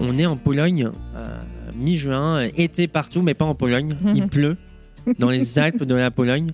[0.00, 1.26] On est en Pologne, euh,
[1.74, 3.96] mi-juin, été partout, mais pas en Pologne.
[4.14, 4.56] Il pleut
[5.18, 6.50] dans les Alpes de la Pologne.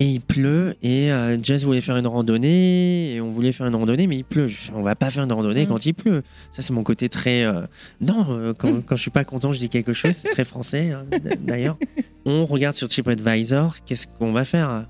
[0.00, 3.74] Et il pleut, et euh, Jess voulait faire une randonnée, et on voulait faire une
[3.76, 4.48] randonnée, mais il pleut.
[4.48, 5.68] Je fais, on va pas faire une randonnée Mm.
[5.68, 6.22] quand il pleut.
[6.50, 7.44] Ça, c'est mon côté très.
[7.44, 7.60] euh,
[8.00, 10.12] Non, euh, quand, quand je suis pas content, je dis quelque chose.
[10.14, 11.04] C'est très français, hein,
[11.40, 11.76] d'ailleurs.
[12.24, 14.86] On regarde sur TripAdvisor, qu'est-ce qu'on va faire?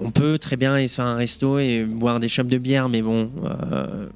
[0.00, 2.88] On peut très bien aller se faire un resto et boire des chopes de bière,
[2.88, 4.06] mais bon, euh,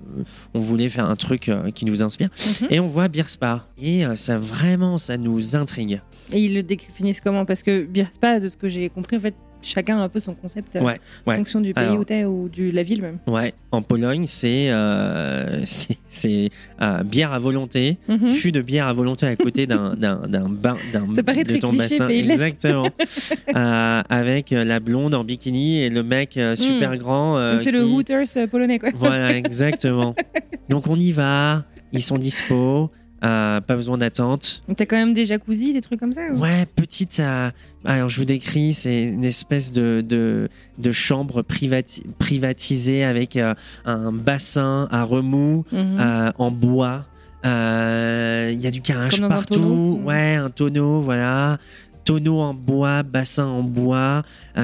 [0.55, 2.29] on voulait faire un truc euh, qui nous inspire.
[2.63, 2.69] Mhm.
[2.71, 3.67] Et on voit Beer Spa.
[3.81, 6.01] Et euh, ça, vraiment, ça nous intrigue.
[6.33, 7.45] Et ils le définissent comment?
[7.45, 10.21] Parce que Beer Spa, de ce que j'ai compris, en fait, chacun a un peu
[10.21, 10.99] son concept euh, ouais.
[11.27, 13.19] en fonction du pays Alors- où t'es ou de la ville même.
[13.27, 15.63] Ouais, en Pologne, c'est euh,
[16.09, 16.51] c'est-
[16.83, 18.29] euh, bière à volonté, Mhm.
[18.31, 21.71] fût de bière à volonté à côté d'un bain d'un Ça paraît de très ton
[21.71, 22.89] cliché, bassin, pays exactement,
[23.57, 27.37] Euh, avec la blonde en bikini et le mec euh, super grand.
[27.39, 27.53] Hmm.
[27.53, 28.91] Donc c'est le Hooters polonais, quoi.
[28.95, 30.15] Voilà, exactement.
[30.69, 32.91] Donc on y va, ils sont dispo,
[33.25, 34.63] euh, pas besoin d'attente.
[34.77, 36.39] T'as quand même des jacuzzi, des trucs comme ça ou?
[36.41, 37.21] Ouais, petite.
[37.21, 37.51] euh,
[37.85, 43.55] alors, je vous décris, c'est une espèce de, de, de chambre privati- privatisée avec euh,
[43.85, 46.33] un bassin à remous Mhm.
[46.39, 47.05] en bois.
[47.45, 47.49] Il
[48.61, 49.99] y a du un partout.
[50.01, 50.05] Mhm.
[50.07, 51.59] Ouais, un tonneau, voilà.
[52.05, 54.23] Tonneau en bois, bassin en bois,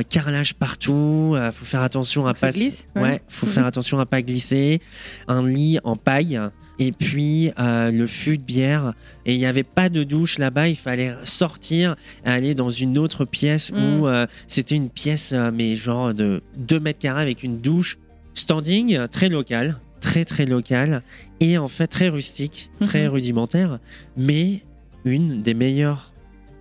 [0.09, 1.33] carrelage partout.
[1.37, 2.51] euh, faut faire attention à pas.
[2.51, 3.03] glisse, ouais.
[3.03, 3.53] ouais, faut Mhm.
[3.53, 4.81] faire attention à pas glisser.
[5.29, 6.41] Un lit en paille.
[6.81, 8.93] Et puis euh, le fût de bière.
[9.27, 10.69] Et il n'y avait pas de douche là-bas.
[10.69, 15.75] Il fallait sortir, aller dans une autre pièce où euh, c'était une pièce, euh, mais
[15.75, 17.99] genre de 2 mètres carrés avec une douche.
[18.35, 21.03] Standing, très local, très très local.
[21.41, 23.13] Et en fait très rustique, très Mhm.
[23.13, 23.79] rudimentaire.
[24.17, 24.63] Mais
[25.05, 26.13] une des meilleures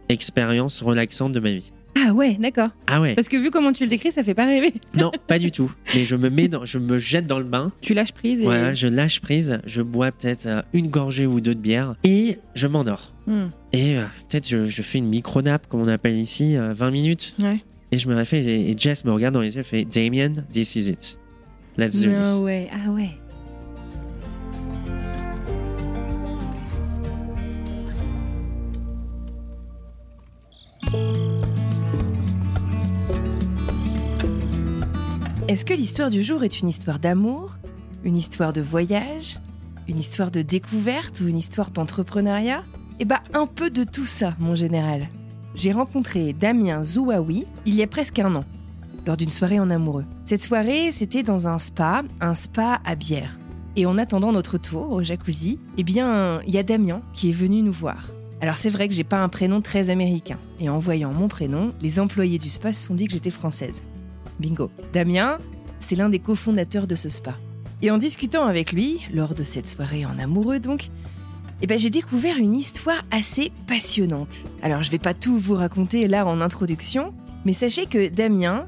[0.09, 1.71] expériences relaxantes de ma vie.
[1.99, 2.69] Ah ouais, d'accord.
[2.85, 4.71] Ah ouais Parce que vu comment tu le décris, ça fait pas rêver.
[4.95, 5.71] Non, pas du tout.
[5.95, 7.71] Mais je me mets dans, je me jette dans le bain.
[7.81, 8.43] Tu lâches prise et.
[8.43, 12.37] Voilà, je lâche prise, je bois peut-être euh, une gorgée ou deux de bière et
[12.53, 13.13] je m'endors.
[13.25, 13.47] Hmm.
[13.73, 17.35] Et euh, peut-être je, je fais une micro-nap, comme on appelle ici, euh, 20 minutes.
[17.39, 17.59] Ouais.
[17.91, 20.33] Et je me réveille et, et Jess me regarde dans les yeux et fait Damien,
[20.51, 21.17] this is it.
[21.77, 22.41] Let's do No this.
[22.41, 22.69] way.
[22.71, 23.09] Ah ouais.
[35.47, 37.57] Est-ce que l'histoire du jour est une histoire d'amour,
[38.03, 39.39] une histoire de voyage,
[39.87, 42.65] une histoire de découverte ou une histoire d'entrepreneuriat?
[42.99, 45.07] Eh bah un peu de tout ça, mon général.
[45.55, 48.43] J'ai rencontré Damien Zouaoui il y a presque un an,
[49.05, 50.03] lors d'une soirée en amoureux.
[50.25, 53.39] Cette soirée, c'était dans un spa, un spa à bière.
[53.77, 57.33] Et en attendant notre tour au jacuzzi, eh bien, il y a Damien qui est
[57.33, 58.11] venu nous voir.
[58.41, 60.39] Alors c'est vrai que j'ai pas un prénom très américain.
[60.59, 63.81] Et en voyant mon prénom, les employés du spa se sont dit que j'étais française.
[64.39, 64.71] Bingo.
[64.93, 65.37] Damien,
[65.79, 67.35] c'est l'un des cofondateurs de ce spa.
[67.81, 70.89] Et en discutant avec lui, lors de cette soirée en amoureux donc,
[71.61, 74.35] eh ben, j'ai découvert une histoire assez passionnante.
[74.61, 77.13] Alors je vais pas tout vous raconter là en introduction,
[77.45, 78.65] mais sachez que Damien,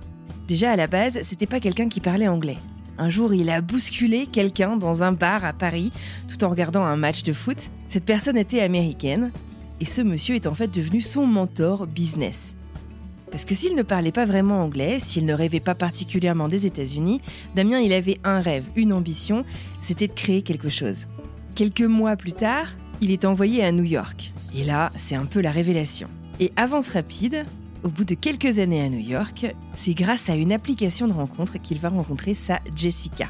[0.48, 2.58] déjà à la base, c'était pas quelqu'un qui parlait anglais.
[2.98, 5.92] Un jour, il a bousculé quelqu'un dans un bar à Paris
[6.28, 7.70] tout en regardant un match de foot.
[7.88, 9.32] Cette personne était américaine
[9.80, 12.56] et ce monsieur est en fait devenu son mentor business.
[13.32, 17.22] Parce que s'il ne parlait pas vraiment anglais, s'il ne rêvait pas particulièrement des États-Unis,
[17.56, 19.46] Damien, il avait un rêve, une ambition,
[19.82, 21.08] c'était de créer quelque chose.
[21.56, 22.68] Quelques mois plus tard,
[23.02, 24.34] il est envoyé à New York.
[24.56, 26.08] Et là, c'est un peu la révélation.
[26.40, 27.46] Et avance rapide,
[27.84, 31.62] au bout de quelques années à New York, c'est grâce à une application de rencontre
[31.62, 33.28] qu'il va rencontrer sa Jessica.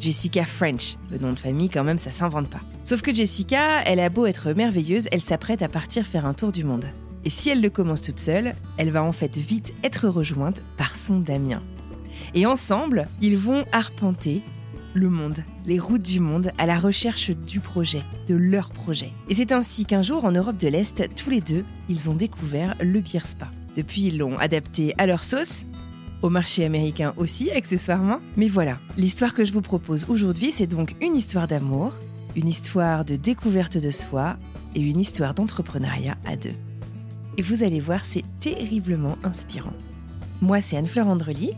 [0.00, 2.60] Jessica French, le nom de famille quand même, ça s'invente pas.
[2.82, 6.50] Sauf que Jessica, elle a beau être merveilleuse, elle s'apprête à partir faire un tour
[6.50, 6.86] du monde.
[7.24, 10.96] Et si elle le commence toute seule, elle va en fait vite être rejointe par
[10.96, 11.62] son Damien.
[12.34, 14.42] Et ensemble, ils vont arpenter
[14.94, 19.10] le monde, les routes du monde à la recherche du projet, de leur projet.
[19.28, 22.74] Et c'est ainsi qu'un jour en Europe de l'Est, tous les deux, ils ont découvert
[22.80, 23.50] le beer spa.
[23.76, 25.64] Depuis, ils l'ont adapté à leur sauce,
[26.20, 28.18] au marché américain aussi, accessoirement.
[28.36, 31.94] Mais voilà, l'histoire que je vous propose aujourd'hui, c'est donc une histoire d'amour,
[32.36, 34.36] une histoire de découverte de soi
[34.74, 36.54] et une histoire d'entrepreneuriat à deux.
[37.38, 39.72] Et vous allez voir, c'est terriblement inspirant.
[40.42, 41.52] Moi, c'est Anne-Fleur Andrely.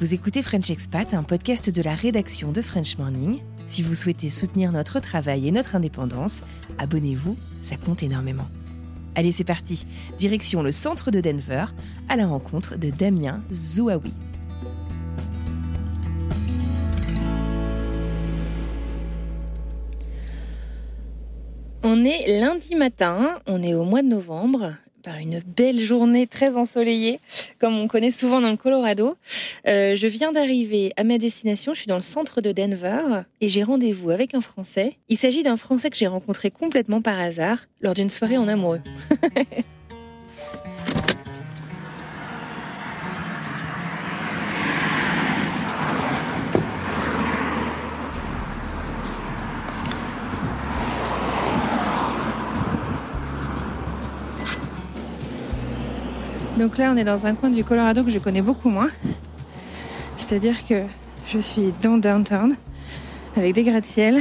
[0.00, 3.40] Vous écoutez French Expat, un podcast de la rédaction de French Morning.
[3.66, 6.42] Si vous souhaitez soutenir notre travail et notre indépendance,
[6.78, 8.48] abonnez-vous, ça compte énormément.
[9.14, 9.86] Allez, c'est parti.
[10.18, 11.66] Direction le centre de Denver,
[12.08, 14.12] à la rencontre de Damien Zouaoui.
[21.82, 26.56] On est lundi matin, on est au mois de novembre, par une belle journée très
[26.56, 27.20] ensoleillée,
[27.58, 29.16] comme on connaît souvent dans le Colorado.
[29.66, 33.48] Euh, je viens d'arriver à ma destination, je suis dans le centre de Denver et
[33.48, 34.96] j'ai rendez-vous avec un Français.
[35.08, 38.80] Il s'agit d'un Français que j'ai rencontré complètement par hasard lors d'une soirée en amoureux.
[56.60, 58.90] Donc là, on est dans un coin du Colorado que je connais beaucoup moins.
[60.18, 60.82] C'est-à-dire que
[61.26, 62.54] je suis dans downtown
[63.34, 64.20] avec des gratte-ciel,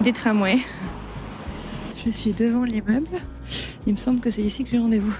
[0.00, 0.58] des tramways.
[2.04, 3.20] Je suis devant l'immeuble.
[3.86, 5.14] Il me semble que c'est ici que j'ai rendez-vous.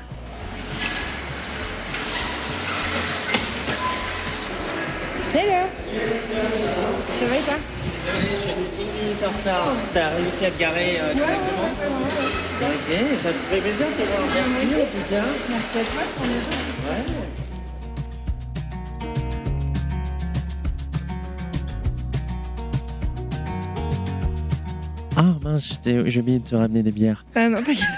[5.32, 5.69] Hello
[7.20, 7.54] Ça va et toi?
[8.04, 9.72] Désolé, je suis une minute en retard.
[9.94, 11.70] T'as réussi à te garer euh, correctement
[12.62, 14.23] Ok, ça te fait plaisir de te voir.
[14.23, 15.26] Merci en tout cas.
[16.87, 17.05] Ouais.
[25.17, 27.25] Ah mince, j'ai oublié de te ramener des bières.
[27.35, 27.88] Ah non, t'inquiète.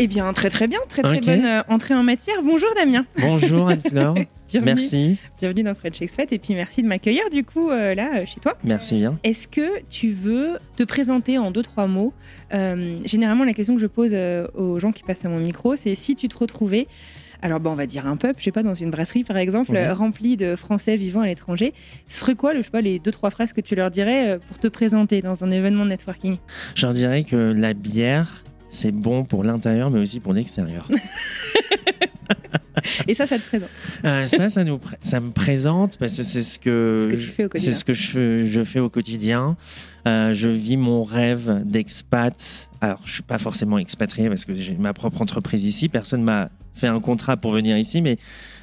[0.00, 2.36] Eh bien, très très bien, très très bonne euh, entrée en matière.
[2.44, 3.04] Bonjour Damien.
[3.18, 4.14] Bonjour Anne-Fleur.
[4.50, 4.74] Bienvenue.
[4.74, 5.20] Merci.
[5.40, 8.40] Bienvenue dans French Expat et puis merci de m'accueillir du coup euh, là euh, chez
[8.40, 8.56] toi.
[8.64, 9.18] Merci bien.
[9.22, 12.14] Est-ce que tu veux te présenter en deux trois mots?
[12.54, 15.76] Euh, Généralement, la question que je pose euh, aux gens qui passent à mon micro,
[15.76, 16.86] c'est si tu te retrouvais,
[17.42, 19.72] alors bon, on va dire un pub, je sais pas, dans une brasserie par exemple,
[19.72, 19.84] Ouais.
[19.86, 21.74] euh, rempli de Français vivant à l'étranger,
[22.06, 24.38] ce serait quoi, le, je sais pas, les deux trois phrases que tu leur dirais
[24.48, 26.38] pour te présenter dans un événement de networking?
[26.74, 30.88] Je leur dirais que la bière, c'est bon pour l'intérieur, mais aussi pour l'extérieur.
[33.06, 33.68] Et ça, ça te présente.
[34.04, 37.08] Euh, ça, ça, nous, ça me présente parce que c'est ce que,
[37.56, 39.56] c'est ce que je, fais- je fais au quotidien.
[40.06, 42.70] Euh, je vis mon rêve d'expat.
[42.80, 45.88] Alors, je suis pas forcément expatrié parce que j'ai ma propre entreprise ici.
[45.88, 48.16] Personne m'a fait un contrat pour venir ici, mais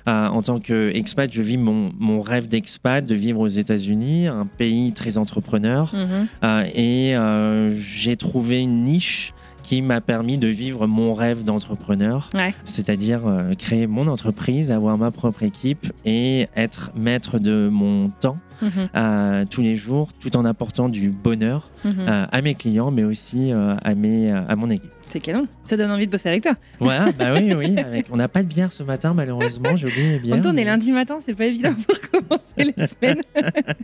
[0.08, 4.46] euh, en tant qu'expat, je vis mon, mon rêve d'expat, de vivre aux États-Unis, un
[4.46, 5.94] pays très entrepreneur.
[5.94, 6.28] Mhm.
[6.44, 9.34] Euh, et j'ai trouvé une niche
[9.66, 12.54] qui m'a permis de vivre mon rêve d'entrepreneur, Ouais.
[12.66, 18.38] c'est-à-dire euh, créer mon entreprise, avoir ma propre équipe et être maître de mon temps
[18.62, 18.70] Mhm.
[18.96, 21.94] euh, tous les jours, tout en apportant du bonheur Mhm.
[22.08, 24.92] euh, à mes clients, mais aussi euh, à, mes, à mon équipe.
[25.10, 25.48] C'est canon.
[25.66, 26.54] Ça donne envie de bosser avec toi.
[26.80, 27.78] Voilà, bah oui, oui.
[27.80, 29.76] Avec, on n'a pas de bière ce matin, malheureusement.
[29.78, 30.40] J'ai oublié les bières.
[30.44, 33.22] on est mais- lundi matin, c'est pas évident pour commencer la semaine.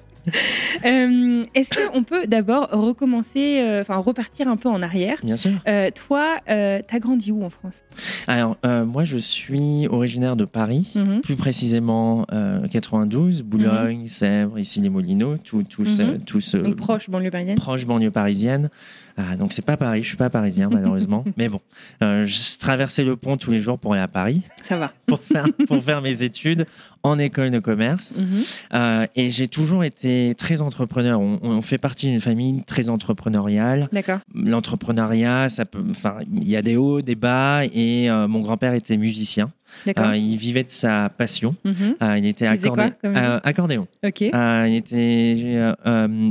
[0.85, 5.18] Euh, Est-ce qu'on peut d'abord recommencer, euh, enfin repartir un peu en arrière?
[5.23, 5.51] Bien sûr.
[5.68, 7.83] Euh, Toi, euh, t'as grandi où en France?
[8.28, 10.94] Alors, moi, je suis originaire de Paris.
[10.95, 11.21] Mhm.
[11.21, 16.19] plus précisément euh, 92, Boulogne, Sèvres, ici les Molinos, tout, tout, ce, Mhm.
[16.23, 17.56] tout ce Donc proche, banlieue parisienne.
[17.57, 18.69] proche banlieue parisienne.
[19.18, 21.59] Ah, donc c'est pas Paris, je suis pas parisien malheureusement, mais bon,
[22.04, 24.42] euh, je traversais le pont tous les jours pour aller à Paris.
[24.63, 24.94] Ça va.
[25.06, 26.66] pour faire pour faire mes études
[27.04, 28.20] en école de commerce.
[28.20, 28.28] Mhm.
[28.74, 31.20] Euh, et j'ai toujours été très entrepreneur.
[31.20, 33.90] On, on fait partie d'une famille très entrepreneuriale.
[33.92, 34.20] D'accord.
[34.34, 37.62] L'entrepreneuriat, ça peut, enfin, il y a des hauts, des bas.
[37.74, 39.52] Et euh, mon grand-père était musicien.
[39.98, 41.56] Euh, il vivait de sa passion.
[41.64, 41.96] Mhm.
[42.04, 43.88] Euh, il était Il faisait accordé- quoi comme euh, accordéon.
[44.06, 44.22] Ok.
[44.22, 45.74] Euh, il était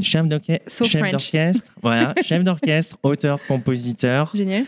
[0.02, 4.30] chef d'orche- So chef d'orchestre, voilà, chef d'orchestre, auteur, compositeur.
[4.34, 4.64] Génial.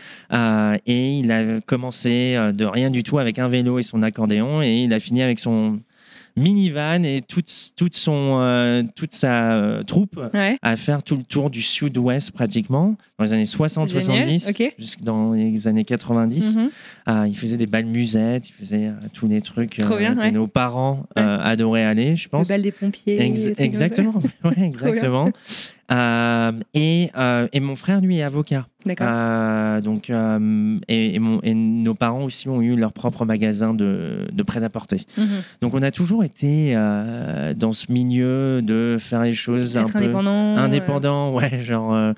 [0.87, 4.83] Et il a commencé de rien du tout avec un vélo et son accordéon, et
[4.85, 5.79] il a fini avec son
[6.35, 10.57] minivan et toute, toute, son, euh, toute sa euh, troupe Ouais.
[10.61, 14.73] à faire tout le tour du sud-ouest pratiquement, dans les années 60-70, Génial, ok.
[14.79, 16.55] jusque dans les années 90.
[16.55, 16.69] Mhm.
[17.05, 20.31] Ah, il faisait des balles musettes, il faisait euh, tous les trucs bien, que ouais.
[20.31, 22.47] nos parents adoraient aller, je pense.
[22.47, 23.21] bal des pompiers.
[23.21, 23.63] Ex- des ça.
[23.63, 24.13] exactement,
[24.57, 25.29] exactement.
[25.91, 28.65] Euh, et, euh, et mon frère, lui, est avocat.
[28.85, 29.07] D'accord.
[29.09, 34.27] Euh, donc, et, et mon- et nos parents aussi ont eu leur propre magasin de,
[34.31, 35.01] de prêt-à-porter.
[35.17, 35.27] Mhm.
[35.61, 39.99] Donc, on a toujours été dans ce milieu de faire les choses un Être peu
[39.99, 40.57] indépendant.
[40.57, 42.13] indépendant, ouais, genre.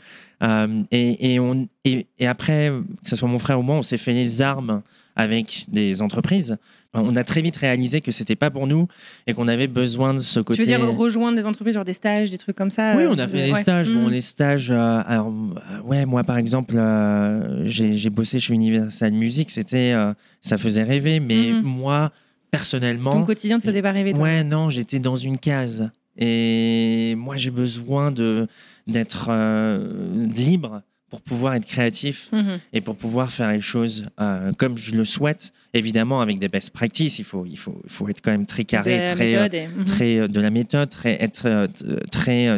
[0.92, 2.72] et, et, on, et, et après,
[3.04, 4.82] que ce soit mon frère ou moi, on s'est fait les armes
[5.16, 6.58] avec des entreprises.
[6.98, 8.88] On a très vite réalisé que c'était pas pour nous
[9.28, 10.60] et qu'on avait besoin de ce Tu côté.
[10.62, 13.20] veux dire rejoindre des entreprises, genre des stages, des trucs comme ça Oui, euh, on
[13.20, 13.60] a fait de- des ouais.
[13.62, 13.90] stages.
[13.92, 14.12] Bon, Mhm.
[14.12, 14.72] les stages.
[14.72, 19.52] euh, alors, euh, ouais, moi, par exemple, euh, j'ai bossé chez Universal Music.
[19.52, 21.20] C'était, euh, ça faisait rêver.
[21.20, 21.64] Mais Mhm.
[21.64, 22.12] moi,
[22.50, 25.90] personnellement, Ton quotidien ne faisait pas rêver, toi ouais, non, j'étais dans une case.
[26.18, 28.48] Et moi, j'ai besoin de
[28.88, 32.60] d'être euh, libre pour pouvoir être créatif Mhm.
[32.74, 35.54] et pour pouvoir faire les choses euh, comme je le souhaite.
[35.74, 38.64] Évidemment, avec des best practices, il faut, il faut, il faut être quand même très
[38.66, 41.68] carré, De très, euh, méthode et- très euh, de la méthode, très, être
[42.12, 42.58] très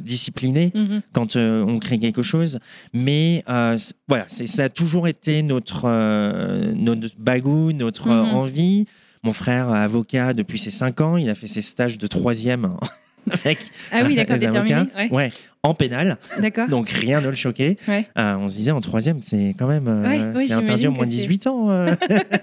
[0.00, 1.02] discipliné Mhm.
[1.12, 2.58] quand on crée quelque chose.
[2.92, 3.42] Mais
[4.08, 5.88] voilà, ça a toujours été notre,
[6.74, 8.34] notre bagou, notre Mhm.
[8.34, 8.86] envie.
[9.22, 12.76] Mon frère, avocat depuis ses 5 ans, il a fait ses stages de troisième
[13.44, 13.58] avec
[13.92, 14.74] Ah oui, d'accord, les t'es terminé.
[14.74, 14.96] avocats.
[14.98, 15.08] Ouais.
[15.10, 15.30] Ouais,
[15.62, 16.68] en pénal, D'accord.
[16.68, 17.76] donc rien ne le choquait.
[17.88, 18.06] Ouais.
[18.18, 21.04] Euh, on se disait en troisième, c'est quand même, euh, Ouais, c'est interdit au moins
[21.04, 21.70] que de c'est- 18 ans.
[21.70, 21.92] euh.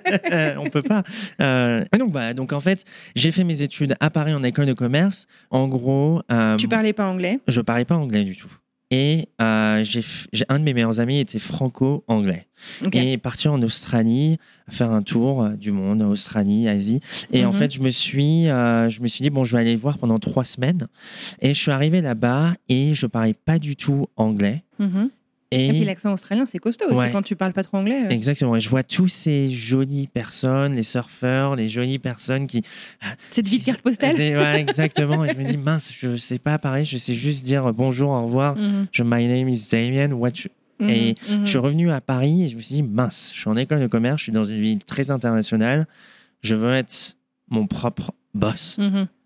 [0.60, 1.04] on peut pas.
[1.42, 2.84] Euh, donc, bah, donc en fait,
[3.16, 5.28] j'ai fait mes études à Paris en école de commerce.
[5.50, 7.40] En gros, euh, Tu parlais pas anglais?
[7.48, 8.52] je parlais pas anglais du tout.
[8.94, 10.02] Et euh, j'ai
[10.50, 12.48] un de mes meilleurs amis était franco-anglais
[12.86, 12.96] Ok.
[12.96, 14.38] et est parti en Australie
[14.70, 17.00] faire un tour euh, du monde, Australie, Asie.
[17.32, 17.54] Et en Mhm.
[17.54, 19.98] fait, je me suis, euh, je me suis dit bon, je vais aller le voir
[19.98, 20.88] pendant trois semaines.
[21.42, 24.64] Et je suis arrivé là-bas et je parlais pas du tout anglais.
[24.80, 25.10] Mhm.
[25.54, 28.04] Et, Et puis l'accent australien, c'est costaud aussi quand tu parles pas trop anglais.
[28.06, 28.10] euh.
[28.10, 28.56] exactement.
[28.56, 32.62] Et je vois tous ces jolies personnes, les surfeurs, les jolies personnes qui
[33.32, 34.16] Cette vie de carte postale.
[34.16, 35.24] Des- ouais, exactement.
[35.26, 36.86] Et je me dis mince, je sais pas pareil.
[36.86, 38.56] Je sais juste dire bonjour, au revoir.
[38.56, 38.88] Mhm.
[38.92, 40.12] Je my name is Damien.
[40.14, 40.90] What you- Mhm.
[40.90, 41.46] Et Mhm.
[41.46, 43.80] Je suis revenu à Paris et je me suis dit, mince, je suis en école
[43.80, 45.86] de commerce, je suis dans une ville très internationale,
[46.42, 47.16] je veux être
[47.50, 48.78] mon propre boss.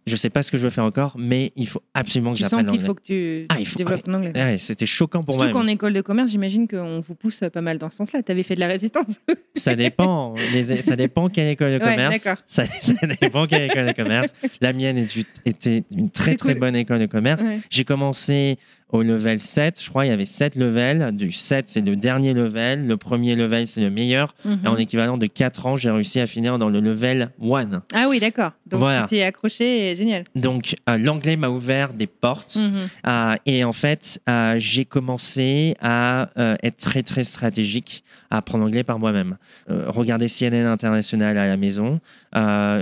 [0.07, 2.43] Je sais pas ce que je veux faire encore, mais il faut absolument que Tu
[2.43, 2.87] sens j'apprenne qu'il l'anglais.
[2.87, 4.31] faut que tu Ah, faut- développes ton anglais.
[4.33, 5.61] Ouais, C'était choquant pour Surtout moi.
[5.61, 8.23] qu'en école de commerce, j'imagine qu'on vous pousse pas mal dans ce sens-là.
[8.23, 9.07] Tu avais fait de la résistance.
[9.55, 10.33] Ça dépend.
[10.53, 12.23] Les- ça dépend quelle école de Ouais, commerce.
[12.23, 12.41] d'accord.
[12.47, 14.31] ça, ça dépend quelle école de commerce.
[14.61, 15.05] La mienne
[15.45, 16.59] était une très très cool.
[16.61, 17.43] bonne école de commerce.
[17.43, 17.59] Ouais.
[17.69, 18.57] J'ai commencé
[18.89, 21.11] au level 7, je crois, il y avait 7 levels.
[21.13, 22.87] Du 7, c'est le dernier level.
[22.87, 24.33] Le premier level, c'est le meilleur.
[24.45, 24.59] Mhm.
[24.63, 27.83] Et en équivalent de 4 ans, j'ai réussi à finir dans le level 1.
[27.93, 28.51] Ah oui, d'accord.
[28.69, 29.03] Donc Voilà.
[29.03, 30.23] tu t'es accroché, et génial.
[30.35, 32.55] Donc, euh, l'anglais m'a ouvert des portes.
[32.57, 32.73] Mhm.
[33.07, 36.29] Euh, et en fait, euh, j'ai commencé à
[36.63, 39.37] être très, très stratégique, à apprendre l'anglais par moi-même.
[39.67, 41.99] Regarder CNN International à la maison,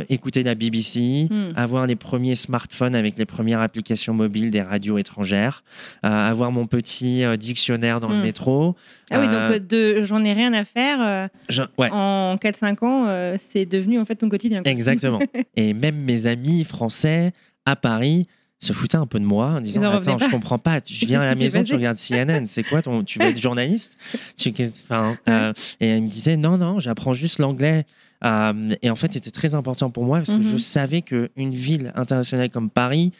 [0.09, 1.53] écouter la BBC, Mhm.
[1.55, 5.63] avoir les premiers smartphones avec les premières applications mobiles des radios étrangères,
[6.03, 8.23] avoir mon petit dictionnaire dans le Mhm.
[8.23, 8.75] métro.
[9.11, 11.29] Ah oui, donc de j'en ai rien à faire.
[11.49, 11.89] je- ouais.
[11.91, 13.05] En 4-5 ans,
[13.37, 14.61] c'est devenu en fait ton quotidien.
[14.65, 15.19] Exactement.
[15.55, 17.32] et même mes amis français
[17.65, 18.25] à Paris
[18.60, 20.82] se foutaient un peu de moi en disant Attends, je comprends pas.
[20.82, 22.46] Tu viens à la maison, tu regardes CNN.
[22.48, 23.03] C'est quoi ton.
[23.03, 23.98] Tu veux être journaliste
[24.38, 24.53] tu...
[24.89, 27.86] enfin, euh, Et ils me disaient Non, non, j'apprends juste l'anglais.
[28.24, 30.51] Euh, et en fait, c'était très important pour moi parce que Mhm.
[30.53, 33.12] je savais qu'une ville internationale comme Paris,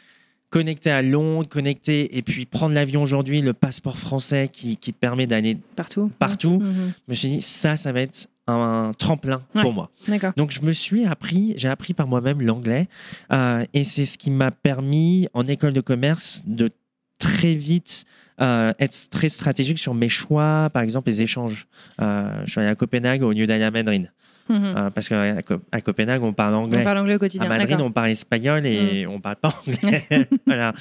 [0.50, 4.98] connectée à Londres, connectée, et puis prendre l'avion aujourd'hui, le passeport français qui, qui te
[4.98, 5.58] permet d'aller.
[5.76, 6.10] Partout.
[6.18, 6.60] Partout.
[6.60, 6.92] Mhm.
[7.06, 9.62] Je me suis dit Ça, ça va être un tremplin Ouais.
[9.62, 9.90] pour moi.
[10.36, 12.88] Donc je me suis appris, j'ai appris par moi-même l'anglais
[13.32, 16.70] euh, et c'est ce qui m'a permis en école de commerce de
[17.18, 18.04] très vite
[18.40, 21.66] euh, être très stratégique sur mes choix, par exemple les échanges.
[22.02, 24.12] Euh, je suis allé à Copenhague au lieu d'aller à Madrid
[24.48, 24.74] Mhm.
[24.76, 26.84] euh, parce qu'à Co- à Copenhague on parle On anglais.
[26.84, 27.48] parle anglais au À quotidien.
[27.48, 27.86] Madrid, d'accord.
[27.86, 30.04] on parle espagnol et on parle pas anglais.
[30.46, 30.72] voilà.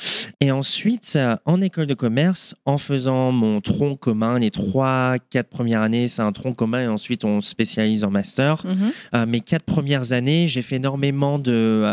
[0.41, 5.49] Et ensuite, euh, en école de commerce, en faisant mon tronc commun, les trois, quatre
[5.49, 8.65] premières années, c'est un tronc commun et ensuite on se spécialise en master.
[8.65, 8.75] Mhm.
[9.15, 11.83] Euh, mes quatre premières années, j'ai fait énormément de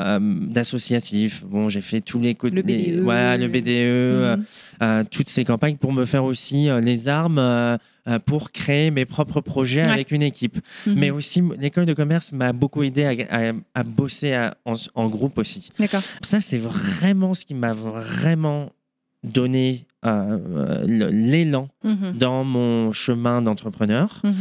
[0.52, 1.44] d'associatifs.
[1.44, 3.02] Bon, j'ai fait tous les côtés, Le BDE.
[3.02, 4.38] voilà, le BDE,
[4.80, 5.04] Mhm.
[5.10, 7.78] toutes ces campagnes pour me faire aussi les armes
[8.26, 9.92] pour créer mes propres projets Ouais.
[9.92, 10.58] avec une équipe.
[10.86, 10.94] Mhm.
[10.98, 13.10] Mais aussi, l'école de commerce m'a beaucoup aidé à,
[13.50, 15.70] à- à bosser à- en, en groupe aussi.
[15.78, 16.02] D'accord.
[16.20, 18.70] Ça, c'est vraiment ce qui m'a vraiment
[19.22, 22.12] donné euh, euh, l'élan Mhm.
[22.18, 24.20] dans mon chemin d'entrepreneur.
[24.24, 24.32] Mhm.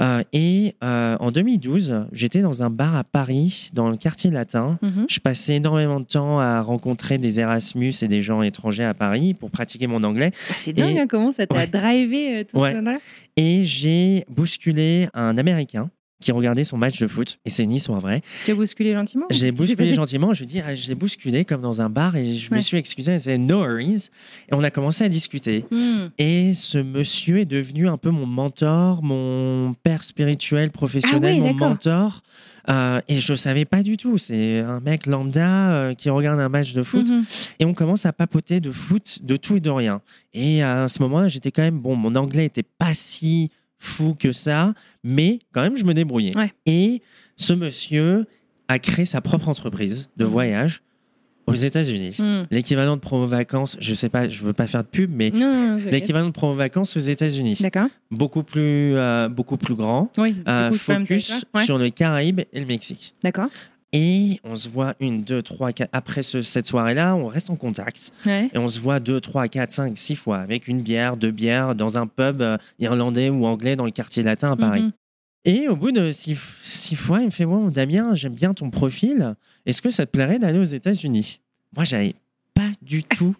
[0.00, 4.78] Euh, et euh, en 2012, j'étais dans un bar à Paris, dans le quartier latin.
[4.82, 5.06] Mhm.
[5.08, 9.34] Je passais énormément de temps à rencontrer des Erasmus et des gens étrangers à Paris
[9.34, 10.32] pour pratiquer mon anglais.
[10.50, 11.66] Ah, C'est dingue Et- hein, comment ça t'a Ouais.
[11.66, 12.76] drivé euh, tout Ouais.
[13.36, 17.38] Et j'ai bousculé un Américain qui regardait son match de foot.
[17.44, 18.22] Et c'est une histoire vraie.
[18.44, 20.32] Tu as bousculé gentiment s'est bousculé gentiment.
[20.32, 22.60] Je lui ai dit, ah, je l'ai bousculé comme dans un bar et je me
[22.60, 23.18] suis excusé.
[23.26, 24.10] Elle no worries.
[24.50, 25.64] Et on a commencé à discuter.
[25.70, 26.08] Hmm.
[26.18, 31.52] Et ce monsieur est devenu un peu mon mentor, mon père spirituel, professionnel, Ah oui,
[31.52, 32.22] mon mentor.
[32.68, 34.18] Euh, et je savais pas du tout.
[34.18, 37.08] C'est un mec lambda euh, qui regarde un match de foot.
[37.08, 37.24] Mhm.
[37.58, 40.02] Et on commence à papoter de foot, de tout et de rien.
[40.32, 43.50] Et à ce moment-là, j'étais quand même, bon, mon anglais était pas si
[43.80, 46.36] fou que ça, mais quand même, je me débrouillais.
[46.36, 46.52] Ouais.
[46.66, 47.02] Et
[47.36, 48.26] ce monsieur
[48.68, 50.30] a créé sa propre entreprise de Mhm.
[50.30, 50.82] voyage
[51.46, 52.14] aux États-Unis.
[52.20, 52.44] Hmm.
[52.52, 55.32] L'équivalent de promo vacances, je sais pas, je veux pas faire de pub, mais
[55.90, 57.58] l'équivalent de promo vacances aux États-Unis.
[57.60, 57.88] D'accord.
[58.12, 60.12] Beaucoup plus, euh, beaucoup plus grand.
[60.18, 60.36] Oui.
[60.46, 61.44] euh, focus.
[61.54, 61.64] Ouais.
[61.64, 63.14] sur le Caraïbe et le Mexique.
[63.24, 63.48] D'accord.
[63.92, 65.90] Et on se voit une, deux, trois, quatre.
[65.92, 68.12] Après ce- cette soirée-là, on reste en contact.
[68.24, 68.48] Ouais.
[68.54, 71.74] Et on se voit deux, trois, quatre, cinq, six fois avec une bière, deux bières
[71.74, 74.82] dans un pub euh, irlandais ou anglais dans le quartier latin à Paris.
[74.82, 74.92] Mhm.
[75.46, 78.70] Et au bout de six, six fois, il me fait Bon, Damien, j'aime bien ton
[78.70, 79.34] profil.
[79.66, 81.40] Est-ce que ça te plairait d'aller aux États-Unis?
[81.74, 82.14] Moi, j'avais
[82.54, 83.34] pas du tout.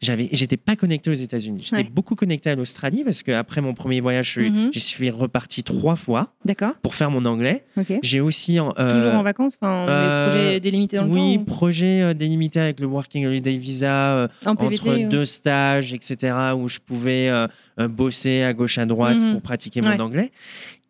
[0.00, 1.60] J'avais, j'étais pas connecté aux États-Unis.
[1.62, 1.84] J'étais Ouais.
[1.84, 4.70] beaucoup connecté à l'Australie parce qu'après mon premier voyage, je suis, Mhm.
[4.74, 6.72] je suis reparti trois fois D'accord.
[6.82, 7.62] pour faire mon anglais.
[8.02, 8.58] J'ai aussi.
[8.58, 11.44] en- euh, Toujours en vacances, enfin, euh, des projets délimités dans le oui, temps.
[11.44, 14.90] projet euh, délimité avec le Working Holiday Visa, euh, ou- En PVT.
[14.90, 17.46] entre deux stages, etc., où je pouvais euh,
[17.78, 19.32] euh, bosser à gauche à droite Mhm.
[19.34, 20.00] pour pratiquer mon Ouais.
[20.00, 20.32] anglais.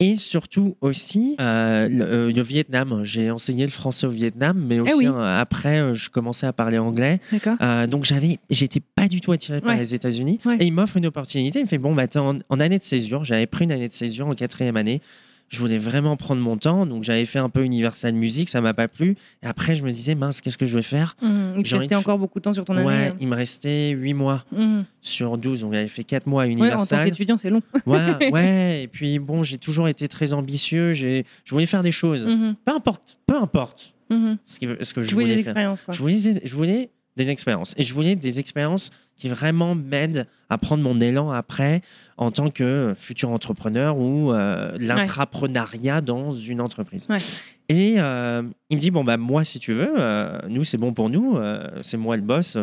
[0.04, 3.02] Et surtout aussi euh, le, euh, le Vietnam.
[3.04, 5.06] J'ai enseigné le français au Vietnam, mais aussi Ah oui.
[5.06, 7.20] euh, après, euh, je commençais à parler anglais.
[7.60, 10.40] Euh, donc j'avais, j'étais pas du tout attiré par les États-Unis.
[10.44, 10.56] Ouais.
[10.58, 11.60] Et il m'offre une opportunité.
[11.60, 13.24] Il me fait bon, bah, en année de césure.
[13.24, 15.00] J'avais pris une année de césure en quatrième année.
[15.52, 18.72] Je voulais vraiment prendre mon temps, donc j'avais fait un peu Universal Music, ça m'a
[18.72, 19.16] pas plu.
[19.42, 21.54] Et après, je me disais mince, qu'est-ce que je vais faire Mhm.
[21.58, 22.86] Il te restait encore beaucoup de temps sur ton année.
[22.86, 24.84] Ouais, il me restait 8 mois Mhm.
[25.02, 25.62] sur 12.
[25.64, 27.04] On avait fait 4 mois à Ouais, en tant Universal.
[27.04, 27.60] qu'étudiant, c'est long.
[27.84, 28.84] Voilà, ouais.
[28.84, 30.94] Et puis bon, j'ai toujours été très ambitieux.
[30.94, 32.26] J'ai, je voulais faire des choses.
[32.26, 32.54] Mhm.
[32.64, 34.38] Peu importe, peu importe Mhm.
[34.46, 34.58] ce,
[34.94, 35.38] que je voulais des faire.
[35.40, 35.92] expériences, quoi.
[35.92, 37.74] Je voulais, je voulais des expériences.
[37.76, 41.82] Et je voulais des expériences qui vraiment m'aident à prendre mon élan après
[42.16, 47.06] en tant que futur entrepreneur ou euh, l'intrapreneuriat dans une entreprise.
[47.08, 47.18] Ouais.
[47.68, 50.92] Et euh, il me dit bon bah moi si tu veux, euh, nous c'est bon
[50.92, 52.56] pour nous, euh, c'est moi le boss.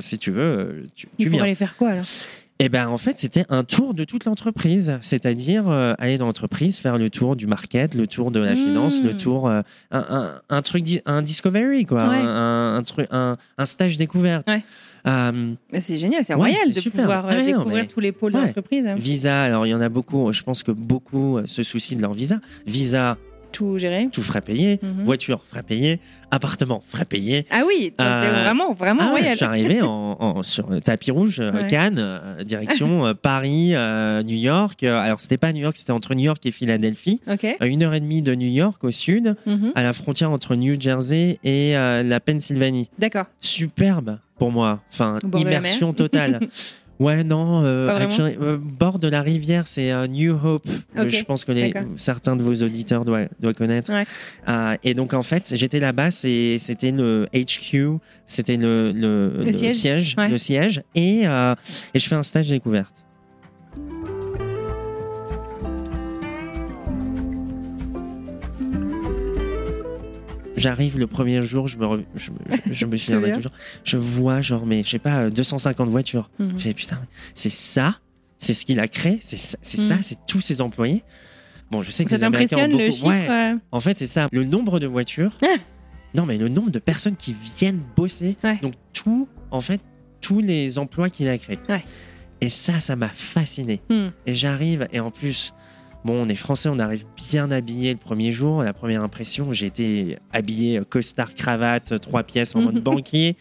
[0.00, 2.06] si tu veux, tu, tu aller faire quoi, alors?
[2.60, 6.78] Et ben en fait, c'était un tour de toute l'entreprise, c'est-à-dire euh, aller dans l'entreprise,
[6.78, 8.56] faire le tour du market, le tour de la Mmh.
[8.56, 12.16] finance, le tour euh, un, un, un truc di- un discovery quoi, Ouais.
[12.22, 14.48] un, un truc un, un stage découverte.
[14.48, 14.62] Ouais.
[15.06, 17.00] Euh, C'est génial, c'est Ouais, royal de super.
[17.00, 18.40] pouvoir euh, Ah non, découvrir mais- tous les pôles Ouais.
[18.42, 18.86] de l'entreprise.
[18.86, 18.94] hein.
[18.94, 22.02] visa, alors il y en a beaucoup, je pense que beaucoup euh, se soucient de
[22.02, 22.38] leur visa.
[22.66, 23.18] Visa,
[23.54, 24.08] Tout gérer.
[24.12, 25.04] tout frais payé, Mhm.
[25.04, 27.46] voiture frais payé, appartement frais payé.
[27.50, 29.30] Ah oui, Euh, vraiment, vraiment Ah royal.
[29.30, 31.66] je suis arrivé en, en- sur le tapis rouge, euh, Ouais.
[31.68, 34.82] Cannes, euh, direction euh, Paris, euh, New York.
[34.82, 37.20] Alors c'était pas New York, c'était entre New York et Philadelphie.
[37.30, 37.46] Ok.
[37.60, 39.72] à une heure et demie de New York au sud, Mhm.
[39.74, 42.90] à la frontière entre New Jersey et euh, la Pennsylvanie.
[42.98, 43.26] D'accord.
[43.40, 44.80] Superbe pour moi.
[44.92, 46.40] Enfin, immersion totale.
[47.00, 50.64] Ouais, non, euh, actually, euh, bord de la rivière, c'est euh, New Hope.
[50.94, 53.92] que Ok, je pense que les, certains de vos auditeurs doivent, doivent connaître.
[53.92, 54.04] Ouais.
[54.48, 60.14] Euh, et donc, en fait, j'étais là-bas, c'était le HQ, c'était le, le, Le siège,
[60.18, 60.28] ouais.
[60.28, 61.54] le siège, et, euh,
[61.94, 62.94] et je fais un stage découverte.
[70.56, 72.30] J'arrive le premier jour, je me, re- je,
[72.70, 72.96] je, je me
[73.34, 73.52] toujours.
[73.84, 76.30] Je vois, genre, mais je sais pas, euh, 250 voitures.
[76.38, 76.52] Mhm.
[76.56, 76.98] Je fais putain,
[77.34, 77.96] c'est ça,
[78.38, 80.24] c'est ce qu'il a créé, c'est ça, c'est Mhm.
[80.26, 81.02] tous ses employés.
[81.70, 82.96] Bon, je sais que Ça les Américains ont t'impressionne le beaucoup.
[82.96, 84.28] chiffre Ouais, euh, en fait, c'est ça.
[84.32, 85.36] Le nombre de voitures.
[85.42, 85.46] Ah.
[86.14, 88.36] non, mais le nombre de personnes qui viennent bosser.
[88.44, 88.58] Ouais.
[88.62, 89.80] Donc tout, en fait,
[90.20, 91.58] tous les emplois qu'il a créés.
[91.68, 91.82] Ouais.
[92.40, 93.80] Et ça, ça m'a fasciné.
[93.88, 94.08] hmm.
[94.26, 95.52] Et j'arrive, et en plus,
[96.04, 98.62] bon, on est français, on arrive bien habillé le premier jour.
[98.62, 103.36] La première impression, j'ai été habillé euh, costard, cravate, euh, trois pièces en mode banquier,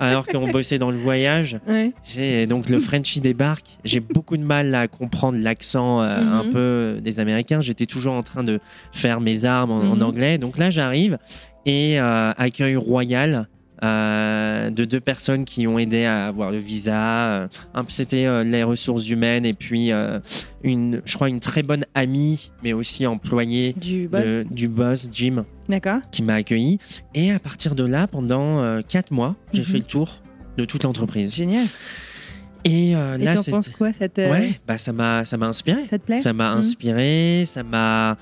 [0.00, 1.58] alors qu'on bossait dans le voyage.
[1.66, 1.92] Ouais.
[2.02, 3.78] C'est donc le Frenchie débarque.
[3.84, 6.32] J'ai beaucoup de mal à comprendre l'accent euh, Mhm.
[6.32, 7.60] un peu des Américains.
[7.60, 8.60] J'étais toujours en train de
[8.92, 10.02] faire mes armes en, en Mhm.
[10.02, 10.38] anglais.
[10.38, 11.18] Donc là, j'arrive
[11.66, 13.48] et euh, accueil royal.
[13.82, 17.42] Euh, de deux personnes qui ont aidé à avoir le visa.
[17.42, 17.48] Euh,
[17.88, 20.18] C'était euh, les ressources humaines et puis euh,
[20.62, 24.24] une, je crois une très bonne amie, mais aussi employée Du boss.
[24.24, 26.00] de- du boss Jim D'accord.
[26.10, 26.78] qui m'a accueilli.
[27.14, 29.66] Et à partir de là, pendant quatre mois, j'ai Mhm.
[29.66, 30.22] fait le tour
[30.56, 31.34] de toute l'entreprise.
[31.34, 31.64] Génial.
[32.64, 35.36] Et euh, Et là, t'en c'est penses quoi ça te, ouais, bah ça m'a ça
[35.36, 35.86] m'a inspiré.
[35.88, 36.58] ça te plaît Ça m'a Mhm.
[36.58, 38.16] inspiré, ça m'a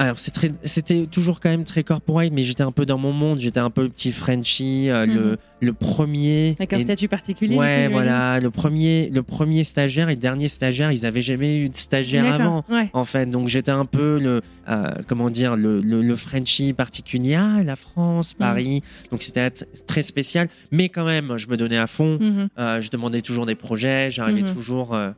[0.00, 3.38] alors c'était toujours quand même très corporate, mais j'étais un peu dans mon monde.
[3.38, 6.54] J'étais un peu le petit Frenchie, euh, le, le premier.
[6.58, 7.54] Avec un statut particulier.
[7.54, 11.68] Ouais, voilà, le premier, le premier stagiaire et le dernier stagiaire, ils avaient jamais eu
[11.68, 12.64] de stagiaire avant.
[12.70, 12.88] Ouais.
[12.94, 17.34] En fait, donc j'étais un peu le, euh, comment dire, le, le, le Frenchie particulier,
[17.34, 18.80] ah, la France, Paris.
[19.10, 19.50] Donc c'était
[19.86, 22.16] très spécial, mais quand même, je me donnais à fond.
[22.18, 22.48] Mhm.
[22.58, 24.54] Euh, je demandais toujours des projets, j'arrivais Mhm.
[24.54, 25.10] toujours euh,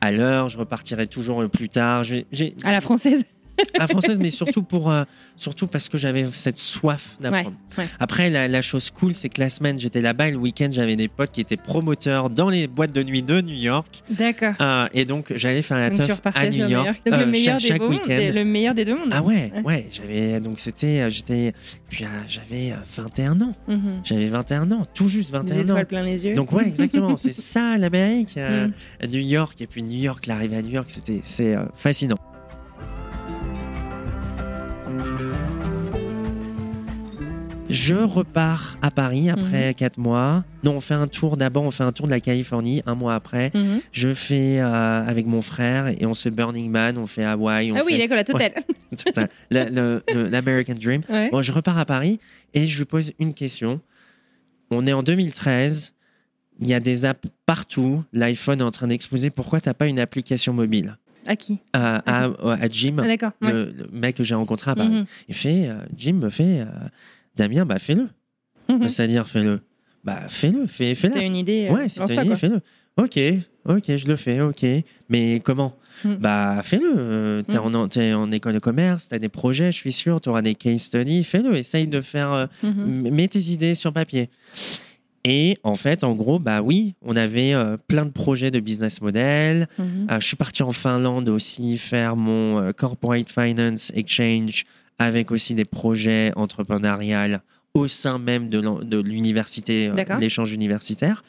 [0.00, 2.02] à l'heure, je repartirais toujours plus tard.
[2.02, 2.24] J'ai
[2.64, 3.24] À la française.
[3.78, 5.04] La française, mais surtout pour, euh,
[5.36, 7.52] surtout parce que j'avais cette soif d'apprendre.
[7.78, 7.84] ouais.
[8.00, 10.96] Après, la, la chose cool, c'est que la semaine, j'étais là-bas, et le week-end, j'avais
[10.96, 14.54] des potes qui étaient promoteurs dans les boîtes de nuit de New York, D'accord.
[14.60, 16.94] Euh, et donc j'allais faire la Donc teuf à New le York meilleur.
[17.04, 18.32] Donc euh, le meilleur chaque, des chaque week-end.
[18.34, 19.10] Le meilleur des deux mondes.
[19.12, 19.62] Ah ouais, Ouais.
[19.64, 21.52] ouais, j'avais donc c'était, j'étais,
[21.88, 24.00] puis j'avais euh, 21 ans, Mhm.
[24.04, 25.60] j'avais 21 ans, tout juste Des 21 ans.
[25.62, 26.34] étoiles plein les yeux.
[26.34, 29.06] Donc ouais, exactement, c'est ça l'Amérique, Mm.
[29.08, 32.16] New York et puis New York, l'arrivée à New York, c'était c'est fascinant.
[37.68, 40.44] Je repars à Paris après quatre mois.
[40.62, 43.14] Non, on fait un tour d'abord, on fait un tour de la Californie un mois
[43.14, 43.50] après.
[43.54, 43.80] Mhm.
[43.92, 47.72] Je fais euh, avec mon frère et on se fait Burning Man, on fait Hawaï,
[47.72, 48.52] on Ah oui, fait d'accord, la totale.
[49.02, 49.28] Total.
[49.50, 51.00] Le- le- le- l'American Dream.
[51.08, 51.30] Ouais.
[51.30, 52.20] Bon, je repars à Paris
[52.52, 53.80] et je lui pose une question.
[54.70, 55.94] On est en 2013,
[56.60, 59.30] il y a des apps partout, l'iPhone est en train d'exploser.
[59.30, 60.98] Pourquoi t'as pas une application mobile?
[61.26, 61.58] À qui?
[61.72, 63.30] À, à, à Jim, Ah, D'accord.
[63.42, 63.52] ouais.
[63.52, 64.88] le, le mec que j'ai rencontré à Paris.
[64.88, 65.04] Mhm.
[65.28, 66.66] Il fait, euh, Jim me fait, euh,
[67.36, 68.08] Damien, bah fais-le.
[68.68, 68.88] Mhm.
[68.88, 69.60] C'est-à-dire fais-le.
[70.04, 71.14] Bah fais-le, fais, fais-le.
[71.14, 72.60] T'as une idée euh, Ouais, t'as une idée, fais-le.
[72.96, 73.18] Ok,
[73.64, 74.66] ok, je le fais, ok.
[75.08, 75.74] Mais comment?
[76.04, 76.14] Hmm.
[76.16, 77.42] Bah, fais-le.
[77.48, 77.74] T'es Hmm.
[77.74, 81.22] en, en école de commerce, t'as des projets, je suis sûr, t'auras des case studies,
[81.24, 81.56] fais-le.
[81.56, 82.32] Essaye de faire.
[82.32, 83.06] euh, Mhm.
[83.06, 84.28] m- Mets tes idées sur papier.
[85.24, 89.00] Et en fait, en gros, bah oui, on avait euh, plein de projets de business
[89.00, 89.68] model.
[89.78, 90.08] Mhm.
[90.10, 94.64] Euh, je suis parti en Finlande aussi faire mon euh, corporate finance exchange
[94.98, 97.40] avec aussi des projets entrepreneuriales
[97.74, 101.24] au sein même de l'université, l'échange universitaire.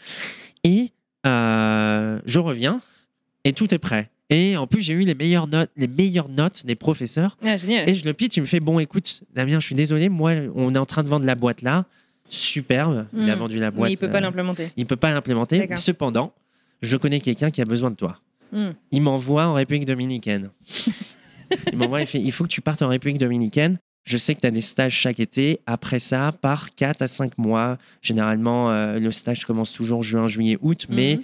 [0.63, 0.91] Et
[1.25, 2.81] je reviens
[3.45, 4.09] et tout est prêt.
[4.29, 7.37] Et en plus, j'ai eu les meilleures notes, les meilleures notes des professeurs.
[7.45, 7.55] Ah.
[7.67, 10.73] Et je le pitch, il me fait bon, écoute, Damien, je suis désolé, moi, on
[10.75, 11.85] est en train de vendre la boîte là,
[12.35, 13.05] superbe.
[13.15, 13.39] Il a Mm.
[13.39, 13.89] vendu la boîte.
[13.89, 14.71] Mais il peut pas euh, l'implémenter.
[14.77, 15.69] il peut pas l'implémenter.
[15.75, 16.33] Cependant,
[16.81, 18.19] je connais quelqu'un qui a besoin de toi
[18.51, 18.69] Mm.
[18.91, 20.49] il m'envoie en République dominicaine.
[21.71, 23.77] il m'envoie, il fait il faut que tu partes en République dominicaine.
[24.05, 25.61] Je sais que tu as des stages chaque été.
[25.65, 27.77] Après ça, par 4 à 5 mois.
[28.01, 31.23] Généralement, euh, le stage commence toujours juin, juillet, août, mais Mhm.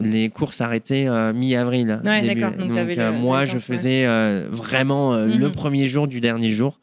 [0.00, 2.00] Les cours s'arrêtaient euh, mi-avril.
[2.04, 2.34] Ouais.
[2.56, 5.52] Donc, euh, moi, je faisais euh, vraiment le Mhm.
[5.52, 6.78] premier jour du dernier jour.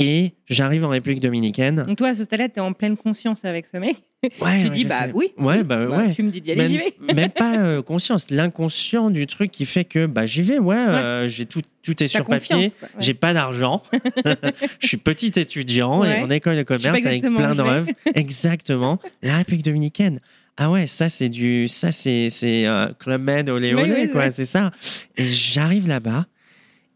[0.00, 1.84] Et j'arrive en République dominicaine.
[1.86, 3.96] Donc toi, à ce stade-là, t'es en pleine conscience avec ce mec.
[4.24, 4.30] Ouais,
[4.62, 5.28] tu ouais, dis, bah fait- oui.
[5.38, 6.12] Ouais, bah Bah, ouais.
[6.12, 6.94] Tu me dis d'y aller, j'y vais.
[7.14, 11.62] même pas conscience, l'inconscient du truc qui fait que bah j'y vais, ouais, j'ai tout,
[11.84, 13.82] tout est sur papier, j'ai pas d'argent,
[14.80, 18.98] je suis petit étudiant et en école de commerce avec plein de rêves, exactement.
[19.22, 20.18] La République dominicaine,
[20.56, 24.10] ah ouais, ça c'est du, ça c'est c'est euh, Club Med olé Oui, olé oui,
[24.10, 24.32] quoi, oui.
[24.32, 24.70] c'est ça.
[25.16, 26.26] Et j'arrive là-bas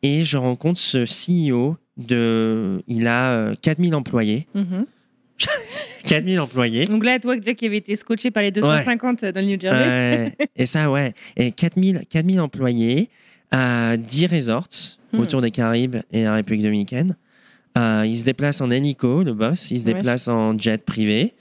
[0.02, 4.86] et je rencontre ce CEO de, il a euh, 4000 employés, Mhm.
[6.04, 6.84] 4000 employés.
[6.86, 9.78] Donc là, toi, déjà qui avait été scotché par les 250 dans le New Jersey.
[10.38, 10.48] Ouais.
[10.56, 11.14] et ça, ouais.
[11.36, 13.08] Et 4000, 4000 employés,
[13.54, 14.68] euh, 10 resorts
[15.10, 15.20] Hmm.
[15.20, 17.16] autour des Caraïbes et la République dominicaine.
[17.78, 19.70] Euh, il se déplace en hélico, le boss.
[19.70, 19.94] Il se Ouais.
[19.94, 21.32] déplace en jet privé.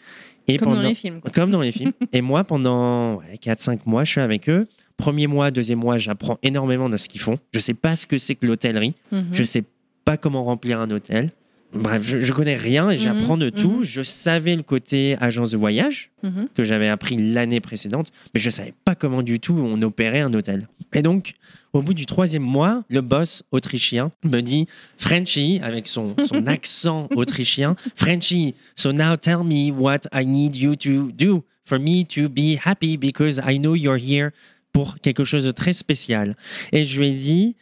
[0.48, 1.20] Et Comme pendant, dans les films.
[1.22, 1.32] quoi.
[1.32, 1.92] Comme dans les films.
[2.14, 4.68] et moi, pendant ouais, 4-5 mois, je suis avec eux.
[4.96, 7.38] Premier mois, deuxième mois, j'apprends énormément de ce qu'ils font.
[7.54, 8.96] Je sais pas ce que c'est que l'hôtellerie.
[9.12, 9.28] Mhm.
[9.34, 9.64] Je sais
[10.06, 11.32] pas comment remplir un hôtel.
[11.73, 13.77] Bref, je, je connais rien et Mhm, j'apprends de tout.
[13.80, 13.84] mhm.
[13.84, 16.47] Je savais le côté agence de voyage Mhm.
[16.56, 20.34] que j'avais appris l'année précédente, mais je savais pas comment du tout on opérait un
[20.34, 20.67] hôtel.
[20.93, 21.34] Et donc,
[21.73, 24.65] au bout du troisième mois, le boss autrichien me dit
[24.97, 30.75] Frenchy, avec son, son accent autrichien, Frenchy, so now tell me what I need you
[30.77, 34.30] to do for me to be happy because I know you're here
[34.71, 36.36] pour quelque chose de très spécial.
[36.71, 37.56] Et je lui ai dit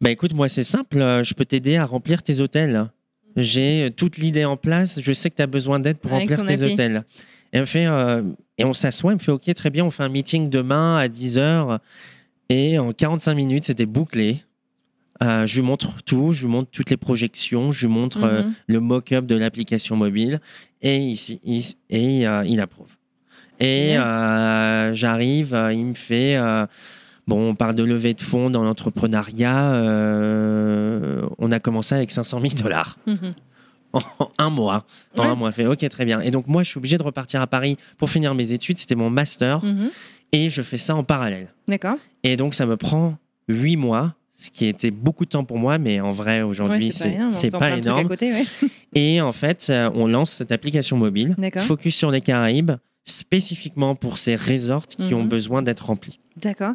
[0.00, 2.86] bah écoute, moi c'est simple, euh, je peux t'aider à remplir tes hôtels.
[3.36, 6.30] J'ai euh, toute l'idée en place, je sais que tu as besoin d'aide pour Avec
[6.30, 7.04] remplir tes hôtels.
[7.52, 8.22] Et on, fait, euh,
[8.58, 11.08] et on s'assoit, il me fait OK, très bien, on fait un meeting demain à
[11.08, 11.78] 10h.
[12.48, 14.42] Et en 45 minutes, c'était bouclé.
[15.22, 18.42] Euh, je lui montre tout, je lui montre toutes les projections, je lui montre euh,
[18.42, 18.52] Mhm.
[18.66, 20.40] le mock-up de l'application mobile
[20.82, 22.90] et, ici, il, et il approuve.
[23.58, 23.94] Et
[24.92, 26.36] j'arrive, il me fait,
[27.26, 32.40] bon, on parle de levée de fonds dans l'entrepreneuriat, euh, on a commencé avec 500
[32.40, 33.32] 000 dollars Mhm.
[33.92, 34.00] en
[34.38, 34.84] un mois.
[35.16, 35.28] En Ouais.
[35.28, 36.20] un mois, fait ok, très bien.
[36.20, 38.94] Et donc moi, je suis obligé de repartir à Paris pour finir mes études, c'était
[38.94, 39.88] mon master, Mhm.
[40.32, 41.48] et je fais ça en parallèle.
[41.68, 41.96] D'accord.
[42.22, 43.16] Et donc ça me prend
[43.48, 47.28] huit mois, ce qui était beaucoup de temps pour moi, mais en vrai, aujourd'hui, Ouais,
[47.30, 48.00] c'est pas énorme.
[48.00, 48.44] À côté, ouais.
[48.94, 51.62] Et en fait, euh, on lance cette application mobile, D'accord.
[51.62, 52.72] focus sur les Caraïbes,
[53.04, 55.28] spécifiquement pour ces resorts qui ont Mhm.
[55.28, 56.18] besoin d'être remplis.
[56.42, 56.74] D'accord.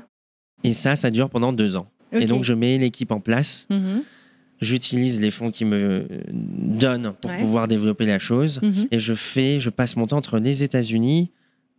[0.63, 1.87] Et ça, ça dure pendant deux ans.
[2.11, 3.67] Et donc, je mets l'équipe en place.
[3.69, 4.03] Mhm,
[4.61, 7.39] J'utilise les fonds qui me donnent pour Ouais.
[7.39, 8.59] pouvoir développer la chose.
[8.61, 8.85] mhm.
[8.91, 11.31] Et je fais, je passe mon temps entre les États-Unis,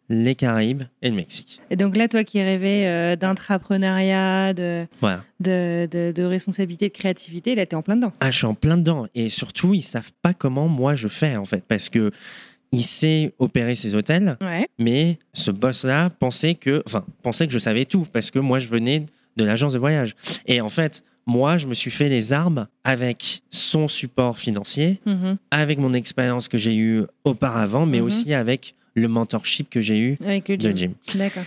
[0.09, 1.61] les Caraïbes et le Mexique.
[1.71, 5.25] Et donc là, toi qui rêvais euh, d'intrapreneuriat, de, Voilà.
[5.41, 8.13] de, de, de responsabilité, de créativité, là, t'es en plein dedans.
[8.21, 9.07] Ah, je suis en plein dedans.
[9.15, 11.63] Et surtout, ils savent pas comment moi je fais, en fait.
[11.67, 12.11] Parce que
[12.73, 14.67] il sait opérer ses hôtels, Ouais.
[14.79, 18.07] mais ce boss-là pensait que, enfin, pensait que je savais tout.
[18.13, 19.05] Parce que moi, je venais
[19.37, 20.15] de l'agence de voyage.
[20.47, 25.37] Et en fait, moi, je me suis fait les armes avec son support financier, Mhm.
[25.51, 28.05] avec mon expérience que j'ai eue auparavant, mais Mhm.
[28.07, 30.71] aussi avec le mentorship que j'ai eu Avec le de.
[30.77, 30.93] Jim.
[31.15, 31.45] D'accord.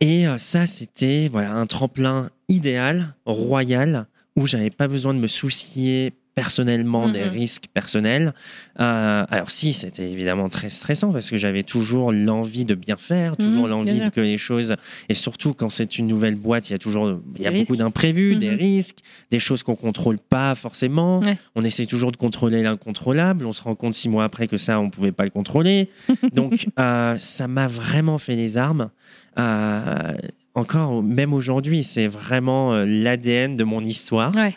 [0.00, 5.26] Et euh, ça, c'était voilà, un tremplin idéal, royal, où j'avais pas besoin de me
[5.26, 7.30] soucier personnellement des Mhm.
[7.30, 8.34] risques personnels.
[8.78, 13.38] Euh, alors si, c'était évidemment très stressant parce que j'avais toujours l'envie de bien faire,
[13.38, 14.12] toujours Mhm, l'envie bien sûr.
[14.12, 14.76] que les choses,
[15.08, 17.60] et surtout quand c'est une nouvelle boîte, il y a toujours il y a Des
[17.60, 18.56] beaucoup d'imprévus, des Mhm.
[18.58, 18.98] risques,
[19.30, 21.20] des choses qu'on contrôle pas forcément.
[21.20, 21.38] Ouais.
[21.54, 23.46] On essaie toujours de contrôler l'incontrôlable.
[23.46, 25.88] On se rend compte six mois après que ça, on pouvait pas le contrôler.
[26.34, 28.90] Donc, euh, ça m'a vraiment fait les armes.
[29.38, 30.14] Euh,
[30.54, 34.34] encore, même aujourd'hui, c'est vraiment l'ADN de mon histoire.
[34.34, 34.54] Ouais.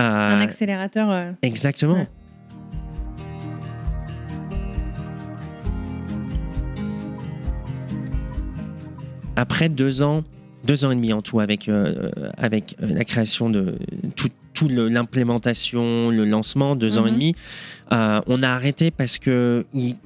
[0.00, 1.10] Euh, Un accélérateur.
[1.10, 1.94] euh, exactement.
[1.94, 2.08] Ouais.
[9.36, 10.22] Après deux ans,
[10.64, 13.76] deux ans et demi en tout avec, euh, avec euh, la création de
[14.16, 17.14] tout, tout l'implémentation, le lancement, deux ans et Mhm.
[17.14, 17.34] demi,
[17.92, 19.96] euh, on a arrêté parce que il-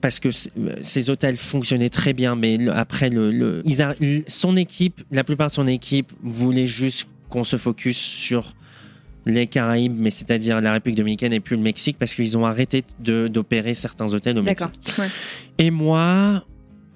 [0.00, 0.28] parce que
[0.82, 3.94] ces hôtels fonctionnaient très bien, mais le- après le, le- ils a-
[4.28, 8.54] son équipe, la plupart de son équipe voulait juste qu'on se focus sur
[9.26, 12.84] les Caraïbes, mais c'est-à-dire la République dominicaine et puis le Mexique, parce qu'ils ont arrêté
[12.98, 14.68] d'opérer certains hôtels au Mexique.
[14.98, 15.08] Ouais.
[15.58, 16.44] Et moi,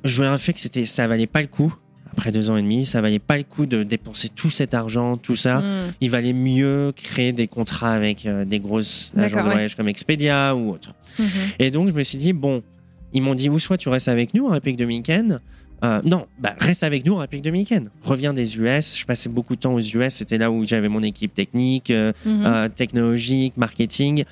[0.05, 1.75] je un fait que c'était, ça valait pas le coup.
[2.13, 5.17] Après deux ans et demi, ça valait pas le coup de dépenser tout cet argent,
[5.17, 5.61] tout ça.
[5.61, 5.93] Mm.
[6.01, 9.55] Il valait mieux créer des contrats avec euh, des grosses agences de ouais.
[9.55, 10.95] voyage comme Expedia ou autre.
[11.19, 11.27] Mhm.
[11.59, 12.63] Et donc, je me suis dit, bon,
[13.13, 15.41] ils m'ont dit, ou soit tu restes avec nous en République dominicaine.
[15.85, 17.91] Euh, non, bah, reste avec nous en République dominicaine.
[18.03, 18.97] Reviens des US.
[18.99, 20.15] Je passais beaucoup de temps aux US.
[20.15, 22.47] C'était là où j'avais mon équipe technique, euh, Mhm.
[22.47, 24.25] euh, technologique, marketing.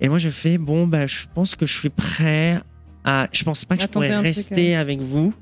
[0.00, 2.58] Et moi, je fais, bon, bah, je pense que je suis prêt
[3.04, 3.28] à.
[3.32, 5.32] Je pense pas que À je pourrais truc, rester avec vous.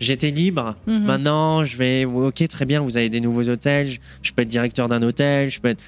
[0.00, 0.74] J'étais libre.
[0.86, 1.04] Mhm.
[1.04, 2.04] Maintenant, je vais.
[2.04, 3.88] Ok, très bien, vous avez des nouveaux hôtels.
[4.22, 5.50] Je, peux être directeur d'un hôtel.
[5.50, 5.82] Je peux être.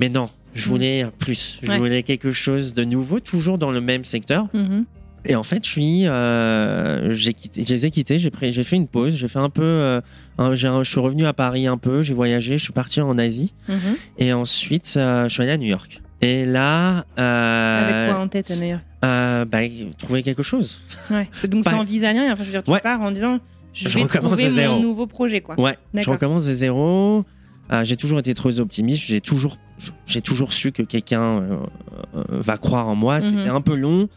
[0.00, 0.68] Mais non, je Mhm.
[0.70, 1.58] voulais plus.
[1.62, 1.78] Je Ouais.
[1.78, 4.46] voulais quelque chose de nouveau, toujours dans le même secteur.
[5.30, 8.62] Et en fait, je suis, euh, j'ai quitté, je les ai quittés, j'ai pris, j'ai
[8.64, 10.00] fait une pause, j'ai fait un peu, euh,
[10.38, 13.52] un- je suis revenu à Paris un peu, j'ai voyagé, je suis parti en Asie,
[13.68, 13.76] Mhm.
[14.18, 16.00] et ensuite, euh, je suis allé à New York.
[16.22, 18.82] Et là, Avec quoi en tête à New York?
[19.02, 19.58] bah,
[19.98, 20.80] trouver quelque chose.
[21.10, 21.28] ouais.
[21.46, 22.32] Donc Pas- sans visa ni rien.
[22.32, 22.80] Enfin, je veux dire, tu Ouais.
[22.80, 23.38] pars en disant
[23.74, 25.40] je, Je vais recommence trouver mon nouveau projet.
[25.42, 25.60] Quoi.
[25.60, 27.24] Ouais, je recommence de zéro.
[27.70, 29.04] Euh, j'ai toujours été très optimiste.
[29.06, 29.58] J'ai toujours,
[30.06, 31.56] j'ai toujours su que quelqu'un euh,
[32.16, 33.16] euh, va croire en moi.
[33.18, 33.22] Mhm.
[33.22, 34.08] C'était un peu long.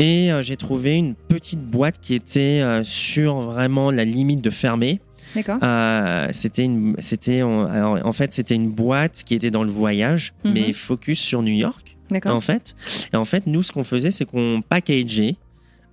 [0.00, 4.50] Et euh, j'ai trouvé une petite boîte qui était euh, sur vraiment la limite de
[4.50, 4.98] fermer.
[5.36, 5.58] D'accord.
[5.62, 10.52] Euh, c'était une, c'était en, fait c'était une boîte qui était dans le voyage, Mhm.
[10.52, 12.34] mais focus sur New York D'accord.
[12.34, 12.74] en fait.
[13.12, 15.36] Et en fait, nous, ce qu'on faisait, c'est qu'on packageait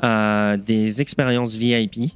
[0.03, 2.13] euh, des expériences VIP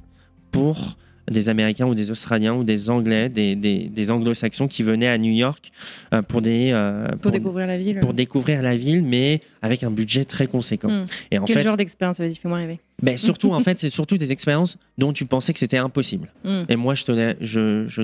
[0.50, 0.96] pour
[1.30, 5.18] des Américains ou des Australiens ou des Anglais, des, des, des Anglo-Saxons qui venaient à
[5.18, 5.70] New York
[6.12, 8.00] euh, pour des euh, Pour, découvrir la ville.
[8.00, 10.90] pour découvrir la ville, mais avec un budget très conséquent.
[10.90, 11.06] Hmm.
[11.30, 12.80] Et en Quel fait, genre d'expérience Vas-y, fais-moi rêver.
[13.02, 16.28] ben, surtout, en fait, c'est surtout des expériences dont tu pensais que c'était impossible.
[16.44, 16.64] Hmm.
[16.68, 18.02] Et moi, je te l'ai, je, je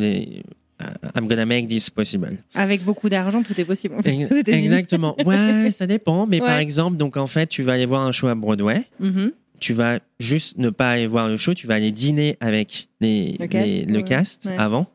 [0.81, 0.85] euh,
[1.17, 2.37] I'm gonna make this possible.
[2.55, 3.97] Avec beaucoup d'argent, tout est possible.
[4.47, 5.17] Exactement.
[5.25, 6.27] Ouais, ça dépend.
[6.27, 8.85] Mais par exemple, donc en fait, tu vas aller voir un show à Broadway.
[9.01, 9.33] Mhm.
[9.61, 11.55] Tu vas juste ne pas aller voir le show.
[11.55, 14.03] Tu vas aller dîner avec les, Le cast, les- le ouais.
[14.05, 14.57] cast Ouais.
[14.59, 14.87] avant.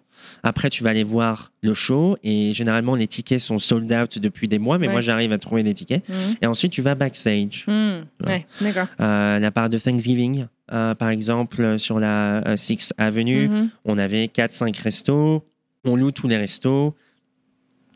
[0.41, 4.47] Après, tu vas aller voir le show et généralement les tickets sont sold out depuis
[4.47, 4.77] des mois.
[4.77, 4.93] Mais Ouais.
[4.93, 6.07] moi, j'arrive à trouver des tickets.
[6.09, 6.15] Mhm.
[6.41, 7.65] Et ensuite, tu vas backstage.
[7.67, 8.01] Hmm.
[8.99, 13.69] Euh, la part de Thanksgiving, euh, par exemple, sur la euh, Sixth Avenue, Mhm.
[13.85, 15.43] on avait 4-5 restos.
[15.85, 16.95] On loue tous les restos.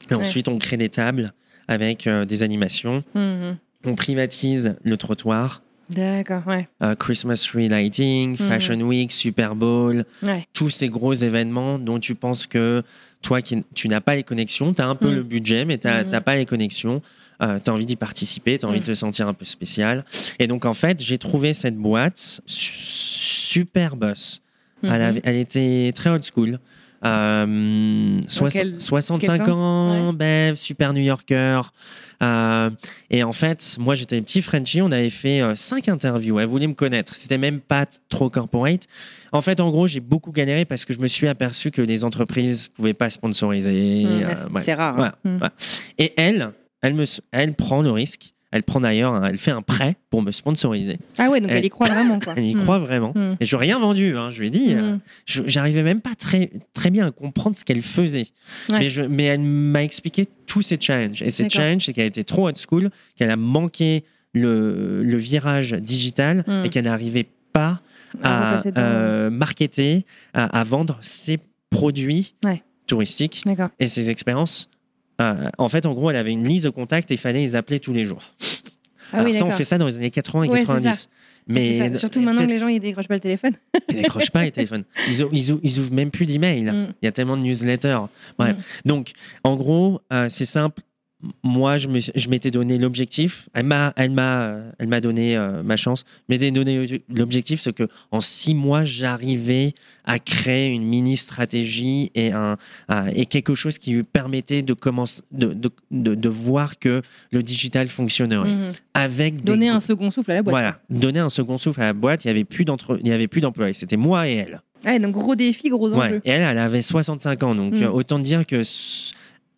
[0.10, 1.34] Et ensuite, on crée des tables
[1.68, 3.04] avec euh, des animations.
[3.16, 3.58] Mhm.
[3.86, 5.62] On privatise le trottoir.
[5.90, 6.68] D'accord, ouais.
[6.84, 10.46] euh, Christmas tree lighting, Fashion Week, Super Bowl, Ouais.
[10.54, 12.84] tous ces gros événements dont tu penses que
[13.22, 15.16] toi, qui, tu n'as pas les connexions, tu as un peu Mm.
[15.16, 16.20] le budget, mais tu n'as Mhm.
[16.22, 17.02] pas les connexions.
[17.40, 20.04] tu as envie d'y participer, tu as envie de te sentir un peu spécial.
[20.40, 24.42] Et donc, en fait, j'ai trouvé cette boîte su- super boss.
[24.82, 25.02] Elle, Mhm.
[25.02, 26.58] avait- elle était très old school.
[27.06, 31.62] Euh, soix- quel- 65 quel sens ans, bev, super New Yorker.
[32.24, 32.70] Euh,
[33.12, 36.40] et en fait, moi j'étais un petit Frenchie, on avait fait euh, cinq interviews.
[36.40, 37.16] Elle voulait me connaître.
[37.16, 38.84] C'était même pas trop corporate.
[39.32, 42.04] En fait, en gros, j'ai beaucoup galéré parce que je me suis aperçu que les
[42.04, 44.04] entreprises pouvaient pas sponsoriser.
[44.06, 44.74] Mmh, euh, c'est- ouais.
[44.76, 45.00] Rare.
[45.00, 45.12] hein.
[45.24, 45.38] Mm.
[45.38, 45.54] voilà.
[46.00, 48.34] Et elle, elle, me, elle prend le risque.
[48.52, 51.00] Elle prend d'ailleurs, un- elle fait un prêt pour me sponsoriser.
[51.18, 52.20] Ah ouais, donc Elle- elle y croit vraiment.
[52.20, 52.34] Quoi.
[52.38, 52.62] Elle y Mm.
[52.64, 53.12] croit vraiment.
[53.14, 53.36] Mm.
[53.42, 54.16] Et je lui ai rien vendu.
[54.18, 55.00] Hein, je lui ai dit, euh, Mm.
[55.26, 58.28] je- j'arrivais même pas très, très bien à comprendre ce qu'elle faisait.
[58.70, 58.80] Ouais.
[58.80, 61.22] Mais, je, mais elle m'a expliqué tous ses challenges.
[61.22, 61.58] Et ses D'accord.
[61.62, 66.66] challenges, c'est qu'elle était trop old school, qu'elle a manqué le, le virage digital Mm.
[66.66, 67.82] et qu'elle n'arrivait pas
[68.24, 68.82] À à, repasser dedans.
[68.84, 71.38] euh, marketer, à, à vendre ses
[71.70, 72.64] produits Ouais.
[72.88, 73.70] touristiques D'accord.
[73.80, 74.70] et ses expériences.
[75.22, 77.56] Euh, en fait, en gros, elle avait une liste de contacts et il fallait les
[77.56, 78.22] appeler tous les jours.
[79.12, 80.94] Ah Alors oui, ça, on fait ça dans les années 80 et Ouais, c'est 90.
[80.94, 81.08] ça.
[81.48, 81.96] Mais.
[81.98, 83.54] Surtout maintenant que les gens ils décrochent pas le téléphone.
[83.90, 84.84] ils décrochent pas les téléphones.
[85.08, 86.66] Ils, ils, ils ouvrent même plus d'emails.
[86.66, 86.94] Mm.
[87.02, 88.00] Il y a tellement de newsletters.
[88.38, 88.82] Bref.
[88.86, 89.12] Donc,
[89.46, 90.82] en gros, euh, c'est simple.
[91.44, 91.88] Moi, je
[92.30, 93.50] m'étais donné l'objectif.
[93.56, 96.04] Elle m'a, elle m'a, elle m'a donné euh, ma chance.
[96.30, 99.74] Je m'étais donné l'objectif, c'est que en six mois, j'arrivais
[100.06, 102.58] à créer une mini stratégie et un
[103.16, 107.02] et quelque chose qui lui permettait de commencer, de, de, de, de voir que
[107.32, 108.72] le digital fonctionnerait Mhm.
[108.94, 110.52] avec des Donner un second souffle à la boîte.
[110.54, 112.26] voilà, donner un second souffle à la boîte.
[112.26, 113.74] Il y avait plus d'entre, il y avait plus d'employés.
[113.74, 114.62] C'était moi et elle.
[114.86, 116.06] Ah donc gros défi, gros Ouais.
[116.06, 116.22] enjeu.
[116.26, 117.84] Et elle, elle avait 65 ans, donc Mm.
[117.84, 118.62] euh, autant dire que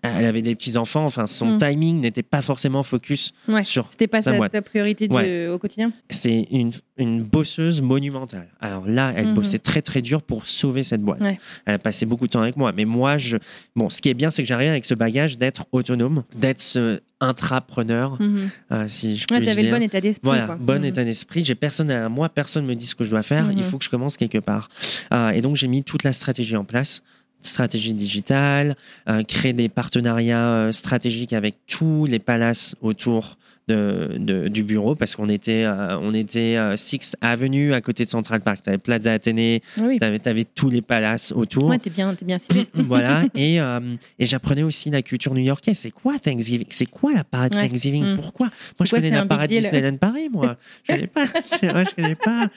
[0.02, 1.06] elle avait des petits enfants.
[1.06, 1.58] Enfin, son Mm.
[1.58, 3.64] timing n'était pas forcément focus Ouais.
[3.64, 3.88] sur.
[3.90, 4.52] C'était pas sa boîte.
[4.52, 5.48] ta priorité du- Ouais.
[5.48, 5.92] au quotidien?
[6.10, 8.48] C'est une, une bosseuse monumentale.
[8.62, 9.34] Alors là, elle Mhm.
[9.36, 11.22] bossait très très dur pour sauver cette boîte.
[11.22, 11.40] Ouais.
[11.66, 12.72] Elle a passé beaucoup de temps avec moi.
[12.76, 13.38] Mais moi, je,
[13.76, 17.02] bon, ce qui est bien, c'est que j'arrive avec ce bagage d'être autonome, d'être ce
[17.22, 18.50] intrapreneur, Mhm.
[18.72, 19.78] euh, si je Ouais, puis t'avais le dire.
[19.78, 20.22] bon état d'esprit.
[20.30, 20.56] Voilà, quoi.
[20.56, 20.86] bon Mhm.
[20.86, 21.44] état d'esprit.
[21.44, 23.52] J'ai personne à moi, personne me dit ce que je dois faire.
[23.56, 24.70] Il faut que je commence quelque part.
[25.14, 27.02] Euh, et donc j'ai mis toute la stratégie en place,
[27.41, 28.75] stratégie digitale,
[29.08, 33.38] euh, créer des partenariats euh, stratégiques avec tous les palaces autour
[33.70, 38.04] de, de- du bureau parce qu'on était euh, on était euh, Sixth Avenue à côté
[38.06, 38.64] de Central Park.
[38.64, 39.98] T'avais Plaza Athénée, Ah oui.
[40.00, 41.66] t'avais avais tous les palaces autour.
[41.66, 42.68] Ouais, t'es bien, t'es bien situé.
[42.74, 43.80] voilà et, euh,
[44.18, 46.66] et j'apprenais aussi la culture new-yorkaise c'est quoi Thanksgiving?
[46.70, 47.68] C'est quoi la parade Ouais.
[47.70, 48.04] Thanksgiving?
[48.14, 48.16] Mm.
[48.16, 48.48] pourquoi?
[48.80, 52.16] Moi je connais la parade Disneyland Paris moi je connais pas C'est vrai, je connais
[52.16, 52.48] pas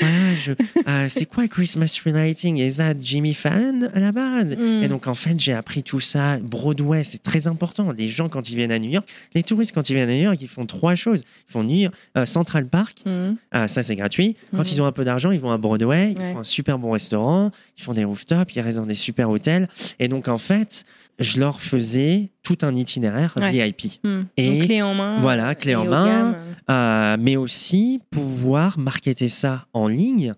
[0.00, 0.52] Voilà, je-
[0.88, 4.56] euh, c'est quoi Christmas Relighting is that Jimmy Fallon à la base?
[4.56, 4.82] Mm.
[4.82, 8.48] et donc en fait j'ai appris tout ça Broadway c'est très important les gens quand
[8.50, 10.59] ils viennent à New York les touristes quand ils viennent à New York ils font
[10.66, 13.36] trois choses ils font New York- euh, Central Park Mhm.
[13.52, 14.36] ah, ça, c'est gratuit.
[14.52, 14.64] Quand Mhm.
[14.72, 16.32] ils ont un peu d'argent, ils vont à Broadway, ils Ouais.
[16.32, 19.68] font un super bon restaurant, ils font des rooftops, ils restent dans des super hôtels.
[19.98, 20.84] Et donc, en fait,
[21.18, 23.50] je leur faisais tout un itinéraire Ouais.
[23.50, 24.00] VIP.
[24.04, 24.26] Mhm.
[24.36, 25.20] Et Donc, clé en main.
[25.20, 26.36] voilà, clé en main.
[26.70, 30.34] Euh, mais aussi pouvoir marketer ça en ligne.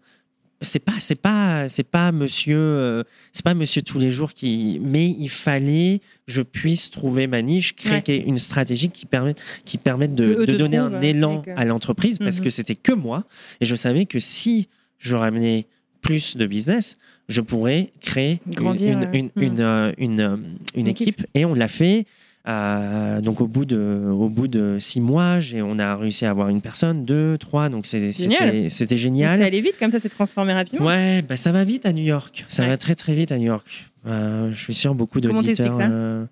[0.62, 4.80] C'est pas, c'est pas, c'est pas monsieur, euh, c'est pas monsieur tous les jours qui,
[4.82, 8.24] mais il fallait que je puisse trouver ma niche, créer Ouais.
[8.26, 12.44] une stratégie qui permette, qui permette de, donner un élan que- à l'entreprise parce Mhm.
[12.44, 13.24] que c'était que moi
[13.60, 15.66] et je savais que si je ramenais
[16.00, 16.96] plus de business,
[17.28, 19.42] je pourrais créer une, Grandir, une, une, Mhm.
[19.42, 21.08] une, euh, une, euh, une Une équipe.
[21.20, 22.06] équipe et on l'a fait.
[22.48, 26.48] Euh, donc au bout de au bout de six mois, on a réussi à avoir
[26.48, 27.68] une personne, deux, trois.
[27.68, 28.38] Donc c'est- Génial.
[28.40, 29.38] c'était c'était génial.
[29.38, 30.86] Ça allait vite, comme ça, s'est transformé rapidement.
[30.86, 32.44] Ouais, bah ça va vite à New York.
[32.48, 32.68] Ça Ouais.
[32.70, 33.90] va très très vite à New York.
[34.06, 35.78] Euh, je suis sûr beaucoup d'auditeurs.
[35.80, 36.24] euh,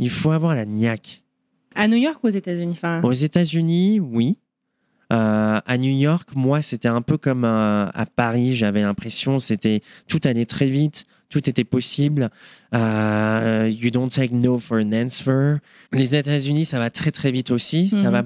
[0.00, 1.22] il faut avoir la niaque.
[1.76, 4.38] À New York ou aux États-Unis enfin, Aux États-Unis, oui.
[5.12, 8.56] Euh, à New York, moi, c'était un peu comme euh, à Paris.
[8.56, 12.30] J'avais l'impression, c'était tout allait très vite, tout était possible.
[12.74, 15.56] Euh, you don't take no for an answer.
[15.92, 17.88] Les États-Unis, ça va très très vite aussi.
[17.90, 18.10] Ça Mhm.
[18.10, 18.24] va.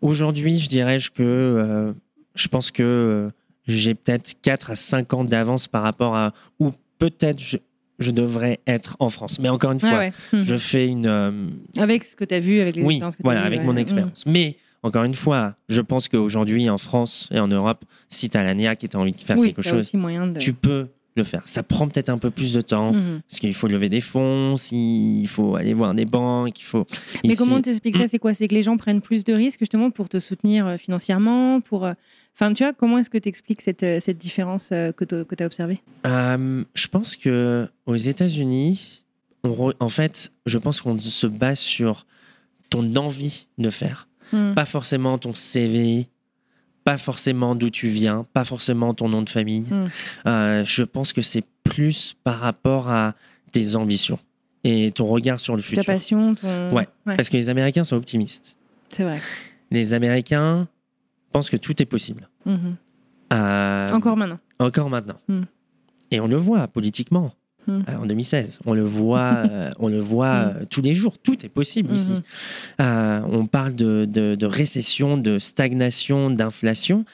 [0.00, 1.92] Aujourd'hui, je dirais que euh,
[2.34, 3.30] je pense que euh,
[3.66, 7.56] j'ai peut-être 4 à 5 ans d'avance par rapport à où peut-être je,
[8.00, 9.38] je devrais être en France.
[9.38, 10.12] Mais encore une Ah fois, ouais.
[10.32, 10.42] Mhm.
[10.42, 13.22] je fais une euh, Avec ce que tu as vu, avec les oui, expériences que
[13.22, 13.78] voilà, eues, avec mon Mhm.
[13.78, 14.24] expérience.
[14.26, 18.42] Mais encore une fois, je pense qu'aujourd'hui, en France et en Europe, si tu as
[18.42, 20.38] la NIAC et tu as envie de faire Oui, quelque chose, de.
[20.38, 21.42] tu peux le faire.
[21.44, 23.20] Ça prend peut-être un peu plus de temps, Mhm.
[23.28, 26.86] parce qu'il faut lever des fonds, il faut aller voir des banques, il faut...
[27.24, 28.34] Mais Ici- comment t'expliques ça C'est quoi?
[28.34, 31.84] C'est que les gens prennent plus de risques justement pour te soutenir euh, financièrement pour...
[31.84, 31.92] euh,
[32.34, 35.46] Enfin, tu vois, comment est-ce que tu expliques cette, euh, cette différence que tu as
[35.46, 35.82] observée?
[36.06, 39.04] Euh, je pense que aux États-Unis,
[39.44, 42.06] re- en fait, je pense qu'on se base sur
[42.70, 44.08] ton envie de faire.
[44.32, 44.54] Mhm.
[44.54, 46.06] Pas forcément ton CV,
[46.84, 49.62] pas forcément d'où tu viens, pas forcément ton nom de famille.
[49.70, 49.86] Mm.
[50.26, 53.14] Euh, je pense que c'est plus par rapport à
[53.52, 54.18] tes ambitions
[54.64, 55.84] et ton regard sur le Ta futur.
[55.84, 56.72] passion, ton...
[56.74, 56.88] Ouais.
[57.04, 58.56] Parce que les Américains sont optimistes.
[58.90, 59.20] c'est vrai.
[59.70, 60.68] Les Américains
[61.32, 62.28] pensent que tout est possible.
[62.46, 62.76] Mhm.
[63.32, 64.36] Euh, Encore maintenant.
[64.58, 65.16] Encore maintenant.
[65.28, 65.42] Mm.
[66.10, 67.32] Et on le voit politiquement.
[67.66, 67.80] Mm.
[67.88, 68.60] euh, en 2016.
[68.66, 70.56] On le voit, euh, on le voit Mm.
[70.60, 71.18] euh, tous les jours.
[71.18, 72.10] Tout est possible ici.
[72.12, 72.22] Mhm.
[72.80, 77.04] Euh, on parle de, de- de récession, de stagnation, d'inflation.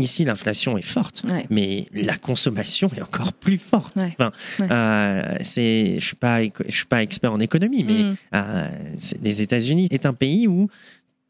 [0.00, 1.44] Ici, l'inflation est forte, Ouais.
[1.50, 3.96] mais la consommation est encore plus forte.
[3.96, 4.14] Ouais.
[4.16, 4.30] Enfin,
[4.60, 4.68] Ouais.
[4.70, 8.04] euh, c'est, je suis pas, je suis pas expert en économie, mais
[8.36, 8.68] euh,
[9.22, 10.68] les États-Unis est un pays où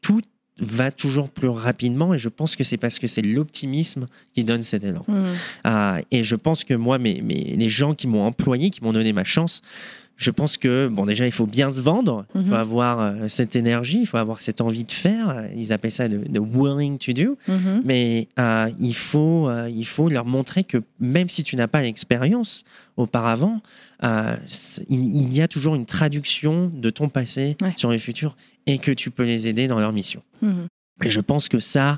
[0.01, 0.21] tout
[0.61, 4.63] va toujours plus rapidement, et je pense que c'est parce que c'est l'optimisme qui donne
[4.63, 5.03] cet élan.
[5.07, 5.23] Mm.
[5.63, 8.93] Ah, et je pense que moi, mes, mes- les gens qui m'ont employé, qui m'ont
[8.93, 9.61] donné ma chance,
[10.21, 12.53] je pense que, bon, déjà, il faut bien se vendre, il faut Mhm.
[12.53, 15.45] avoir euh, cette énergie, il faut avoir cette envie de faire.
[15.55, 17.37] Ils appellent ça le, le willing to do.
[17.47, 17.81] Mhm.
[17.85, 21.81] Mais euh, il, faut, euh, il faut leur montrer que même si tu n'as pas
[21.81, 22.65] l'expérience
[22.97, 23.61] auparavant,
[24.03, 24.35] euh,
[24.89, 27.73] il, il y a toujours une traduction de ton passé Ouais.
[27.77, 28.35] sur le futur
[28.67, 30.21] et que tu peux les aider dans leur mission.
[30.41, 30.67] Mhm.
[31.05, 31.97] Et je pense que ça,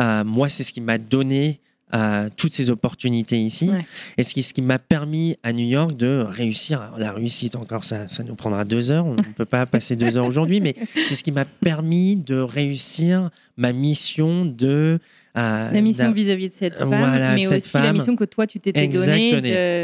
[0.00, 1.60] euh, moi, c'est ce qui m'a donné
[1.94, 3.68] euh, toutes ces opportunités ici.
[3.68, 3.84] Ouais.
[4.16, 6.80] Et ce qui, ce qui m'a permis à New York de réussir.
[6.80, 9.06] Alors, la réussite, encore, ça, ça nous prendra deux heures.
[9.06, 10.74] On ne peut pas passer deux heures aujourd'hui, mais
[11.06, 13.30] c'est ce qui m'a permis de réussir
[13.60, 14.98] ma mission de.
[15.36, 18.46] euh, La mission vis-à-vis de cette femme, Voilà, mais cette aussi la mission que toi
[18.46, 19.38] tu t'étais donnée de,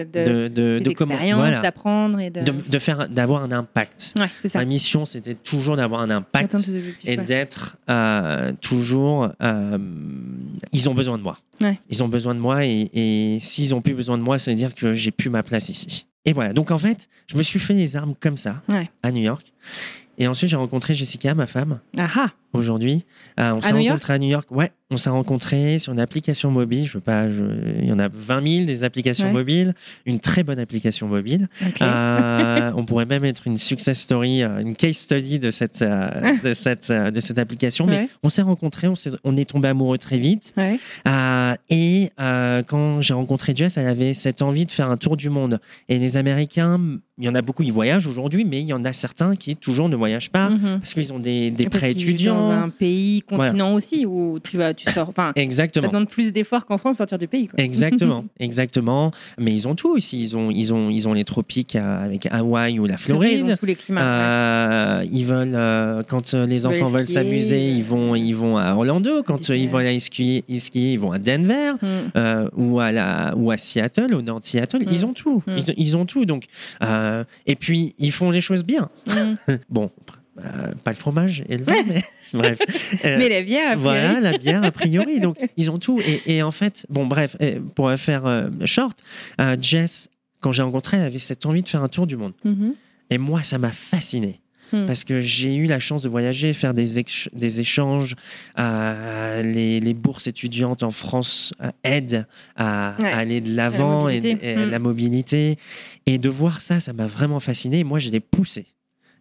[0.04, 2.40] de, de, de, des de comment- expériences, voilà, d'apprendre et de.
[2.42, 4.14] de, faire, d'avoir un impact.
[4.18, 4.58] Ouais, ça.
[4.58, 6.56] Ma mission, c'était toujours d'avoir un impact
[7.04, 9.28] et d'être euh, toujours.
[9.42, 9.78] euh,
[10.72, 11.36] ils ont besoin de moi.
[11.60, 11.78] Ouais.
[11.90, 14.56] Ils ont besoin de moi et, et s'ils ont plus besoin de moi, ça veut
[14.56, 16.06] dire que j'ai plus ma place ici.
[16.24, 16.52] Et voilà.
[16.54, 18.90] Donc en fait, je me suis fait les armes comme ça Ouais.
[19.02, 19.52] à New York.
[20.18, 23.04] Et ensuite, j'ai rencontré Jessica, ma femme, Ah ah aujourd'hui.
[23.40, 24.48] Euh, on s'est New York rencontrés à New York.
[24.50, 26.86] Ouais, on s'est rencontrés sur une application mobile.
[26.86, 27.28] Je veux pas.
[27.30, 27.42] je-
[27.82, 29.32] Il y en a 20 000 des applications Ouais.
[29.32, 29.74] mobiles.
[30.06, 31.48] Une très bonne application mobile.
[31.66, 31.82] Ok.
[31.82, 36.54] Euh, on pourrait même être une success story, euh, une case study de cette, de
[36.54, 37.86] cette, de cette application.
[37.86, 38.08] Mais Ouais.
[38.22, 40.52] on s'est rencontrés, on, s'est- on est tombé amoureux très vite.
[40.56, 40.78] Ouais.
[41.08, 45.16] Euh, et euh, quand j'ai rencontré Jess, elle avait cette envie de faire un tour
[45.16, 45.60] du monde.
[45.88, 46.80] Et les Américains,
[47.18, 49.56] il y en a beaucoup, ils voyagent aujourd'hui, mais il y en a certains qui
[49.56, 50.78] toujours ne voyagent pas Mhm.
[50.80, 52.45] parce qu'ils ont des, des prêts étudiants.
[52.48, 53.44] Dans un pays, Voilà.
[53.50, 55.08] continent aussi, où tu vas, tu sors.
[55.08, 55.88] Enfin, ça Exactement.
[55.88, 57.48] demande plus d'efforts qu'en France sortir du pays.
[57.48, 57.62] Quoi.
[57.62, 59.10] Exactement, exactement.
[59.38, 60.20] Mais ils ont tout aussi.
[60.20, 63.50] Ils ont, ils ont, ils ont les tropiques avec Hawaï ou la vrai, ils Floride.
[63.50, 64.02] ont tous les climats.
[64.04, 68.72] Euh, ils veulent euh, quand euh, les enfants veulent s'amuser, ils vont ils vont à
[68.74, 69.22] Orlando.
[69.22, 71.72] Quand ils veulent aller skier, ils vont à Denver.
[71.82, 71.86] Mm.
[72.16, 74.80] euh, ou à la ou à Seattle, au nord de Seattle.
[74.84, 74.92] Mm.
[74.92, 75.42] Ils ont tout.
[75.46, 75.56] Mm.
[75.56, 76.24] Ils, ils ont tout.
[76.24, 76.44] Donc
[77.46, 78.88] et puis ils font les choses bien.
[79.70, 79.90] Bon,
[80.38, 82.02] euh, pas le fromage et le vin, mais
[82.32, 82.58] bref.
[83.04, 83.82] Euh, Mais la bière, a priori.
[83.82, 85.20] voilà, la bière a priori.
[85.26, 86.00] Donc, ils ont tout.
[86.00, 87.36] Et, et en fait, bon, bref,
[87.74, 88.98] pour faire euh, short,
[89.40, 90.08] euh, Jess,
[90.40, 92.32] quand j'ai rencontré, elle avait cette envie de faire un tour du monde.
[92.44, 92.74] Mhm.
[93.10, 94.40] Et moi, ça m'a fasciné.
[94.72, 94.84] Hmm.
[94.86, 98.16] Parce que j'ai eu la chance de voyager, faire des, éch- des échanges.
[98.58, 104.08] euh, les, les bourses étudiantes en France euh, aident à, Ouais, à aller de l'avant
[104.08, 104.50] et, mobilité.
[104.50, 104.68] et Hmm.
[104.70, 105.56] la mobilité.
[106.06, 107.80] Et de voir ça, ça m'a vraiment fasciné.
[107.80, 108.66] Et moi, je l'ai poussé.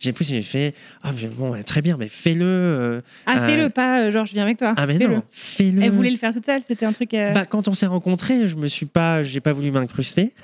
[0.06, 2.46] J'ai poussé, j'ai fait ah, mais bon, très bien, mais fais-le.
[2.46, 3.02] euh.
[3.26, 4.74] Ah, Euh, fais-le, pas euh, genre je viens avec toi.
[4.78, 5.16] Ah, mais Fais-le.
[5.16, 5.82] non, fais-le.
[5.82, 7.14] Elle voulait le faire toute seule, c'était un truc.
[7.16, 10.32] euh, Bah, quand on s'est rencontrés, je me suis pas, j'ai pas voulu m'incruster.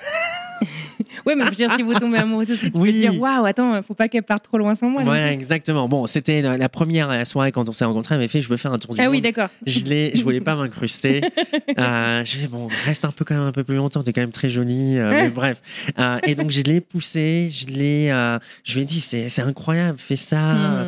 [1.26, 2.92] Ouais, mais je veux dire, si vous tombez amoureux tout de suite, Oui.
[2.92, 5.02] dire waouh, attends, faut pas qu'elle parte trop loin sans moi.
[5.04, 5.88] Voilà, exactement.
[5.88, 8.14] Bon, c'était la, la première à la soirée quand on s'est rencontrés.
[8.16, 9.12] Elle m'a fait, je veux faire un tour du Ah monde.
[9.12, 9.48] oui, d'accord.
[9.66, 11.20] je l'ai, je voulais pas m'incruster.
[11.78, 14.02] Euh, je dit bon, reste un peu quand même un peu plus longtemps.
[14.02, 14.98] T'es quand même très jolie.
[14.98, 15.62] euh, mais bref.
[15.98, 17.48] Euh, et donc je l'ai poussé.
[17.50, 20.86] Je l'ai, euh, je lui ai dit c'est, incroyable, fais ça.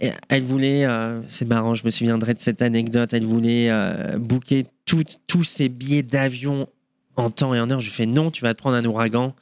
[0.00, 3.12] Et elle voulait, euh, c'est marrant, je me souviendrai de cette anecdote.
[3.12, 6.68] Elle voulait euh, booker tous ses billets d'avion
[7.16, 7.80] en temps et en heure.
[7.80, 9.34] Je lui fais non, tu vas te prendre un ouragan.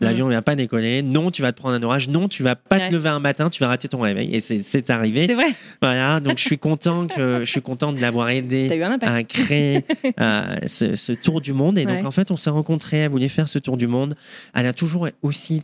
[0.00, 1.02] L'avion ne va pas décoller.
[1.02, 2.08] Non, tu vas te prendre un orage.
[2.08, 2.88] Non, tu vas pas Ouais.
[2.88, 3.48] te lever un matin.
[3.48, 4.34] Tu vas rater ton réveil.
[4.34, 5.26] Et c'est, arrivé.
[5.26, 5.46] C'est vrai,
[5.80, 6.18] Voilà.
[6.20, 8.68] Donc je suis content que je suis content de l'avoir aidé
[9.02, 9.84] à créer
[10.20, 11.78] euh, ce, ce tour du monde.
[11.78, 12.98] Et donc, en fait, on s'est rencontrés.
[12.98, 14.14] Elle voulait faire ce tour du monde.
[14.54, 15.62] Elle a toujours aussi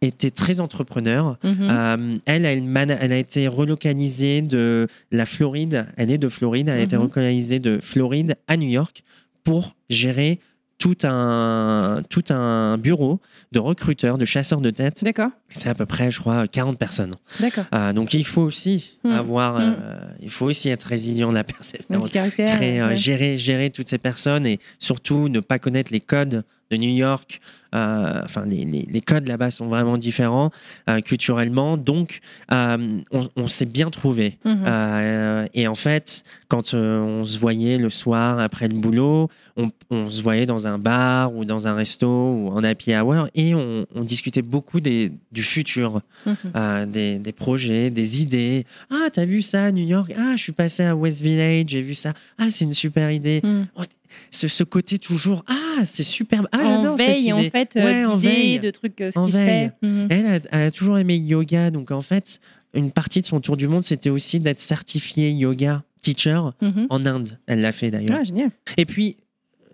[0.00, 1.36] été très entrepreneur.
[1.44, 1.56] Mhm.
[1.60, 2.64] Euh, elle, elle,
[3.00, 5.86] elle a été relocalisée de la Floride.
[5.98, 6.70] Elle est de Floride.
[6.70, 7.02] Elle a été Mhm.
[7.02, 9.02] relocalisée de Floride à New York
[9.44, 10.40] pour gérer
[10.78, 13.20] tout un, tout un bureau
[13.52, 15.02] de recruteurs, de chasseurs de tête.
[15.02, 17.14] D'accord, C'est à peu près, je crois, 40 personnes.
[17.40, 17.64] d'accord.
[17.74, 19.12] Euh, donc, il faut aussi Mhm.
[19.12, 19.76] avoir, Mhm.
[19.80, 22.96] euh, il faut aussi être résilient, la persévérance créer, euh, ouais.
[22.96, 27.40] gérer, gérer toutes ces personnes et surtout ne pas connaître les codes de New York.
[27.74, 30.50] Euh, enfin, les, les- les codes là-bas sont vraiment différents
[30.88, 31.76] euh, culturellement.
[31.76, 32.20] Donc,
[32.52, 34.38] euh, on, on s'est bien trouvé.
[34.44, 35.48] Mhm.
[35.52, 40.22] Et en fait, quand on se voyait le soir après le boulot, on, on se
[40.22, 44.04] voyait dans un bar ou dans un resto ou en happy hour et on, on
[44.04, 46.86] discutait beaucoup des, du futur, Mhm.
[46.90, 48.64] des, des projets, des idées.
[48.90, 50.12] Ah, t'as vu ça à New York?
[50.16, 52.12] Ah, je suis passé à West Village, j'ai vu ça.
[52.38, 53.40] Ah, c'est une super idée.
[53.44, 53.66] Mhm.
[53.76, 53.82] Oh,
[54.30, 58.04] ce, ce côté toujours ah c'est superbe ah j'adore cette idée en fait, euh, Ouais,
[58.04, 58.58] en d'idées, veille.
[58.60, 59.70] de trucs, euh, ce En qui se veille.
[59.80, 59.86] fait.
[59.86, 60.06] Mhm.
[60.10, 62.40] Elle a, elle a toujours aimé yoga, donc en fait,
[62.74, 66.86] une partie de son tour du monde, c'était aussi d'être certifiée yoga teacher Mhm.
[66.90, 67.38] en Inde.
[67.46, 68.18] Elle l'a fait d'ailleurs.
[68.20, 68.50] Ah, génial.
[68.76, 69.16] Et puis,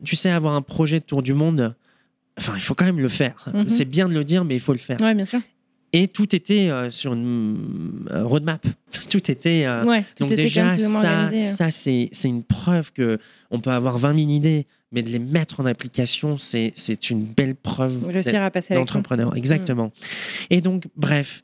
[0.04, 1.74] tu sais, avoir un projet de tour du monde,
[2.38, 3.48] enfin, il faut quand même le faire.
[3.52, 3.68] Mhm.
[3.68, 5.00] C'est bien de le dire, mais il faut le faire.
[5.00, 5.40] Ouais, bien sûr.
[5.94, 8.66] Et tout était euh, sur une euh, roadmap.
[9.10, 9.64] Tout était.
[9.66, 11.36] euh, Ouais, tout donc était déjà, ça, hein.
[11.38, 13.18] ça c'est c'est une preuve que
[13.50, 17.24] on peut avoir 20 000 idées, mais de les mettre en application, c'est c'est une
[17.24, 18.98] belle preuve d'être- Réussir à passer à l'action.
[19.00, 19.36] d'entrepreneur.
[19.36, 19.92] Exactement.
[20.48, 21.42] Et donc, bref,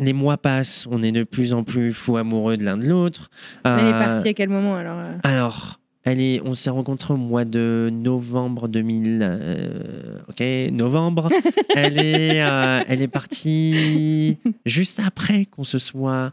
[0.00, 3.30] les mois passent, on est de plus en plus fou amoureux de l'un de l'autre.
[3.64, 7.18] Elle est Euh, partie à quel moment alors alors, elle est, on s'est rencontrés au
[7.18, 9.18] mois de novembre 2000.
[9.22, 11.28] euh, ok, novembre.
[11.76, 16.30] elle est, euh, elle est partie juste après qu'on se soit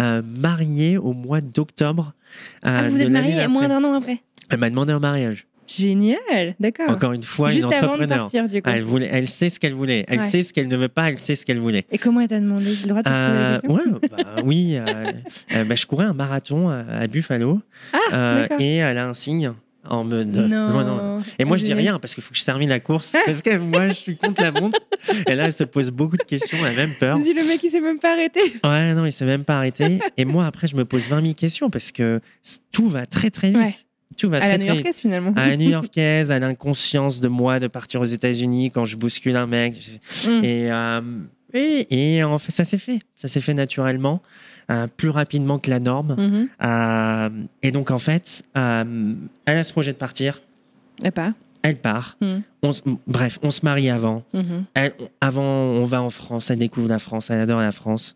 [0.00, 2.14] euh, mariés au mois d'octobre.
[2.64, 5.00] euh, Ah, vous de êtes l'année mariés moins d'un an après Elle m'a demandé en
[5.00, 5.46] mariage.
[5.68, 6.90] Génial, d'accord.
[6.90, 8.18] Encore une fois, Juste une entrepreneur.
[8.18, 8.68] partir, du coup.
[8.70, 10.04] Ah, elle, voulait, elle sait ce qu'elle voulait.
[10.08, 10.30] Elle Ouais.
[10.30, 11.10] sait ce qu'elle ne veut pas.
[11.10, 11.84] Elle sait ce qu'elle voulait.
[11.92, 14.76] Et comment elle t'a demandé le droit de Euh, ouais, bah, oui.
[14.76, 15.12] euh,
[15.54, 17.60] euh, bah, je courais un marathon à, à Buffalo
[17.92, 19.52] Ah, euh, et elle a un signe
[19.88, 20.36] en mode.
[20.36, 20.68] Non.
[20.84, 21.18] Non.
[21.38, 23.16] Et moi, je dis rien parce qu'il faut que je termine la course.
[23.24, 24.80] Parce que moi, je suis contre la montre.
[25.28, 26.58] Et là, elle se pose beaucoup de questions.
[26.60, 27.18] Elle a même peur.
[27.18, 28.40] Vas-y, le mec, il s'est même pas arrêté.
[28.64, 30.00] Ouais, non, il s'est même pas arrêté.
[30.16, 32.20] Et moi, après, je me pose 20 000 questions parce que
[32.72, 33.56] tout va très, très vite.
[33.58, 33.74] Ouais.
[34.16, 34.68] Tout va À la très, vite.
[34.68, 35.32] new-yorkaise, finalement.
[35.36, 39.46] À la new-yorkaise, à l'inconscience de moi de partir aux États-Unis quand je bouscule un
[39.46, 39.74] mec.
[40.26, 40.44] Mm.
[40.44, 41.00] Et, euh,
[41.52, 43.00] et, et en fait, ça s'est fait.
[43.14, 44.22] Ça s'est fait naturellement,
[44.70, 46.16] euh, plus rapidement que la norme.
[46.18, 46.48] Mhm.
[46.64, 47.28] Euh,
[47.62, 50.40] et donc, en fait, elle a ce projet de partir.
[51.04, 51.34] Et pas.
[51.62, 52.16] Elle part.
[52.20, 52.36] Mm.
[52.62, 54.22] On se- bref, on se marie avant.
[54.32, 54.64] Mhm.
[54.74, 56.50] Elle- avant, on va en France.
[56.50, 57.30] Elle découvre la France.
[57.30, 58.14] Elle adore la France.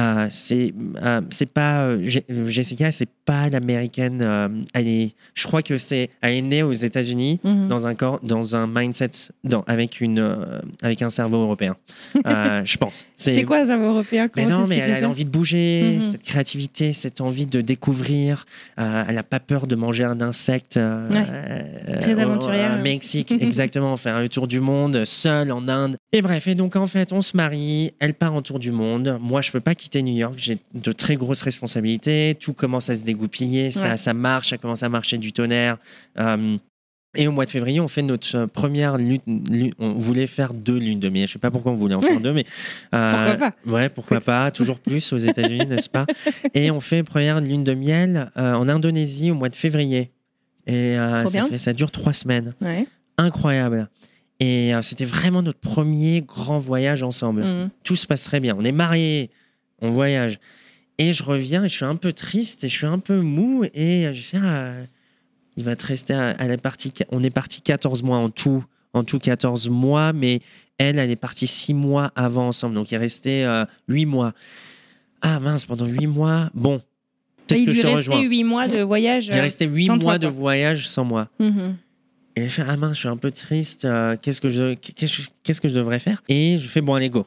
[0.00, 0.72] Euh, c'est,
[1.02, 1.20] euh,
[1.54, 2.90] pas euh, Je- Jessica.
[2.92, 4.20] C'est pas l'américaine.
[4.22, 5.14] euh, elle est.
[5.34, 6.10] Je crois que c'est.
[6.20, 7.68] Elle est née aux États-Unis Mhm.
[7.68, 9.10] dans un corps, dans un mindset,
[9.44, 11.76] dans, avec une, euh, avec un cerveau européen.
[12.26, 13.06] Euh, je pense.
[13.16, 14.28] C'est quoi un cerveau européen?
[14.36, 16.12] Mais non, mais elle a envie de bouger, Mhm.
[16.12, 18.46] cette créativité, cette envie de découvrir.
[18.76, 20.76] Elle n'a pas peur de manger un insecte.
[20.76, 21.98] Ouais.
[22.00, 22.76] Très aventurière.
[22.78, 23.91] au Mexique, exactement.
[23.96, 25.96] Faire le tour du monde, seule en Inde.
[26.12, 27.92] Et bref, et donc en fait, on se marie.
[28.00, 29.18] Elle part en tour du monde.
[29.20, 30.34] Moi, je peux pas quitter New York.
[30.36, 32.36] J'ai de très grosses responsabilités.
[32.40, 33.70] Tout commence à se dégoupiller.
[33.70, 33.96] Ça, Ouais.
[33.96, 34.50] ça marche.
[34.50, 35.76] Ça commence à marcher du tonnerre.
[36.18, 36.56] Euh,
[37.14, 39.20] et au mois de février, on fait notre euh, première lune.
[39.26, 41.28] lune- on voulait faire deux lunes de miel.
[41.28, 42.46] Je sais pas pourquoi on voulait en faire deux, mais
[42.94, 43.70] euh, Pourquoi pas?
[43.70, 44.50] Ouais, pourquoi pas?
[44.50, 46.06] Toujours plus aux États-Unis, n'est-ce pas?
[46.54, 50.10] Et on fait première lune de miel euh, en Indonésie au mois de février.
[50.66, 52.54] Et euh, ça, fait- ça dure trois semaines.
[52.62, 52.86] Ouais.
[53.22, 53.88] Incroyable.
[54.40, 57.44] Et euh, c'était vraiment notre premier grand voyage ensemble.
[57.44, 57.70] Mhm.
[57.84, 58.56] Tout se passe très bien.
[58.58, 59.30] On est mariés,
[59.80, 60.38] on voyage.
[60.98, 63.64] Et je reviens et je suis un peu triste et je suis un peu mou.
[63.74, 64.72] Et je fais, ah,
[65.56, 66.92] il va te rester à, à la partie.
[67.10, 68.64] On est parti 14 mois en tout.
[68.94, 70.12] En tout, 14 mois.
[70.12, 70.40] Mais
[70.78, 72.74] elle, elle est partie 6 mois avant ensemble.
[72.74, 73.46] Donc il est resté
[73.88, 74.32] 8 mois.
[75.22, 76.50] Ah mince, pendant 8 mois.
[76.52, 76.78] Bon,
[77.46, 78.20] peut-être il que lui je te restait rejoins.
[78.22, 79.28] 8 mois de voyage.
[79.28, 81.28] Il est euh, resté 8 sans mois toi, de voyage sans moi.
[81.38, 81.76] mhm.
[82.36, 83.84] Et je fais, ah mince, je suis un peu triste.
[83.84, 86.22] euh, qu'est-ce, que je, qu'est-ce, qu'est-ce que je devrais faire?
[86.28, 87.26] Et je fais, bon, allez, go.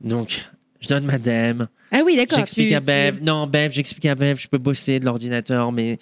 [0.00, 0.48] Donc,
[0.80, 1.66] je donne ma dème.
[1.90, 2.38] Ah oui, d'accord.
[2.38, 3.18] J'explique tu- à Bev.
[3.22, 5.98] Non, Bev, j'explique à Bev, je peux bosser de l'ordinateur, mais,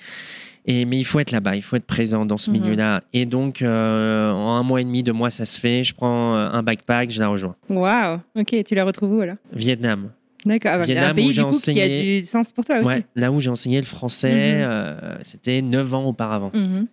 [0.67, 2.61] et, mais il faut être là-bas, il faut être présent dans ce Mhm.
[2.61, 3.03] milieu-là.
[3.13, 5.83] Et donc, euh, en un mois et demi, deux mois, ça se fait.
[5.85, 7.57] Je prends euh, un backpack, je la rejoins.
[7.69, 8.21] Waouh.
[8.37, 9.37] Ok, tu la retrouves où alors?
[9.53, 10.11] Vietnam.
[10.45, 10.73] D'accord.
[10.75, 12.77] Ah, bah, Vietnam, un pays où j'ai coup qui a enseigné- du sens pour toi
[12.79, 12.87] aussi.
[12.87, 14.65] Ouais, là où j'ai enseigné le français, Mhm.
[14.67, 16.51] euh, c'était neuf ans auparavant.
[16.55, 16.87] Mhm.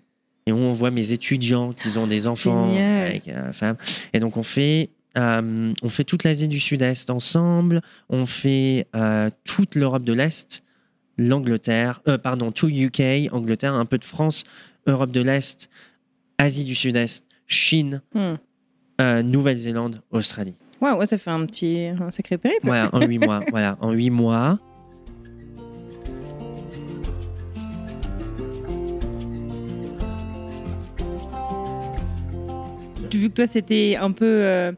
[0.48, 3.08] Et où on voit mes étudiants qui ont des enfants Génial.
[3.10, 3.76] avec euh, femme.
[4.14, 9.30] Et donc on fait euh, on fait toute l'Asie du Sud-Est ensemble, on fait euh,
[9.46, 10.64] toute l'Europe de l'Est,
[11.18, 14.44] l'Angleterre, euh, pardon, tout UK, Angleterre, un peu de France,
[14.86, 15.70] Europe de l'Est,
[16.38, 18.36] Asie du Sud-Est, Chine, Hmm.
[19.24, 20.56] Nouvelle-Zélande, Australie.
[20.82, 22.62] Waouh, ouais, ça fait un petit, un sacré périple.
[22.66, 23.44] Voilà, en huit mois.
[23.52, 24.58] Voilà, en huit mois.
[33.18, 34.72] Vu que toi, c'était un peu euh,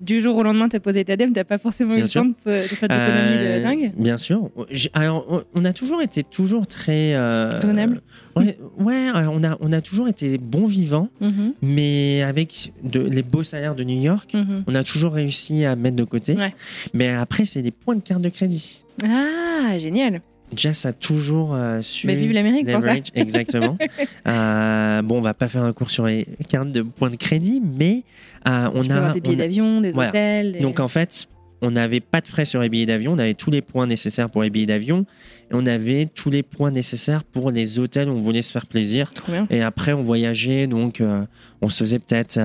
[0.00, 2.32] du jour au lendemain, t'as posé ta dème, t'as pas forcément eu le temps de,
[2.42, 3.92] faire des économies de Euh, dingue.
[3.96, 4.50] Bien sûr.
[4.92, 8.02] Alors, on- a toujours été toujours très euh, Raisonnable
[8.36, 13.00] Ouais, ouais, euh, on a on a toujours été bons vivants, Mhm, mais avec de,
[13.00, 14.64] les beaux salaires de New York, mhm.
[14.66, 16.34] on a toujours réussi à mettre de côté.
[16.36, 16.54] Ouais.
[16.92, 18.82] Mais après, c'est des points de carte de crédit.
[19.02, 20.20] Ah, génial.
[20.54, 22.06] Jess a toujours euh, su.
[22.06, 22.94] Bah, vive l'Amérique pour ça.
[23.14, 23.76] exactement.
[24.26, 27.62] Euh, bon, on va pas faire un cours sur les cartes de points de crédit,
[27.64, 28.02] mais
[28.48, 28.98] euh, on tu peux a.
[28.98, 30.10] avoir des billets on a- d'avion, des Voilà.
[30.10, 30.52] hôtels.
[30.52, 31.26] des- Donc en fait,
[31.62, 34.28] on n'avait pas de frais sur les billets d'avion, on avait tous les points nécessaires
[34.28, 35.06] pour les billets d'avion,
[35.50, 38.66] et on avait tous les points nécessaires pour les hôtels où on voulait se faire
[38.66, 39.12] plaisir.
[39.12, 39.46] Trop bien.
[39.50, 41.24] Et après, on voyageait, donc euh,
[41.62, 42.38] on se faisait peut-être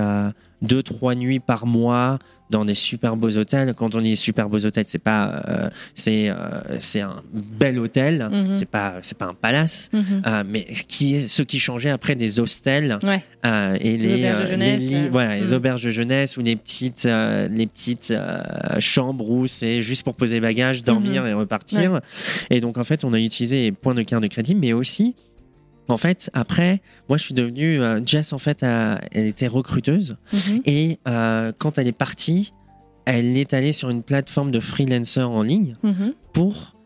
[0.62, 2.18] deux, trois nuits par mois
[2.50, 3.72] dans des super beaux hôtels.
[3.74, 6.34] Quand on dit super beaux hôtels, c'est pas, euh, c'est, euh,
[6.80, 8.56] c'est un bel hôtel, Mhm.
[8.56, 9.88] c'est pas, c'est pas un palace.
[9.92, 10.22] Mhm.
[10.26, 13.22] Euh, mais qui est ce qui changeait après des hostels Ouais.
[13.80, 14.80] et les, auberges de jeunesse,
[15.40, 17.04] les auberges de jeunesse ou les petites
[17.50, 18.12] les petites
[18.80, 22.00] chambres où c'est juste pour poser bagages, dormir et repartir.
[22.50, 25.14] Et donc en fait, on a utilisé les points de carte de crédit, mais aussi
[25.88, 30.16] en fait après, moi je suis devenu euh, Jess en fait, a- elle était recruteuse
[30.32, 30.60] Mhm.
[30.64, 32.52] et euh, quand elle est partie,
[33.04, 36.14] elle est allée sur une plateforme de freelancer en ligne Mhm.
[36.32, 36.76] pour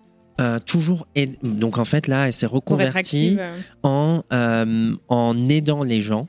[0.41, 1.39] euh, toujours aider.
[1.43, 3.39] Donc en fait là, elle s'est reconvertie
[3.83, 4.23] en,
[5.09, 6.27] en aidant les gens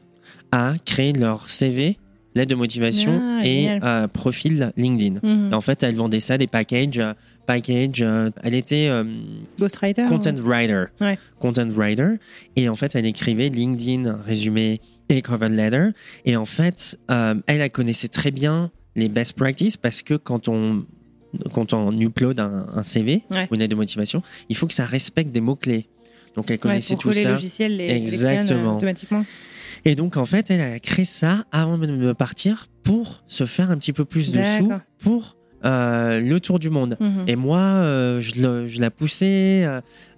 [0.51, 1.97] à créer leur CV,
[2.35, 3.79] lettre de motivation Ah, et
[4.13, 5.19] profil LinkedIn.
[5.23, 5.51] mhm.
[5.51, 7.01] Et en fait, elle vendait ça, des packages.
[7.47, 9.03] Package, euh, elle était euh,
[9.59, 10.03] Ghostwriter.
[10.05, 10.83] content writer.
[11.01, 11.17] Ouais.
[11.39, 12.17] Content writer.
[12.55, 14.79] Et en fait, elle écrivait LinkedIn, résumé
[15.09, 15.89] et cover letter.
[16.25, 20.47] Et en fait, euh, elle, elle connaissait très bien les best practices parce que quand
[20.47, 20.85] on
[21.53, 23.47] quand on upload un, un CV Ouais.
[23.51, 25.87] ou une lettre de motivation, il faut que ça respecte des mots-clés.
[26.35, 27.29] Donc elle Ouais, connaissait pour tout les ça.
[27.31, 28.73] logiciels les Exactement.
[28.73, 29.25] euh, automatiquement.
[29.85, 33.77] Et donc, en fait, elle a créé ça avant de partir pour se faire un
[33.77, 35.36] petit peu plus de sous pour
[35.67, 36.95] euh, le tour du monde.
[36.99, 37.25] Mhm.
[37.27, 39.67] Et moi, euh, je, le- je la poussais.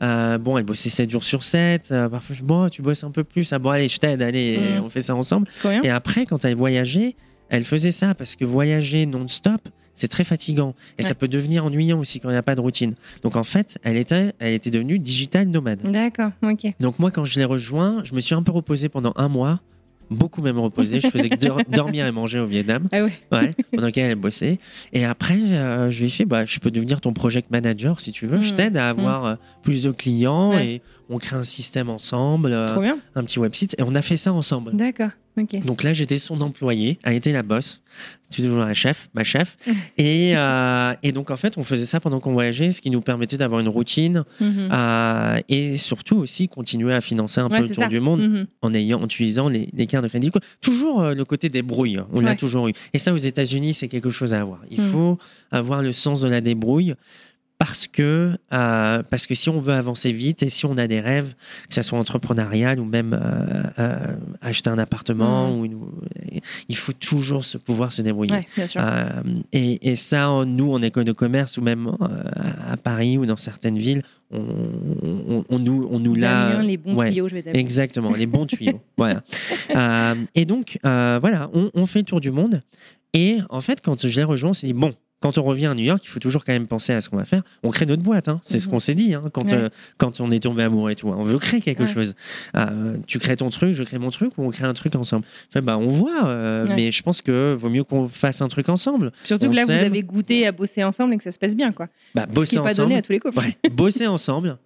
[0.01, 1.89] euh, bon, elle bossait 7 jours sur 7.
[1.91, 3.51] euh, parfois, je bon, tu bosses un peu plus.
[3.51, 4.21] Ah, bon, allez, je t'aide.
[4.21, 4.83] Allez, Mhm.
[4.85, 5.47] on fait ça ensemble.
[5.83, 7.15] Et après, quand elle voyageait,
[7.49, 9.61] elle faisait ça parce que voyager non-stop,
[9.95, 10.75] c'est très fatigant.
[10.97, 11.07] Et Ouais.
[11.09, 12.93] ça peut devenir ennuyant aussi quand il n'y a pas de routine.
[13.23, 15.81] Donc, en fait, elle était, elle était devenue digital nomade.
[15.91, 16.73] D'accord, ok.
[16.79, 19.59] Donc moi, quand je l'ai rejoint, je me suis un peu reposé pendant un mois,
[20.09, 20.99] beaucoup même reposé.
[20.99, 23.11] Je faisais que dor- dormir et manger au Vietnam, Ah ouais.
[23.31, 24.59] ouais, pendant lequel elle bossait.
[24.93, 28.11] Et après, euh, je lui ai fait, bah, je peux devenir ton project manager si
[28.11, 28.41] tu veux.
[28.41, 28.55] Je Mhm.
[28.55, 30.67] t'aide à avoir euh, plus de clients Ouais.
[30.67, 32.97] et on crée un système ensemble, euh, Trop bien.
[33.15, 33.75] un petit website.
[33.79, 34.75] Et on a fait ça ensemble.
[34.75, 35.09] D'accord,
[35.65, 37.81] Donc là, j'étais son employé, elle était la boss,
[38.29, 39.57] tu toujours la chef, ma chef.
[39.97, 43.01] et, euh, et donc, en fait, on faisait ça pendant qu'on voyageait, ce qui nous
[43.01, 44.69] permettait d'avoir une routine Mhm.
[44.71, 47.87] euh, et surtout aussi continuer à financer un Ouais, peu le tour ça.
[47.87, 48.47] du monde Mhm.
[48.61, 50.31] en ayant en utilisant les, les cartes de crédit.
[50.61, 52.07] Toujours euh, le côté débrouille, hein.
[52.13, 52.73] on l'a toujours eu.
[52.93, 54.59] Et ça, aux États-Unis, c'est quelque chose à avoir.
[54.69, 54.89] Il Mhm.
[54.91, 55.17] faut
[55.51, 56.93] avoir le sens de la débrouille.
[57.59, 61.01] Parce que, euh, parce que si on veut avancer vite et si on a des
[61.01, 61.35] rêves,
[61.67, 65.77] que ce soit entrepreneurial ou même euh, euh, acheter un appartement, ou une-
[66.69, 68.33] il faut toujours se, pouvoir se débrouiller.
[68.35, 68.81] Ouais, bien sûr.
[69.51, 71.91] Et, et ça, nous, en école de commerce ou même
[72.65, 74.39] à Paris ou dans certaines villes, on,
[75.27, 76.61] on, on nous, on nous l'a.
[76.61, 77.59] Les bons ouais, tuyaux, je vais t'appeler.
[77.59, 78.79] Exactement, les bons tuyaux.
[78.97, 79.21] voilà.
[80.33, 82.61] Et donc, voilà, on, on fait le tour du monde.
[83.13, 84.93] Et en fait, quand je l'ai rejoint, on s'est dit bon.
[85.21, 87.17] Quand on revient à New York, il faut toujours quand même penser à ce qu'on
[87.17, 87.41] va faire.
[87.63, 88.39] On crée notre boîte, hein.
[88.41, 88.71] c'est ce Mhm.
[88.71, 89.53] qu'on s'est dit hein, quand, Ouais.
[89.53, 91.09] euh, quand on est tombé amoureux et tout.
[91.09, 91.93] On veut créer quelque Ouais.
[91.93, 92.15] chose.
[92.55, 95.25] Euh, tu crées ton truc, je crée mon truc, ou on crée un truc ensemble.
[95.49, 96.75] Enfin, bah, on voit, euh, Ouais.
[96.75, 99.11] mais je pense que vaut mieux qu'on fasse un truc ensemble.
[99.25, 101.55] Surtout on que là, vous avez goûté à bosser ensemble et que ça se passe
[101.55, 101.87] bien, quoi.
[102.15, 102.99] Bah, Ce qui bosser n'est pas donné ensemble.
[102.99, 103.39] à tous les couples.
[103.71, 104.57] Bosser ensemble.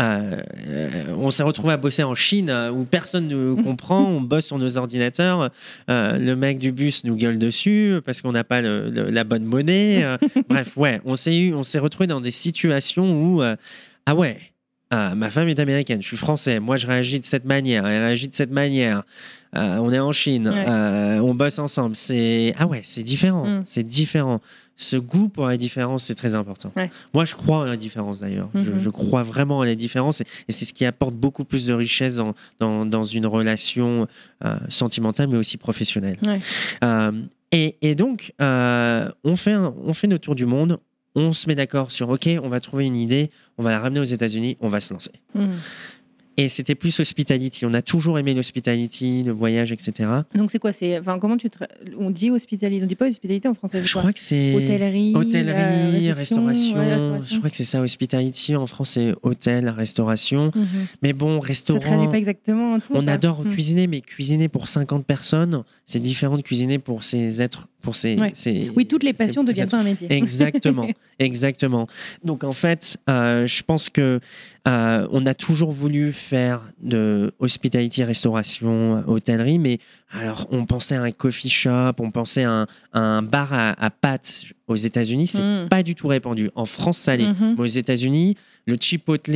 [0.00, 4.04] Euh, euh, on s'est retrouvé à bosser en Chine euh, où personne ne comprend.
[4.04, 5.50] on bosse sur nos ordinateurs.
[5.88, 9.22] Euh, le mec du bus nous gueule dessus parce qu'on n'a pas le- le- la
[9.24, 10.02] bonne monnaie.
[10.02, 10.16] Euh,
[10.48, 13.42] bref, ouais, on s'est eu, on s'est retrouvé dans des situations où
[14.06, 14.38] ah ouais.
[14.90, 16.58] ah, ma femme est américaine, je suis français.
[16.58, 17.86] Moi, je réagis de cette manière.
[17.86, 19.02] Elle réagit de cette manière.
[19.56, 20.48] On est en Chine.
[20.48, 21.20] Ouais.
[21.20, 21.94] on bosse ensemble.
[21.94, 23.46] C'est ah ouais, c'est différent.
[23.46, 23.62] Mm.
[23.64, 24.40] C'est différent.
[24.76, 26.72] Ce goût pour la différence, c'est très important.
[26.76, 26.90] Ouais.
[27.12, 28.48] Moi, je crois à la différence d'ailleurs.
[28.54, 28.78] je, Mhm.
[28.78, 31.72] je crois vraiment à la différence et, et c'est ce qui apporte beaucoup plus de
[31.74, 34.08] richesse dans, dans, dans une relation
[34.44, 36.16] euh, sentimentale mais aussi professionnelle.
[36.26, 36.38] Ouais.
[36.82, 37.12] Euh,
[37.52, 40.78] et, et donc, euh, on, fait un- on fait notre tour du monde.
[41.14, 44.00] On se met d'accord sur OK, on va trouver une idée, on va la ramener
[44.00, 45.12] aux États-Unis, on va se lancer.
[45.36, 45.50] Mhm.
[46.36, 47.64] Et c'était plus hospitality.
[47.64, 50.08] On a toujours aimé l'hospitality, le voyage, etc.
[50.34, 50.72] Donc, c'est quoi?
[50.72, 50.98] C'est...
[50.98, 51.58] Enfin, comment tu te...
[51.98, 52.82] On dit hospitalité.
[52.82, 53.82] On dit pas hospitalité en français.
[53.84, 54.52] Je crois que c'est.
[54.54, 55.12] Hôtellerie.
[55.14, 56.76] Hôtellerie, euh, restauration.
[56.78, 57.38] ouais, Je restauration.
[57.38, 58.56] crois que c'est ça, hospitality.
[58.56, 60.50] En France, c'est hôtel, restauration.
[60.54, 60.66] Mhm.
[61.02, 61.80] Mais bon, Ça restaurant.
[61.80, 62.92] traduit pas exactement tout.
[62.94, 63.52] On adore Mhm.
[63.52, 68.16] cuisiner, mais cuisiner pour 50 personnes, c'est différent de cuisiner pour ces êtres, pour ces.
[68.16, 68.32] Ouais.
[68.34, 70.08] ces- Oui, toutes les passions ne deviennent pas un métier.
[70.12, 70.88] Exactement,
[71.20, 71.86] exactement.
[72.24, 74.18] Donc en fait, euh, je pense que
[74.66, 79.78] euh, on a toujours voulu faire de hospitality, restauration, hôtellerie, mais
[80.10, 83.70] alors on pensait à un coffee shop, on pensait à un, à un bar à,
[83.84, 85.68] à pâtes aux États-Unis, c'est Mm.
[85.68, 86.50] pas du tout répandu.
[86.54, 87.54] En France, ça l'est, Mhm.
[87.58, 89.32] mais aux États-Unis, le chipotle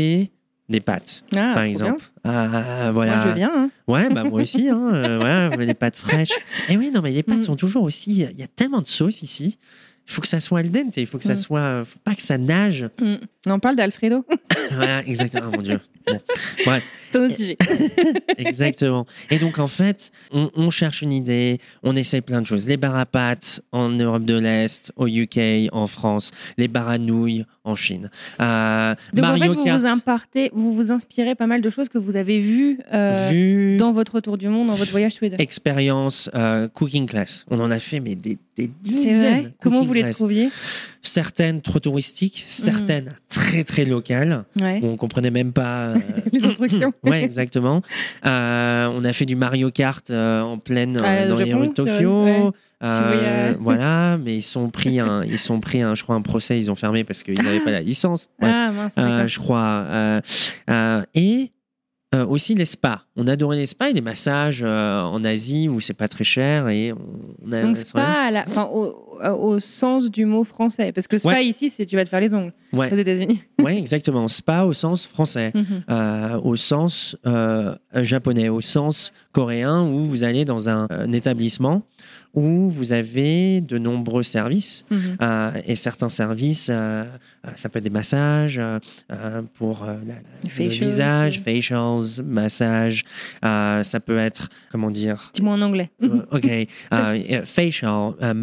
[0.69, 2.05] des pâtes, Ah, par exemple.
[2.25, 3.17] Ah, voilà.
[3.17, 3.53] Moi, je viens.
[3.55, 3.71] hein.
[3.87, 6.33] Ouais, bah moi aussi, hein, euh, ouais, les pâtes fraîches.
[6.69, 7.43] Et oui, non, mais les pâtes Mm.
[7.43, 8.27] sont toujours aussi.
[8.31, 9.59] Il y a tellement de sauces ici.
[10.07, 11.37] il faut que ça soit al dente, il faut que ça Mm.
[11.37, 12.89] soit, faut pas que ça nage.
[13.01, 13.17] Mm.
[13.47, 14.25] On parle d'Alfredo.
[14.73, 15.51] voilà, exactement.
[15.53, 15.81] Oh, mon Dieu.
[16.07, 16.19] Bon.
[16.65, 17.57] Bref, C'est un autre sujet.
[18.39, 19.07] exactement.
[19.31, 22.67] Et donc en fait, on, on cherche une idée, on essaye plein de choses.
[22.67, 26.99] Les bars à pâtes en Europe de l'Est, au UK, en France, les bars à
[26.99, 28.11] nouilles en Chine.
[28.41, 31.71] Euh, Donc en fait, Mario vous Kart, vous, impartez, vous vous inspirez pas mal de
[31.71, 35.17] choses que vous avez vues euh, vu dans votre retour du monde, dans votre voyage
[35.21, 35.29] deux.
[35.39, 37.45] expérience euh, cooking class.
[37.51, 39.41] On en a fait mais des, des C'est dizaines.
[39.43, 39.53] vrai?
[39.63, 40.17] Comment vous les class.
[40.17, 40.49] trouviez?
[41.03, 44.81] Certaines trop touristiques, certaines très très locales ouais.
[44.83, 45.89] où on comprenait même pas.
[45.95, 45.99] euh,
[46.33, 46.93] Les instructions.
[47.05, 47.83] ouais, exactement.
[48.27, 52.53] Euh, on a fait du Mario Kart en pleine Ah, dans les rues de Tokyo.
[52.83, 56.57] Euh, voilà, mais ils sont pris un, ils sont pris un, je crois un procès,
[56.59, 58.29] ils ont fermé parce qu'ils n'avaient pas la licence.
[58.41, 58.49] Ouais.
[58.53, 59.85] Ah mince, Euh, je crois.
[60.71, 61.51] Euh, et
[62.15, 63.01] euh, aussi les spas.
[63.17, 66.69] On adorait les spas et les massages euh, en Asie où c'est pas très cher
[66.69, 66.93] et
[67.45, 67.63] on a.
[67.63, 71.47] Donc spa à la- enfin, au, au sens du mot français, parce que spa Ouais.
[71.47, 73.43] ici, c'est tu vas te faire les ongles Ouais, aux États-Unis.
[73.63, 74.29] ouais, exactement.
[74.29, 75.53] Spa au sens français.
[75.55, 75.65] Mhm.
[75.91, 81.83] euh, au sens euh, japonais, au sens coréen, où vous allez dans un, un établissement
[82.35, 84.85] où vous avez de nombreux services.
[84.91, 85.17] Mhm.
[85.23, 87.05] euh, et certains services, euh,
[87.47, 88.79] euh, ça peut être des massages euh,
[89.11, 90.15] euh, pour euh, la-
[90.45, 91.55] le Facials, visage, ouais.
[91.55, 93.05] facials, massages.
[93.45, 95.91] euh, ça peut être, comment dire, Dis-moi en anglais.
[96.03, 96.47] euh, OK.
[96.93, 98.35] euh, facial, euh,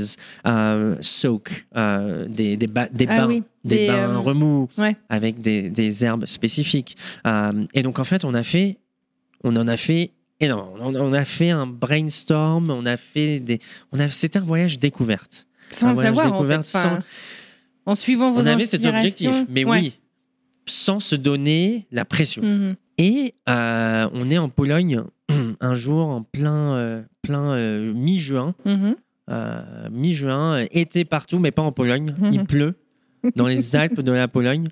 [0.00, 4.18] massages, euh, soak, euh, des, des, ba- des Ah bains, oui, des, des, bains euh,
[4.18, 4.96] remous ouais.
[5.08, 6.96] avec des, herbes spécifiques.
[7.26, 8.78] Euh, et donc, en fait, on a fait,
[9.44, 10.86] on en a fait énormément.
[10.88, 13.58] On, on a fait un brainstorm, on a fait des,
[13.92, 15.46] on a, c'était un voyage découverte.
[15.70, 16.78] Sans un voyage savoir, en, découverte fait.
[16.78, 16.98] Enfin,
[17.86, 19.78] en suivant vos On avait cet objectif, mais Ouais.
[19.80, 19.98] oui,
[20.66, 22.42] sans se donner la pression.
[22.42, 22.76] Mhm.
[22.98, 25.02] Et euh, on est en Pologne
[25.60, 28.54] un jour en plein, euh, plein euh, mi-juin.
[28.64, 28.94] Mhm.
[29.30, 32.14] Euh, mi-juin, été partout, mais pas en Pologne.
[32.32, 32.74] Il pleut
[33.36, 34.68] dans les Alpes de la Pologne.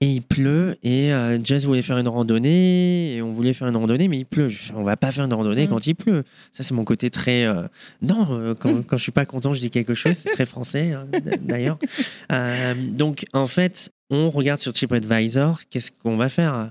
[0.00, 0.76] Et il pleut.
[0.84, 3.16] Et euh, Jess voulait faire une randonnée.
[3.16, 4.48] Et on voulait faire une randonnée, mais il pleut.
[4.48, 6.22] Je fais, on va pas faire une randonnée quand il pleut.
[6.52, 7.44] Ça, c'est mon côté très.
[7.44, 7.66] euh,
[8.00, 10.14] non, euh, quand, quand je suis pas content, je dis quelque chose.
[10.14, 11.08] C'est très français, hein,
[11.40, 11.78] d'ailleurs.
[12.92, 15.60] Donc, en fait, on regarde sur TripAdvisor.
[15.68, 16.70] Qu'est-ce qu'on va faire?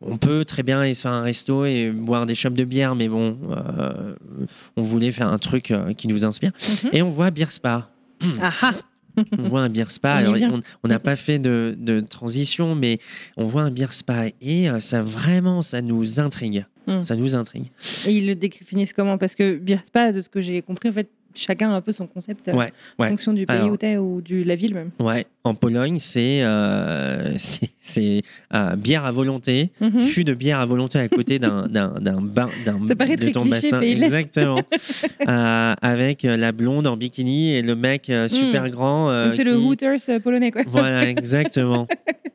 [0.00, 2.94] On peut très bien aller se faire un resto et boire des chopes de bière,
[2.94, 4.14] mais bon, euh,
[4.76, 6.52] on voulait faire un truc euh, qui nous inspire.
[6.84, 6.90] Mhm.
[6.92, 7.90] Et on voit Beer Spa.
[9.38, 10.22] On voit un beer spa.
[10.84, 12.98] On n'a pas fait de, de transition, mais
[13.36, 16.66] on voit un beer spa et euh, ça vraiment, ça nous intrigue.
[16.86, 17.02] Mm.
[17.02, 17.70] Ça nous intrigue.
[18.06, 19.18] Et ils le définissent comment?
[19.18, 21.92] Parce que bien pas de ce que j'ai compris, en fait, chacun a un peu
[21.92, 22.72] son concept euh, ouais.
[22.98, 24.90] en fonction du pays Alors- où t'es ou de la ville même.
[25.00, 27.34] Ouais, en Pologne, c'est euh,
[27.80, 28.22] c'est-
[28.54, 30.02] euh, bière à volonté, Mhm.
[30.02, 33.80] fût de bière à volonté à côté d'un d'un bain, d'un de ton cliché, bassin.
[33.82, 34.62] Exactement.
[35.28, 39.10] Euh, avec la blonde en bikini et le mec euh, super grand.
[39.10, 39.24] Mm.
[39.24, 40.62] Donc c'est le Hooters polonais, quoi.
[40.66, 41.86] Voilà, exactement.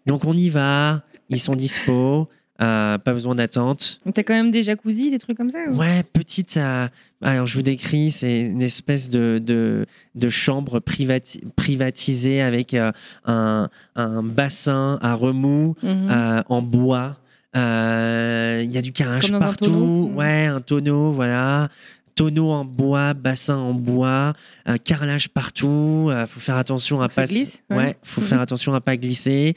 [0.06, 2.28] Donc on y va, ils sont dispo,
[2.62, 4.00] euh, pas besoin d'attente.
[4.14, 6.58] T'as quand même des jacuzzis, des trucs comme ça ou- Ouais, petite.
[6.58, 6.88] euh,
[7.22, 9.86] alors je vous décris, c'est une espèce de, de,
[10.16, 12.92] de chambre privati- privatisée avec euh,
[13.26, 16.44] un, un bassin à remous Mhm.
[16.48, 17.18] en bois.
[17.56, 19.66] Il y a du carrelage un partout.
[19.66, 21.70] tonneau Ouais, un tonneau, voilà.
[22.16, 24.34] Tonneau en bois, bassin en bois,
[24.68, 26.10] euh, carrelage partout.
[26.12, 27.26] euh, faut faire attention à Ça pas.
[27.26, 27.76] glisse, ouais.
[27.78, 27.98] ouais.
[28.04, 28.28] faut Mhm.
[28.28, 29.56] faire attention à pas glisser.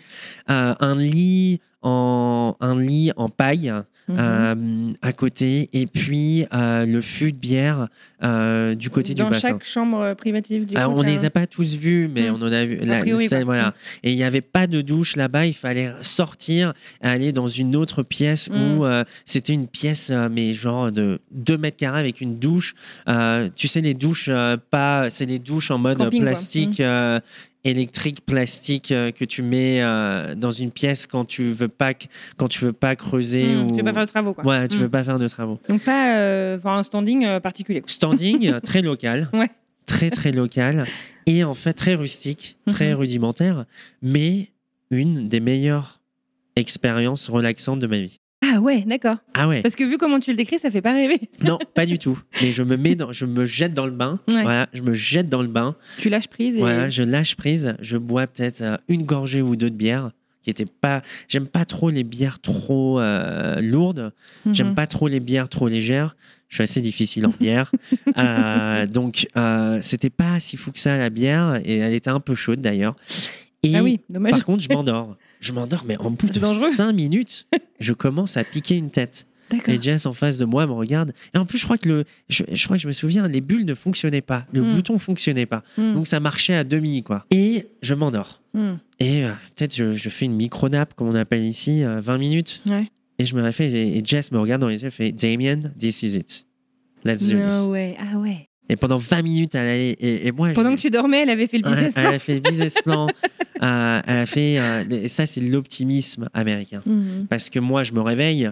[0.50, 3.72] Euh, un lit en un lit en paille
[4.06, 4.16] Mhm.
[4.20, 7.88] euh, à côté, et puis euh, le fût de bière
[8.22, 9.48] euh, du côté Dans du bassin.
[9.48, 12.34] chaque chambre privative du coup, on t'as les a pas tous vus, mais Mm.
[12.34, 12.76] on en a vu.
[12.82, 13.68] La- priori, voilà.
[13.68, 13.72] Mm.
[14.02, 15.46] Et il n'y avait pas de douche là-bas.
[15.46, 18.84] Il fallait sortir, aller dans une autre pièce où
[19.24, 22.74] c'était une pièce, mais genre de 2 mètres carrés avec une douche.
[23.56, 24.28] Tu sais, les douches,
[24.70, 26.82] pas, c'est les douches en mode Camping, plastique.
[27.64, 31.92] Électrique plastique euh, que tu mets euh, dans une pièce quand tu veux pas
[32.36, 34.44] quand tu veux pas creuser Mm, ou Tu veux pas faire de travaux, quoi.
[34.44, 37.80] ouais tu veux pas faire de travaux Donc pas euh, un standing euh, particulier.
[37.80, 37.88] quoi.
[37.90, 39.50] standing très local Ouais.
[39.86, 40.86] très très local
[41.26, 42.98] et en fait très rustique très Mhm.
[42.98, 43.64] rudimentaire
[44.02, 44.50] mais
[44.90, 46.00] une des meilleures
[46.56, 48.20] expériences relaxantes de ma vie
[48.56, 49.16] Ah ouais, d'accord.
[49.34, 51.20] ah ouais Parce que vu comment tu le décris, ça fait pas rêver.
[51.42, 54.20] non pas du tout mais je me mets dans, je me jette dans le bain
[54.28, 54.42] Ouais.
[54.42, 57.74] voilà je me jette dans le bain Tu lâches prise et voilà je lâche prise
[57.80, 60.10] je bois peut-être euh, une gorgée ou deux de bière
[60.42, 64.12] qui était pas j'aime pas trop les bières trop euh, lourdes
[64.46, 64.54] Mhm.
[64.54, 66.14] J'aime pas trop les bières trop légères.
[66.50, 67.72] Je suis assez difficile en bière.
[68.18, 71.60] Euh, donc, euh, c'était pas si fou que ça la bière.
[71.64, 72.94] Et elle était un peu chaude d'ailleurs.
[73.62, 74.32] Et Ah oui, dommage.
[74.32, 75.16] par contre, je m'endors.
[75.44, 76.72] Je m'endors, mais en bout de dangereux.
[76.74, 77.46] cinq minutes,
[77.80, 79.26] je commence à piquer une tête.
[79.68, 81.12] Et Jess en face de moi me regarde.
[81.34, 83.40] Et en plus, je crois que le, je, je crois que je me souviens, les
[83.40, 84.70] bulles ne fonctionnaient pas, le Mm.
[84.74, 85.92] bouton fonctionnait pas, Mm.
[85.92, 87.24] donc ça marchait à demi quoi.
[87.30, 88.40] Et je m'endors.
[88.54, 88.72] Mm.
[89.00, 92.18] Et euh, peut-être je, je fais une micro nap comme on appelle ici, euh, 20
[92.18, 92.62] minutes.
[92.66, 92.90] Ouais.
[93.18, 95.60] Et je me réveille et, et Jess me regarde dans les yeux et fait Damien,
[95.78, 96.46] this is it.
[97.04, 97.44] Let's do this.
[97.54, 97.96] No way.
[98.00, 98.48] Ah ouais.
[98.68, 101.30] Et pendant 20 minutes, elle allait, et, et moi, Pendant je- que tu dormais, elle
[101.30, 102.12] avait fait le business elle plan.
[102.14, 103.06] a fait le business plan.
[103.62, 104.58] euh, elle a fait.
[104.58, 106.82] euh, et ça, c'est l'optimisme américain.
[106.86, 107.26] Mhm.
[107.28, 108.50] Parce que moi, je me réveille,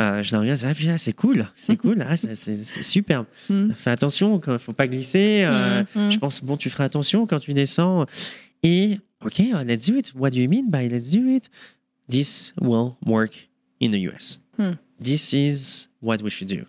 [0.00, 3.26] euh, je regarde, ah, c'est cool, c'est cool, ah, c'est superbe.
[3.48, 3.72] Mhm.
[3.74, 5.44] Fais attention, il faut pas glisser.
[5.48, 6.10] euh, Mhm.
[6.10, 8.04] Je pense, bon, tu feras attention quand tu descends.
[8.64, 10.12] Et, OK, let's do it.
[10.16, 11.50] What do you mean by let's do it?
[12.10, 13.48] This will work
[13.80, 14.40] in the US.
[14.58, 14.72] Hmm.
[15.02, 16.64] This is what we should do?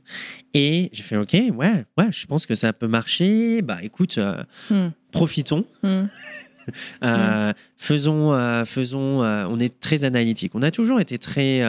[0.53, 3.61] Et j'ai fait, OK, ouais, ouais, je pense que ça peut marcher.
[3.61, 4.89] Bah, écoute, euh, Hmm.
[5.11, 5.65] profitons.
[5.83, 6.09] Mhm.
[7.03, 9.21] Euh, Faisons, euh, faisons.
[9.23, 10.53] euh, on est très analytique.
[10.55, 11.61] On a toujours été très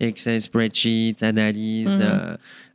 [0.00, 1.88] Excel, spreadsheet, analyse,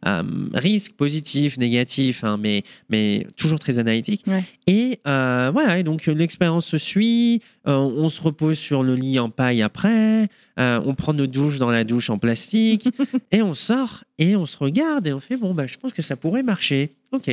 [0.03, 0.49] Mhm.
[0.55, 4.24] risque positif, négatif, hein, mais mais toujours très analytique.
[4.26, 4.43] Ouais.
[4.65, 5.78] Et voilà.
[5.80, 7.41] Et donc l'expérience se suit.
[7.65, 10.28] on se repose sur le lit en paille après.
[10.57, 12.89] on prend nos douches dans la douche en plastique
[13.32, 16.01] et on sort et on se regarde et on fait bon bah je pense que
[16.01, 16.95] ça pourrait marcher.
[17.11, 17.28] Ok.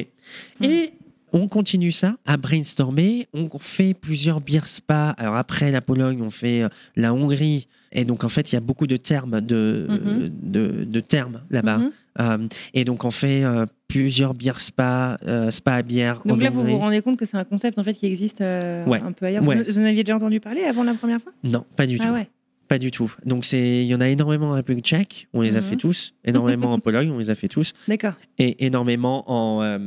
[0.63, 0.93] Et
[1.33, 3.29] on continue ça à brainstormer.
[3.33, 5.11] On fait plusieurs beer spa.
[5.19, 7.69] Alors après la Pologne, on fait euh, la Hongrie.
[7.93, 10.31] Et donc en fait, il y a beaucoup de termes de, Mhm.
[10.43, 11.79] de, de termes là-bas.
[11.79, 11.91] Mhm.
[12.21, 16.21] Euh, et donc on fait euh, plusieurs beer spa, euh, spa à bière.
[16.25, 19.01] Donc là, vous vous rendez compte que c'est un concept en fait qui existe Ouais.
[19.01, 19.45] un peu ailleurs.
[19.47, 19.57] Ouais.
[19.63, 21.33] Vous, vous en aviez déjà entendu parler avant la première fois?
[21.45, 22.13] Non, pas du Ah tout.
[22.15, 22.29] ouais.
[22.69, 23.13] Pas du tout.
[23.25, 25.27] Donc c'est, il y en a énormément en République tchèque.
[25.33, 25.67] On les a Mhm.
[25.67, 26.15] fait tous.
[26.25, 27.11] Énormément en Pologne.
[27.11, 27.73] On les a fait tous.
[27.89, 28.13] D'accord.
[28.39, 29.79] Et énormément en, euh,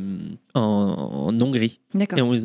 [0.56, 1.80] en, en Hongrie.
[1.94, 2.18] D'accord.
[2.18, 2.42] Et on les,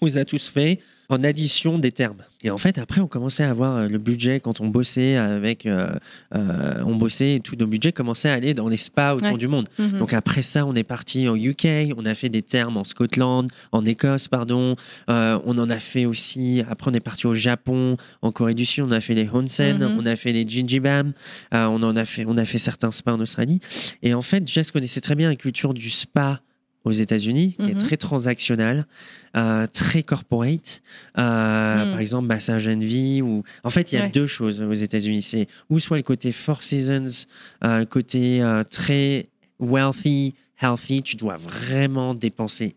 [0.00, 2.18] on les a tous fait en addition des termes.
[2.42, 5.64] Et en fait, après, on commençait à avoir euh, le budget quand on bossait avec.
[5.66, 5.88] euh,
[6.34, 9.38] euh, on bossait et tout nos budgets commençaient à aller dans les spas autour Ouais.
[9.38, 9.68] du monde.
[9.78, 9.98] Mhm.
[9.98, 13.50] Donc après ça, on est parti au UK, on a fait des termes en Scotland,
[13.72, 14.76] en Écosse, pardon.
[15.08, 16.62] Euh, on en a fait aussi.
[16.68, 19.78] Après, on est parti au Japon, en Corée du Sud, on a fait les Honsen,
[19.78, 19.96] Mhm.
[19.98, 21.12] on a fait les Jinjibam,
[21.52, 23.60] on en a fait, on a fait certains spas en Australie.
[24.02, 26.40] Et en fait, Jess connaissait très bien la culture du spa
[26.84, 27.78] aux États-Unis, qui est Mhm.
[27.80, 28.86] très transactionnel,
[29.36, 30.82] euh, très corporate.
[31.18, 31.90] Euh, Mhm.
[31.92, 33.22] Par exemple, Massage Envy.
[33.22, 33.42] Ou...
[33.62, 34.10] En fait, il y a Ouais.
[34.10, 35.22] deux choses aux États-Unis.
[35.22, 37.26] C'est ou soit le côté Four Seasons,
[37.64, 39.26] euh, côté euh, très
[39.58, 41.02] wealthy, healthy.
[41.02, 42.76] Tu dois vraiment dépenser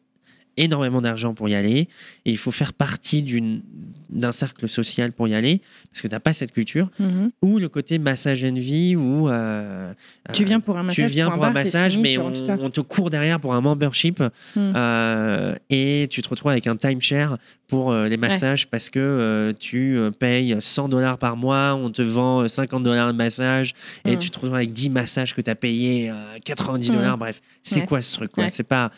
[0.57, 1.87] énormément d'argent pour y aller
[2.25, 3.61] et il faut faire partie d'une
[4.09, 5.59] d'un cercle social pour y aller
[5.91, 7.29] parce que tu n'as pas cette culture Mhm.
[7.41, 9.91] ou le côté massage envy où euh,
[10.31, 11.05] Tu euh, viens pour un massage.
[11.05, 13.59] tu viens pour, un bar, massage, fini, mais tu on, te court derrière pour un
[13.59, 14.23] membership
[14.55, 14.73] Hmm.
[14.77, 17.37] euh, et tu te retrouves avec un timeshare
[17.67, 22.43] pour euh, les massages parce que tu payes 100 dollars par mois, on te vend
[22.43, 23.73] euh, 50 dollars de massage
[24.05, 24.17] et Hmm.
[24.19, 26.13] tu te retrouves avec 10 massages que tu as payé euh,
[26.45, 26.95] 90 Hmm.
[26.95, 27.17] dollars.
[27.17, 27.85] Bref, c'est Ouais.
[27.85, 28.45] quoi ce truc quoi?
[28.45, 28.49] Ouais.
[28.49, 28.89] C'est pas.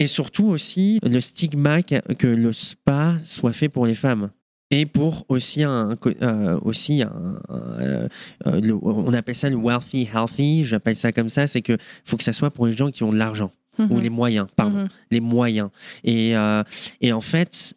[0.00, 4.30] Et surtout aussi le stigma que le spa soit fait pour les femmes.
[4.70, 8.06] Et pour aussi un, euh, aussi un, euh,
[8.46, 12.16] euh, le- on appelle ça le wealthy healthy, j'appelle ça comme ça, c'est que faut
[12.18, 14.00] que ça soit pour les gens qui ont de l'argent ou Mhm.
[14.00, 14.88] les moyens, pardon, Mhm.
[15.10, 15.70] les moyens.
[16.04, 16.62] Et, euh,
[17.00, 17.74] et en fait,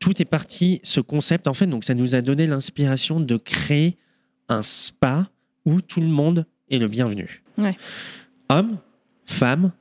[0.00, 3.96] tout est parti, ce concept, en fait, donc ça nous a donné l'inspiration de créer
[4.50, 5.30] un spa
[5.64, 7.42] où tout le monde est le bienvenu.
[7.56, 7.70] Ouais.
[8.50, 8.76] Hommes,
[9.24, 9.72] femmes,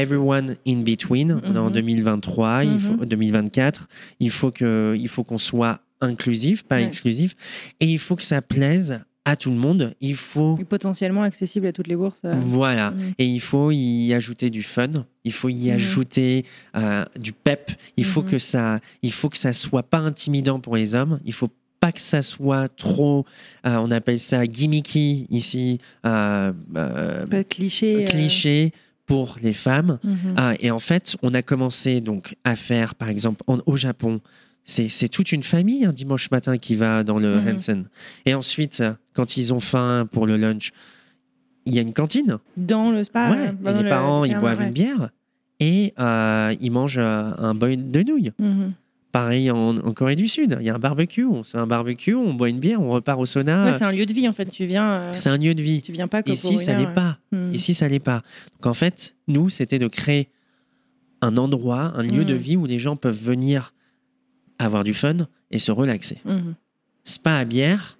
[0.00, 1.40] everyone in between.
[1.44, 1.72] On est en Mhm.
[1.72, 3.04] 2023, il faut, Mhm.
[3.06, 3.88] 2024.
[4.20, 6.84] Il faut que, il faut qu'on soit inclusif, pas Ouais.
[6.84, 7.34] exclusif,
[7.80, 9.94] et il faut que ça plaise à tout le monde.
[10.02, 12.20] Il faut Et potentiellement accessible à toutes les bourses.
[12.26, 12.34] euh.
[12.38, 12.90] voilà.
[12.90, 12.98] Mhm.
[13.18, 14.90] Et il faut y ajouter du fun.
[15.24, 15.76] Il faut y Mhm.
[15.76, 16.44] ajouter
[16.76, 17.70] euh, du pep.
[17.96, 18.30] Il faut Mhm.
[18.30, 21.20] que ça, il faut que ça soit pas intimidant pour les hommes.
[21.24, 21.48] Il faut
[21.80, 23.24] pas que ça soit trop,
[23.66, 28.04] euh, on appelle ça gimmicky ici, euh, euh, cliché.
[28.04, 28.72] cliché
[29.06, 29.98] pour les femmes.
[30.02, 30.34] Mhm.
[30.36, 34.20] Ah, et en fait, on a commencé donc à faire, par exemple, en- au Japon,
[34.64, 37.48] c'est toute une famille un dimanche matin qui va dans le Mhm.
[37.56, 37.84] Hansen.
[38.24, 38.82] Et ensuite,
[39.12, 40.72] quand ils ont faim pour le lunch,
[41.66, 42.38] il y a une cantine.
[42.56, 43.30] Dans le spa.
[43.30, 44.66] ouais, bah, les le- parents, ils boivent ouais.
[44.66, 45.10] une bière
[45.60, 48.32] et euh, ils mangent euh, un bol de nouilles.
[48.38, 48.72] Mhm.
[49.14, 52.16] Pareil en, en Corée du Sud, il y a un barbecue, on fait un barbecue,
[52.16, 53.66] on boit une bière, on repart au sauna.
[53.66, 54.46] Ouais, c'est un lieu de vie en fait.
[54.46, 54.94] Tu viens.
[54.96, 55.82] euh, c'est un lieu de vie.
[55.82, 57.18] Tu viens pas Ici, ça l'est pas.
[57.32, 57.46] euh.
[57.50, 57.54] Mhm.
[57.54, 58.22] Ici, ça l'est pas.
[58.54, 60.30] Donc en fait, nous, c'était de créer
[61.20, 63.72] un endroit, un lieu de vie où les gens peuvent venir
[64.58, 66.18] avoir du fun et se relaxer.
[66.24, 66.54] Mhm.
[67.04, 67.98] Spa à bière,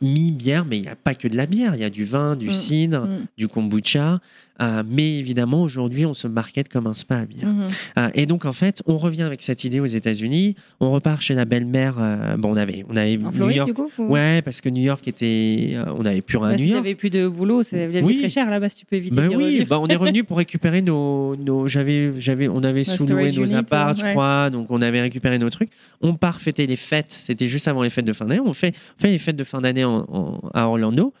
[0.00, 1.74] mi-bière, mais il n'y a pas que de la bière.
[1.74, 4.20] Il y a du vin, du cidre, du kombucha.
[4.60, 7.46] Euh, mais évidemment, aujourd'hui, on se market comme un spa à bière.
[7.46, 7.68] Mhm.
[7.98, 10.56] Euh, et donc, en fait, on revient avec cette idée aux États-Unis.
[10.80, 11.94] On repart chez la belle-mère.
[12.00, 13.68] euh, bon, on avait, on avait En New Floride, York.
[13.68, 15.76] du coup ou- Ouais, parce que New York était.
[15.96, 16.82] on n'avait plus rien Bah, à New si York.
[16.82, 18.16] t'avais plus de boulot, c'est la vie Oui.
[18.16, 20.36] est très cher là-bas si tu peux éviter Bah oui, bah on est revenu pour
[20.38, 25.00] récupérer nos, nos j'avais, j'avais, on avait sous-loué nos apparts, je crois, donc on avait
[25.00, 25.70] récupéré nos trucs.
[26.00, 28.40] On part fêter les fêtes, c'était juste avant les fêtes de fin d'année.
[28.44, 31.12] On fait, on fait les fêtes de fin d'année en- en- à Orlando,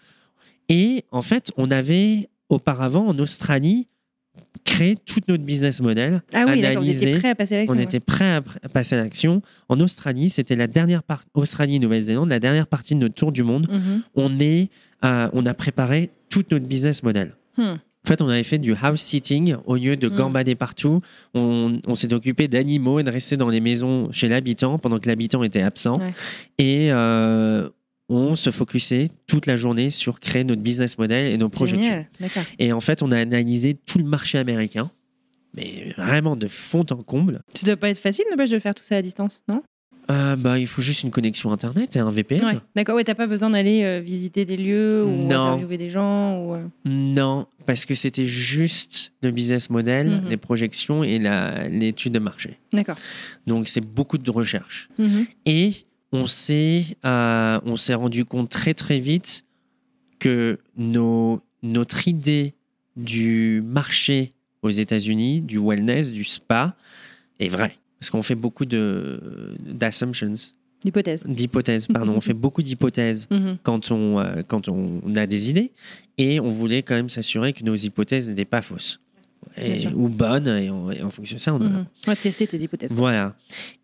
[0.68, 3.88] et en fait, on avait auparavant en Australie
[4.64, 6.60] créé tout notre business model, Ah oui,
[7.18, 7.74] prêt à passer à l'action.
[7.74, 7.84] On ouais.
[7.84, 8.42] était prêt à,
[8.72, 9.42] passer à l'action.
[9.68, 13.42] En Australie, c'était la dernière partie, Australie, Nouvelle-Zélande, la dernière partie de notre tour du
[13.42, 13.68] monde.
[13.70, 14.02] Mhm.
[14.14, 14.70] On est,
[15.04, 17.34] euh, on a préparé tout notre business model.
[17.56, 17.76] Hmm.
[18.04, 20.14] En fait, on avait fait du house sitting au lieu de Mm.
[20.14, 21.00] gambader partout.
[21.34, 25.08] On, on s'est occupé d'animaux et de rester dans les maisons chez l'habitant pendant que
[25.08, 25.98] l'habitant était absent.
[25.98, 26.12] Ouais.
[26.58, 27.68] Et euh,
[28.08, 32.04] on se focusait toute la journée sur créer notre business model et nos projections.
[32.20, 32.46] Génial.
[32.58, 34.90] Et en fait, on a analysé tout le marché américain,
[35.54, 37.42] mais vraiment de fond en comble.
[37.54, 39.62] Ça doit pas être facile, n'empêche, de faire tout ça à distance, non?
[40.10, 42.42] Euh, bah, il faut juste une connexion internet et un VPN.
[42.42, 42.96] Ouais, d'accord.
[42.96, 45.42] Ouais, t'as pas besoin d'aller euh, visiter des lieux ou Non.
[45.42, 46.54] interviewer des gens ou.
[46.54, 50.28] euh, Non, parce que c'était juste le business model, Mhm.
[50.30, 51.18] les projections et
[51.68, 52.56] l'étude de marché.
[52.72, 52.96] D'accord.
[53.46, 54.88] Donc, c'est beaucoup de recherche.
[54.98, 55.26] Mhm.
[55.44, 55.72] Et
[56.12, 59.44] on s'est euh, on s'est rendu compte très très vite
[60.18, 62.54] que nos, notre idée
[62.96, 64.32] du marché
[64.62, 66.74] aux États-Unis, du wellness, du spa,
[67.38, 67.76] est vraie.
[68.00, 69.20] Parce qu'on fait beaucoup de
[69.60, 70.34] d'assumptions,
[70.84, 71.22] L'hypothèse.
[71.24, 72.14] d'hypothèses, pardon.
[72.16, 73.58] on fait beaucoup d'hypothèses Mhm.
[73.62, 75.70] quand on, euh, quand on a des idées
[76.16, 79.00] et on voulait quand même s'assurer que nos hypothèses n'étaient pas fausses
[79.56, 81.86] et- ou bonnes et, en- et en fonction de ça on, Mhm.
[82.06, 82.92] Ouais, tester tes hypothèses.
[82.92, 83.36] voilà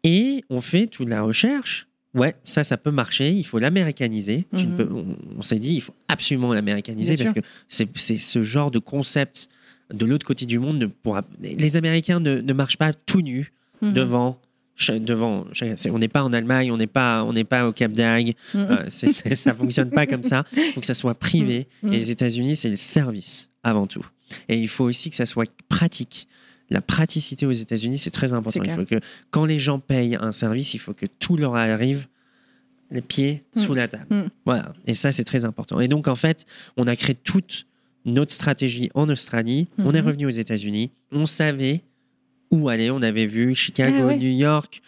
[0.04, 4.88] et on fait toute la recherche ouais ça ça peut marcher il faut l'américaniser Mhm.
[4.92, 9.48] on, on s'est dit il faut absolument l'américaniser parce que c'est ce genre de concept
[9.92, 13.52] de l'autre côté du monde ne pourra les Américains ne, ne marchent pas tout nus
[13.82, 13.92] Mhm.
[13.92, 14.38] devant
[14.90, 15.46] devant
[15.90, 18.60] on n'est pas en Allemagne on n'est pas on n'est pas au Cap d'Agde Mhm.
[18.70, 20.44] euh, ça fonctionne pas comme ça.
[20.56, 21.68] Il faut que ça soit privé.
[21.82, 21.92] Mm.
[21.92, 24.04] Et les États-Unis, c'est le service avant tout.
[24.48, 26.26] Et il faut aussi que ça soit pratique.
[26.70, 28.60] La praticité aux États-Unis, c'est très important.
[28.64, 29.00] Il faut que
[29.30, 32.06] quand les gens payent un service, il faut que tout leur arrive
[32.90, 33.60] les pieds Mm.
[33.60, 34.06] sous la table.
[34.10, 34.22] Mm.
[34.46, 34.72] Voilà.
[34.86, 35.80] Et ça, c'est très important.
[35.80, 36.46] Et donc, en fait,
[36.76, 37.66] on a créé toute
[38.04, 39.66] notre stratégie en Australie.
[39.78, 40.06] On est Mhm.
[40.06, 40.90] revenu aux États-Unis.
[41.12, 41.82] On savait
[42.50, 42.90] où aller.
[42.90, 44.16] On avait vu Chicago, Ah ouais.
[44.16, 44.80] New York.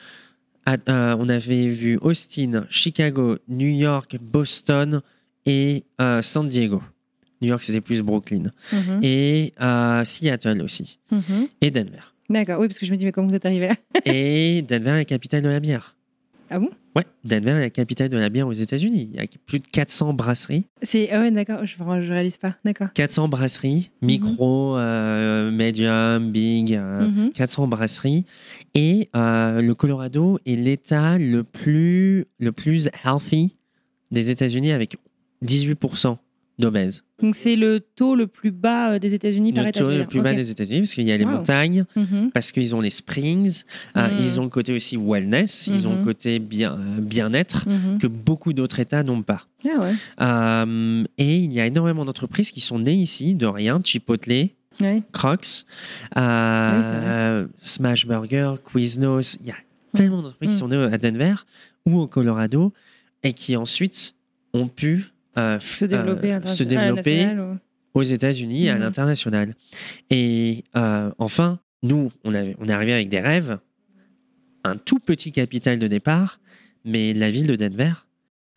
[0.69, 5.01] à- euh, on avait vu Austin, Chicago, New York, Boston
[5.47, 6.83] et euh, San Diego.
[7.43, 8.45] New York, c'était plus Brooklyn.
[8.73, 9.01] Mhm.
[9.03, 9.53] Et
[10.05, 10.99] Seattle aussi.
[11.11, 11.49] Mhm.
[11.61, 12.01] Et Denver.
[12.29, 14.91] D'accord, oui, parce que je me dis, mais comment vous êtes arrivé là et Denver
[14.91, 15.93] est la capitale de la bière.
[16.49, 16.71] Ah bon?
[16.95, 19.11] Ouais, Denver est la capitale de la bière aux États-Unis.
[19.13, 20.65] Il y a plus de 400 brasseries.
[20.81, 22.55] C'est ah ouais, d'accord, je, je réalise pas.
[22.65, 22.87] D'accord.
[22.95, 27.33] 400 brasseries, micro, euh, medium, big, euh, Mhm.
[27.33, 28.25] 400 brasseries.
[28.77, 33.57] Et euh, le Colorado est l'État le plus, le plus healthy
[34.13, 34.99] des États-Unis avec
[35.45, 36.17] 18%
[36.59, 39.81] Donc c'est le taux le plus bas euh, des États-Unis par Le état.
[39.81, 41.33] taux je veux le plus bas des États-Unis parce qu'il y a les Wow.
[41.33, 42.31] montagnes, Mhm.
[42.33, 43.63] parce qu'ils ont les springs,
[43.97, 44.17] euh, Mhm.
[44.19, 46.05] ils ont le côté aussi wellness, ils ont le Mhm.
[46.05, 47.67] côté bien, euh, bien-être
[48.01, 49.47] que beaucoup d'autres États n'ont pas.
[49.67, 49.95] Ah ouais.
[50.21, 54.49] Euh, et il y a énormément d'entreprises qui sont nées ici de rien, Chipotle.
[55.13, 55.65] Crocs,
[56.19, 59.39] euh, Smash Burger, Quiznos.
[59.41, 59.55] Il y a
[59.95, 61.35] tellement d'entreprises qui sont nées à Denver
[61.87, 62.73] ou au Colorado
[63.23, 64.15] et qui ensuite
[64.53, 65.07] ont pu
[65.37, 67.59] Se f- développer, euh, se développer ou-
[67.95, 68.81] aux États-Unis et à Mhm.
[68.81, 69.55] l'international.
[70.11, 73.59] Et euh, enfin, nous, on, avait, on est arrivé avec des rêves,
[74.65, 76.41] un tout petit capital de départ,
[76.85, 77.93] mais la ville de Denver.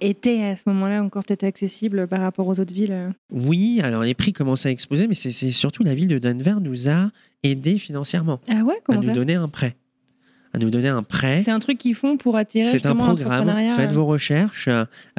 [0.02, 2.94] était à ce moment-là encore peut-être accessible par rapport aux autres villes.
[2.94, 3.10] euh.
[3.34, 6.88] Oui, alors les prix commencent à exploser, mais c'est surtout la ville de Denver nous
[6.88, 7.12] a
[7.44, 9.12] aidés financièrement Ah ouais, à nous ça?
[9.12, 9.76] donner un prêt.
[10.52, 11.42] À nous donner un prêt.
[11.46, 13.48] C'est un truc qu'ils font pour attirer C'est un programme.
[13.76, 14.68] Faites vos recherches.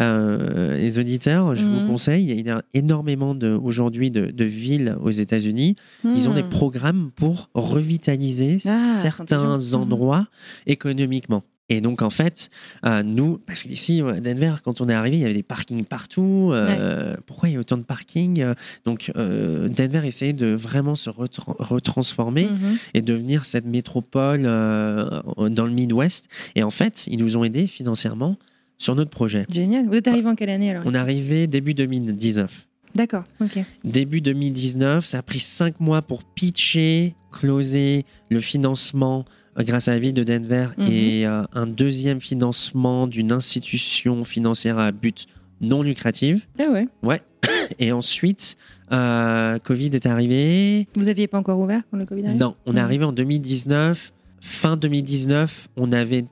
[0.00, 1.86] euh, les auditeurs, je vous Mhm.
[1.86, 2.30] conseille.
[2.30, 5.76] Il y a énormément de, aujourd'hui de, de villes aux États-Unis.
[6.04, 6.48] Ils ont des Hmm.
[6.48, 9.56] programmes pour revitaliser Ah, certains.
[9.58, 9.74] Mhm.
[9.74, 10.26] endroits
[10.66, 11.42] économiquement.
[11.70, 12.50] Et donc, en fait,
[12.84, 15.84] euh, nous, parce qu'ici, à Denver, quand on est arrivé, il y avait des parkings
[15.84, 16.50] partout.
[16.52, 18.54] euh, Pourquoi il y a autant de parkings Euh,
[18.84, 22.78] Donc, euh, Denver essayait de vraiment se retra- retransformer Mhm.
[22.94, 26.28] et devenir cette métropole dans le Midwest.
[26.56, 28.36] Et en fait, ils nous ont aidés financièrement
[28.78, 29.46] sur notre projet.
[29.52, 29.86] Génial.
[29.86, 32.66] Vous êtes arrivé en quelle année alors On est arrivé début 2019.
[32.96, 33.60] D'accord, ok.
[33.84, 39.24] Début 2019, ça a pris cinq mois pour pitcher, closer le financement
[39.64, 40.86] grâce à la ville de Denver Mhm.
[40.88, 45.26] et euh, un deuxième financement d'une institution financière à but
[45.60, 46.48] non lucratif.
[46.58, 46.64] Ah
[47.02, 47.22] ouais.
[47.78, 48.56] Et ensuite,
[48.92, 50.86] euh, Covid est arrivé.
[50.94, 52.38] Vous aviez pas encore ouvert quand le Covid arrive?
[52.40, 54.12] Non, on est arrivé en 2019.
[54.40, 56.24] Fin 2019, on avait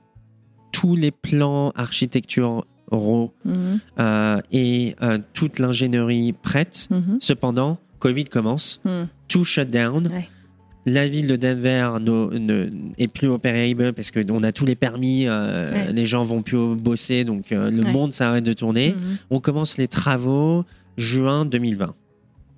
[0.71, 2.63] tous les plans architecturaux
[3.45, 6.87] Mhm, euh, et euh, toute l'ingénierie prête.
[6.89, 8.81] mhm, Cependant, Covid commence,
[9.27, 10.07] tout shut down.
[10.07, 10.27] Ouais.
[10.85, 15.27] La ville de Denver no- ne, est plus opérable parce qu'on a tous les permis,
[15.27, 15.93] euh, Ouais.
[15.93, 17.91] les gens vont plus bosser, donc euh, le Ouais.
[17.91, 18.91] monde s'arrête de tourner.
[18.91, 19.17] Mhm.
[19.29, 20.63] On commence les travaux
[20.97, 21.93] juin 2020.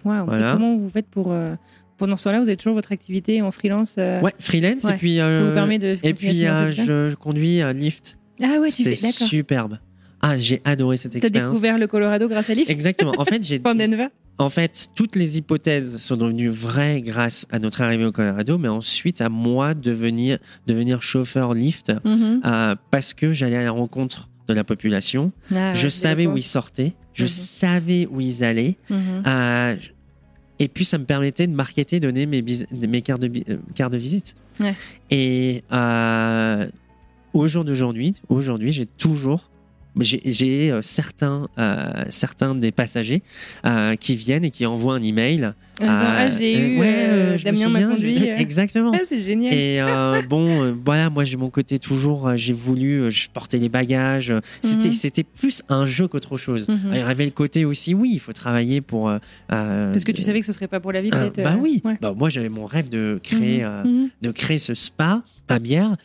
[0.06, 0.22] Waouh.
[0.24, 0.54] Et Voilà.
[0.54, 1.32] comment vous faites pour.
[1.32, 1.56] euh,
[1.98, 4.94] pendant ce temps-là, vous avez toujours votre activité en freelance Ouais, freelance ouais.
[4.94, 5.98] et puis Ça vous permet de.
[6.02, 8.18] et puis je, conduis un Lyft.
[8.42, 9.78] Ah ouais, C'était superbe.
[10.24, 11.54] Ah, j'ai adoré cette T'as expérience.
[11.54, 12.70] découvert le Colorado grâce à Lyft?
[12.70, 13.14] Exactement.
[13.18, 14.08] En fait, j'ai en Denver?
[14.42, 18.68] En fait toutes les hypothèses sont devenues vraies grâce à notre arrivée au Colorado, mais
[18.68, 20.38] ensuite à moi de devenir
[20.68, 22.42] devenir chauffeur Lyft Mhm.
[22.46, 25.32] euh, parce que j'allais à la rencontre de la population.
[25.56, 27.30] Ah, je savais où ils sortaient, je Mhm.
[27.30, 28.76] savais où ils allaient.
[28.89, 29.24] Mhm.
[29.28, 29.76] euh,
[30.60, 33.58] et puis ça me permettait de marketer, donner mes, bis- mes cartes, de, bi- euh,
[33.76, 34.36] cartes de visite.
[34.60, 34.76] Ouais.
[35.10, 35.64] Et
[37.34, 39.50] au jour d'aujourd'hui, aujourd'hui, j'ai toujours
[40.00, 43.22] j'ai euh, certains, euh, certains des passagers
[43.66, 45.52] euh, qui viennent et qui envoient un email.
[45.80, 48.24] Disant, ah, j'ai eu ouais, je Damien m'a conduit.
[48.38, 48.92] Exactement.
[48.96, 49.54] Ah, c'est génial.
[49.54, 49.80] Et
[50.30, 54.34] bon, voilà, moi j'ai mon côté toujours, j'ai voulu, je portais les bagages.
[54.62, 54.94] C'était, Mhm.
[54.94, 56.68] c'était plus un jeu qu'autre chose.
[56.68, 56.80] Mhm.
[56.94, 59.12] Il y avait le côté aussi, oui, il faut travailler pour.
[59.48, 61.82] Parce que tu savais que ce serait pas pour la vie, bah oui.
[61.84, 61.98] ouais.
[62.00, 63.92] Bah, moi j'avais mon rêve de créer, Mhm.
[63.92, 64.10] Mhm.
[64.22, 65.96] de créer ce spa à bière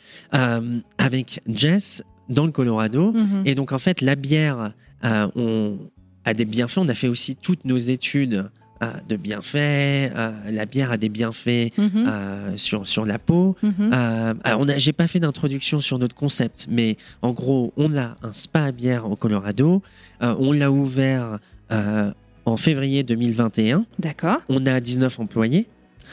[0.99, 3.13] avec Jess dans le Colorado.
[3.13, 3.43] Mhm.
[3.45, 4.73] Et donc en fait, la bière,
[5.05, 5.79] euh, on
[6.25, 6.79] a des bienfaits.
[6.79, 8.51] On a fait aussi toutes nos études
[8.83, 9.57] euh, de bienfaits.
[9.57, 12.57] Euh, la bière a des bienfaits Mhm.
[12.57, 13.57] sur sur la peau.
[13.63, 13.93] Mhm.
[14.45, 18.33] Alors, on j'ai pas fait d'introduction sur notre concept, mais en gros, on a un
[18.33, 19.83] spa à bière au Colorado.
[20.21, 21.39] On l'a ouvert
[22.45, 23.87] en février 2021.
[23.99, 25.67] D'accord, On a 19 employés.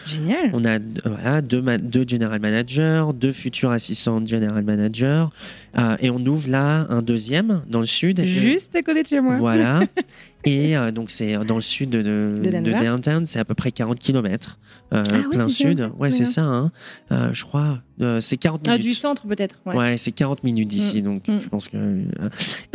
[0.08, 0.49] Génial.
[0.54, 5.32] On a voilà, deux, deux general managers, deux futurs assistants general manager.
[5.78, 8.20] Euh, et on ouvre là un deuxième dans le sud.
[8.20, 9.38] Et- Juste à côté de chez moi.
[9.38, 9.82] Voilà.
[10.45, 13.26] et euh, donc, c'est dans le sud de, de, De de downtown.
[13.26, 14.60] C'est à peu près 40 km.
[14.93, 15.80] Euh, Ah plein c'est sud.
[15.80, 15.89] ça.
[15.97, 16.43] Ouais, c'est ça.
[16.43, 16.72] hein.
[17.12, 17.80] Euh, je crois.
[18.20, 18.84] c'est 40 Ah, minutes.
[18.86, 19.56] du centre, peut-être.
[19.66, 19.76] Ouais.
[19.76, 21.39] Ouais, c'est 40 minutes d'ici, donc Mm.
[21.39, 21.78] je pense que.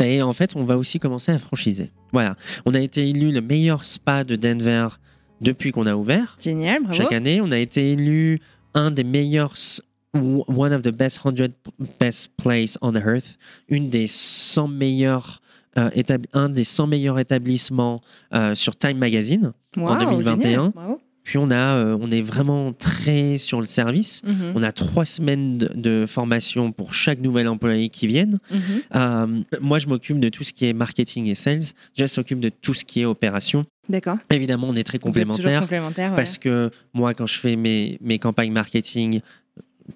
[0.03, 1.91] Et en fait, on va aussi commencer à franchiser.
[2.11, 2.35] Voilà.
[2.65, 4.87] On a été élu le meilleur spa de Denver
[5.41, 6.37] depuis qu'on a ouvert.
[6.39, 6.95] Génial, bravo.
[6.95, 8.39] Chaque année, on a été élu
[8.73, 9.53] un des meilleurs,
[10.13, 11.53] one of the best 100
[11.99, 13.37] best place on earth,
[13.67, 15.41] une des 100 meilleurs,
[15.77, 15.89] euh,
[16.33, 18.01] un des 100 meilleurs établissements
[18.33, 19.53] euh, sur Time Magazine.
[19.77, 20.41] Wow, 2021.
[20.41, 21.01] génial, bravo.
[21.23, 24.21] Puis on a, euh, on est vraiment très sur le service.
[24.25, 24.53] Mhm.
[24.55, 28.39] On a trois semaines de, de formation pour chaque nouvel employé qui vienne.
[28.51, 28.59] Mhm.
[28.95, 29.27] Euh,
[29.61, 31.61] moi, je m'occupe de tout ce qui est marketing et sales.
[31.95, 33.65] Jess s'occupe de tout ce qui est opération.
[33.89, 34.17] D'accord.
[34.29, 35.61] Évidemment, on est très complémentaires.
[35.61, 36.11] complémentaires.
[36.11, 36.15] ouais.
[36.15, 39.21] Parce que moi, quand je fais mes, mes campagnes marketing,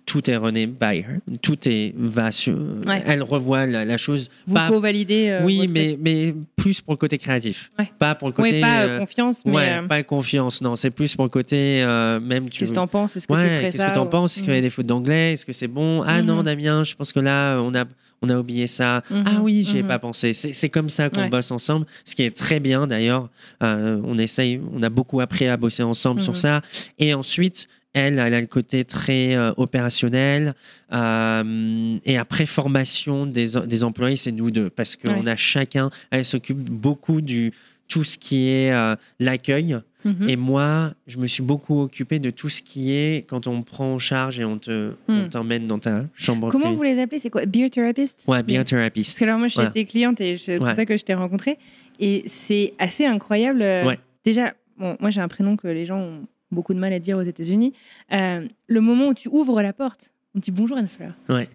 [0.05, 1.19] tout est runné by her.
[1.41, 2.57] Tout est va sur.
[2.85, 3.03] Ouais.
[3.05, 4.29] Elle revoit la, la chose.
[4.47, 5.29] Vous pas- co-validez.
[5.29, 7.69] euh, oui, votre- mais, mais plus pour le côté créatif.
[7.79, 7.91] Ouais.
[7.99, 8.53] Pas pour le côté.
[8.53, 10.61] Oui, pas euh, euh, confiance, mais ouais, euh, pas confiance.
[10.61, 11.83] Non, c'est plus pour le côté.
[12.21, 13.15] même tu qu'est-ce que t'en penses?
[13.15, 14.35] Est-ce que tu ferais qu'est-ce ça que t'en ou- penses?
[14.37, 14.63] Est-ce qu'il y a Mhm.
[14.63, 15.33] des fautes d'anglais?
[15.33, 16.03] Est-ce que c'est bon?
[16.03, 16.43] Ah non, Mhm.
[16.43, 17.85] Damien, je pense que là, on a,
[18.21, 19.03] on a oublié ça.
[19.09, 19.23] Mhm.
[19.27, 19.87] Ah oui, j'y ai Mhm.
[19.89, 20.33] pas pensé.
[20.33, 21.29] C'est c'est comme ça qu'on Ouais.
[21.29, 23.29] bosse ensemble, ce qui est très bien d'ailleurs.
[23.61, 26.61] Euh, on essaye, on a beaucoup appris à bosser ensemble sur ça.
[26.99, 30.53] Et ensuite, elle, elle a le côté très euh, opérationnel.
[30.91, 34.69] Euh, et après, formation des, des employés, c'est nous deux.
[34.69, 35.29] Parce qu'on Ouais.
[35.29, 37.51] a chacun, elle s'occupe beaucoup du
[37.87, 39.77] tout ce qui est euh, l'accueil.
[40.05, 40.27] Mhm.
[40.29, 43.93] Et moi, je me suis beaucoup occupé de tout ce qui est quand on prend
[43.93, 45.29] en charge et on te, on Hmm.
[45.29, 46.49] t'emmène dans ta chambre.
[46.49, 46.75] Comment privée.
[46.77, 47.19] vous les appelez?
[47.19, 47.45] C'est quoi?
[47.45, 50.73] Beer therapist Ouais, bien Parce que alors moi, j'étais cliente et c'est pour Ouais.
[50.73, 51.57] ça que je t'ai rencontré.
[51.99, 53.59] Et c'est assez incroyable.
[53.61, 53.99] Ouais.
[54.25, 57.17] Déjà, bon, moi j'ai un prénom que les gens ont beaucoup de mal à dire
[57.17, 57.73] aux États-Unis.
[58.11, 61.13] Euh, le moment où tu ouvres la porte, on te dit bonjour Anne-Fleur.
[61.29, 61.47] Ouais.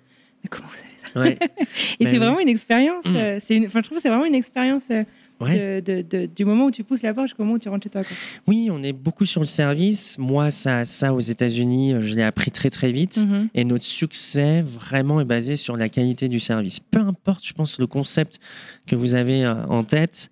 [0.45, 1.39] Mais comment vous savez ça Ouais.
[2.01, 2.19] Et Ben c'est oui.
[2.19, 3.05] vraiment une expérience.
[3.07, 3.17] Mm.
[3.17, 5.05] euh, c'est une- je trouve que c'est vraiment une expérience euh,
[5.41, 5.81] Ouais.
[5.81, 7.85] de, de- de- du moment où tu pousses la porte jusqu'au moment où tu rentres
[7.85, 8.03] chez toi.
[8.03, 8.17] quoi.
[8.49, 10.19] Oui, on est beaucoup sur le service.
[10.19, 13.19] Moi, ça, ça aux États-Unis, euh, je l'ai appris très très vite.
[13.19, 13.49] Mhm.
[13.55, 16.81] Et notre succès vraiment est basé sur la qualité du service.
[16.81, 18.41] Peu importe, je pense, le concept
[18.87, 20.29] que vous avez euh, en tête,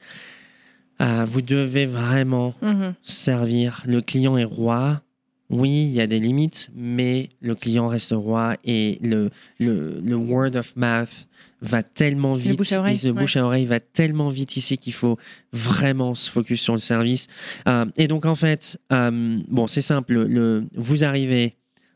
[1.01, 2.95] euh, vous devez vraiment Mhm.
[3.03, 3.83] servir.
[3.87, 5.03] Le client est roi.
[5.49, 9.31] Oui, il y a des limites, mais le client reste roi et le,
[9.61, 11.29] le, le word of mouth
[11.63, 12.59] va tellement vite.
[12.59, 13.21] bouche à oreille, le ouais.
[13.21, 15.17] bouche à oreille va tellement vite ici qu'il faut
[15.53, 17.29] vraiment se focus sur le service.
[17.69, 20.15] Euh, et donc, en fait, euh, bon, c'est simple.
[20.25, 21.55] Le, vous arrivez,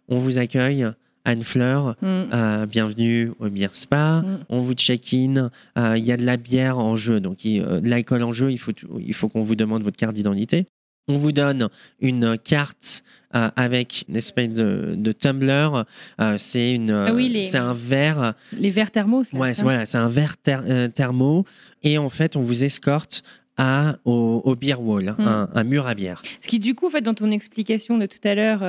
[0.09, 0.87] on vous accueille.
[1.25, 2.07] Anne Fleur, Mm.
[2.33, 4.23] euh, bienvenue au Beer Spa.
[4.23, 4.39] Mm.
[4.49, 5.51] On vous check-in.
[5.79, 8.33] Euh, Il y a de la bière en jeu, donc il- euh, de l'alcool en
[8.33, 8.51] jeu.
[8.51, 10.67] Il faut, il faut qu'on vous demande votre carte d'identité.
[11.09, 11.69] On vous donne
[12.01, 13.03] une carte
[13.33, 15.69] avec une espèce de, de tumbler.
[16.37, 18.35] C'est une, Ah oui, c'est un verre.
[18.57, 19.33] Les verres thermos.
[19.33, 20.63] Ouais, c'est- voilà, c'est un verre ther-
[20.95, 21.45] thermo.
[21.83, 23.23] Et en fait, on vous escorte
[23.57, 25.27] à, au, au beer wall, Mm.
[25.27, 26.23] un, un mur à bière.
[26.41, 28.63] Ce qui, du coup, en fait, dans ton explication de tout à l'heure,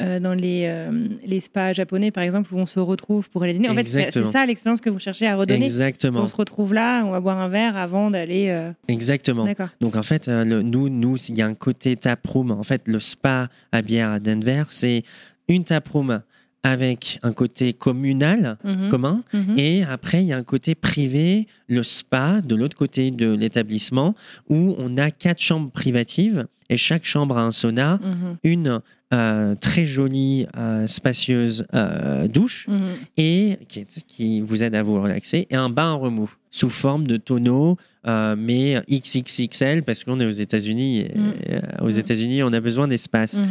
[0.00, 3.52] euh, dans les, euh, les spas japonais, par exemple, où on se retrouve pour aller
[3.54, 5.60] dîner, en fait, c'est ça l'expérience que vous cherchez à redonner.
[5.68, 6.20] Si Exactement.
[6.22, 8.48] on se retrouve là, on va boire un verre avant d'aller.
[8.48, 9.46] euh, Exactement.
[9.80, 12.50] Donc en fait, euh, le- nous, nous, il y a un côté taproom.
[12.50, 15.02] En fait, le spa à bière à Denver, c'est
[15.48, 16.20] une taproom
[16.64, 18.88] avec un côté communal, Mhm.
[18.88, 19.54] commun, Mhm.
[19.58, 24.14] et après, il y a un côté privé, le spa, de l'autre côté de l'établissement,
[24.48, 28.36] où on a quatre chambres privatives, et chaque chambre a un sauna, Mhm.
[28.44, 28.80] une
[29.14, 32.82] euh, très jolie, euh, spacieuse euh, douche, Mhm.
[33.16, 33.58] et
[34.06, 37.76] qui, vous aide à vous relaxer, et un bain à remous sous forme de tonneau,
[38.38, 41.06] mais XXXL parce qu'on est aux États-Unis.
[41.14, 41.82] Mm.
[41.82, 41.98] aux Mm.
[41.98, 43.38] États-Unis, on a besoin d'espace.
[43.38, 43.46] Mhm.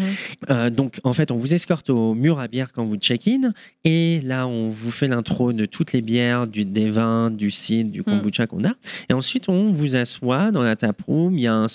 [0.50, 3.52] Euh, donc, en fait, on vous escorte au mur à bière quand vous check-in,
[3.84, 7.92] et là, on vous fait l'intro de toutes les bières, du, des vins, du cidre,
[7.92, 8.74] du kombucha qu'on a,
[9.10, 11.36] et ensuite, on vous assoit dans la taproom.
[11.38, 11.68] Il y a un,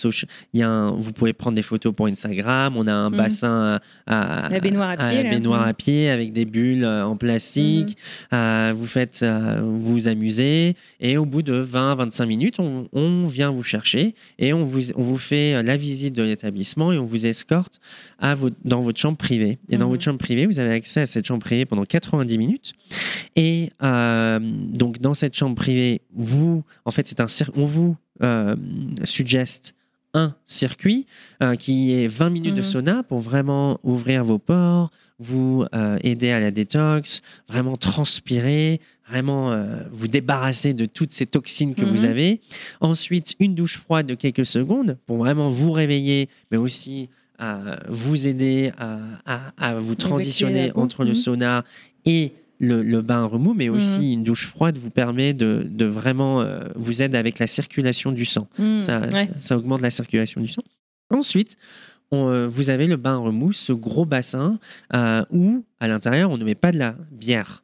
[0.53, 2.75] il y a un- vous pouvez prendre des photos pour Instagram.
[2.77, 3.17] On a un Mm.
[3.17, 5.31] bassin à, à- La baignoire à pied, la là.
[5.31, 7.97] baignoire à pied avec des bulles euh, en plastique.
[8.33, 13.51] Euh, vous faites euh, vous amusez et au bout de 20-25 minutes, on, on vient
[13.51, 17.27] vous chercher et on vous, on vous fait la visite de l'établissement et on vous
[17.27, 17.81] escorte
[18.19, 19.59] à votre, dans votre chambre privée.
[19.71, 19.91] Et dans Mhm.
[19.93, 22.73] votre chambre privée, vous avez accès à cette chambre privée pendant 90 minutes.
[23.37, 27.97] Et euh, donc dans cette chambre privée, vous, en fait, c'est un cir- on vous
[29.05, 29.75] suggeste
[30.15, 31.07] un circuit
[31.43, 32.67] euh, qui est 20 minutes de Mhm.
[32.67, 39.53] sauna pour vraiment ouvrir vos pores, vous euh, aider à la détox, vraiment transpirer, vraiment
[39.53, 42.11] euh, vous débarrasser de toutes ces toxines que vous Mhm.
[42.11, 42.41] avez.
[42.81, 47.09] Ensuite, une douche froide de quelques secondes pour vraiment vous réveiller, mais aussi
[47.89, 51.15] vous aider à, à- à vous transitionner entre le Mhm.
[51.17, 51.65] sauna
[52.05, 52.33] et
[52.63, 56.61] le, le bain remous, mais aussi une douche froide vous permet de, de vraiment euh,
[56.77, 58.49] vous aide avec la circulation du sang.
[58.59, 58.79] Mhm.
[58.79, 59.29] Ça, Ouais.
[59.39, 60.63] ça augmente la circulation du sang.
[61.11, 61.57] Ensuite,
[62.13, 64.59] on, euh, vous avez le bain remous, ce gros bassin
[64.95, 67.63] euh, où, à l'intérieur, on ne met pas de la bière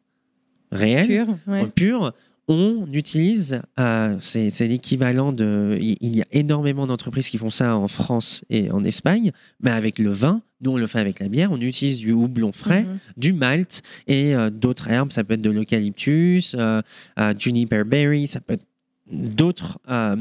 [0.73, 1.27] réelle, Pur.
[1.47, 1.61] ouais.
[1.63, 2.13] en pure.
[2.51, 5.77] On utilise, euh, c'est c'est l'équivalent de.
[5.81, 9.99] Il y a énormément d'entreprises qui font ça en France et en Espagne, mais avec
[9.99, 11.53] le vin, nous on le fait avec la bière.
[11.53, 12.99] On utilise du houblon frais, Mhm.
[13.17, 15.13] du malt et euh, d'autres herbes.
[15.13, 16.83] Ça peut être de l'eucalyptus, euh,
[17.19, 18.65] euh, juniper berry, ça peut être
[19.11, 20.17] d'autres euh,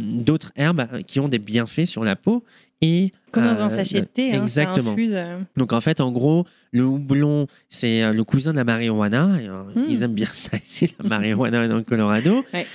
[0.56, 2.44] herbes qui ont des bienfaits sur la peau.
[2.82, 4.30] Et, Comme dans un euh, sachet de thé.
[4.32, 4.92] hein, ça exactement.
[4.92, 8.64] infuse, euh, Donc en fait, en gros, le houblon, c'est euh, le cousin de la
[8.64, 9.38] marijuana.
[9.42, 9.86] Et, euh, Mm.
[9.90, 12.44] Ils aiment bien ça ici, la marijuana dans le Colorado.
[12.54, 12.66] Ouais.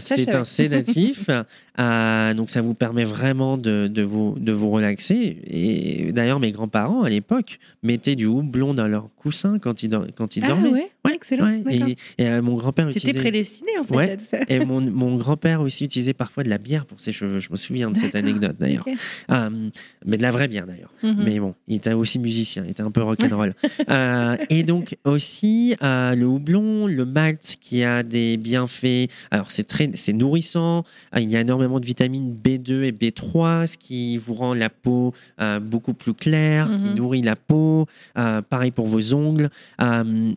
[0.00, 1.28] C'est un sédatif.
[1.78, 5.38] Donc ça vous permet vraiment de, de vous, de vous relaxer.
[5.46, 10.36] Et d'ailleurs, mes grands-parents, à l'époque, mettaient du houblon dans leur coussin quand ils, quand
[10.36, 10.68] ils Ah dormaient.
[10.70, 11.44] ouais, Ouais, excellent.
[11.64, 11.94] Ouais.
[12.18, 13.18] Et, et, euh, mon grand-père utilisait...
[13.20, 14.10] prédestiné en fait Ouais.
[14.12, 14.38] à tout ça.
[14.48, 17.38] Et mon, mon grand-père aussi utilisait parfois de la bière pour ses cheveux.
[17.38, 18.28] Je me souviens de cette D'accord.
[18.28, 18.84] anecdote d'ailleurs.
[19.30, 19.68] Euh,
[20.06, 20.92] mais de la vraie bière d'ailleurs.
[21.02, 21.22] Mhm.
[21.24, 23.54] Mais bon, il était aussi musicien, il était un peu rock'n'roll.
[23.90, 29.08] euh, et donc aussi euh, le houblon, le malt qui a des bienfaits.
[29.30, 30.84] Alors c'est très, c'est nourrissant.
[31.14, 34.70] Euh, il y a énormément de vitamines B2 et B3, ce qui vous rend la
[34.70, 36.94] peau euh, beaucoup plus claire, qui Mhm.
[36.94, 37.86] nourrit la peau.
[38.14, 39.50] Pareil pour vos ongles.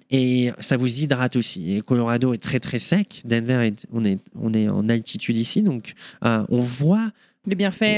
[0.09, 1.73] Et ça vous hydrate aussi.
[1.75, 3.21] Et Colorado est très très sec.
[3.25, 7.11] Denver, est, on est on est en altitude ici, donc on voit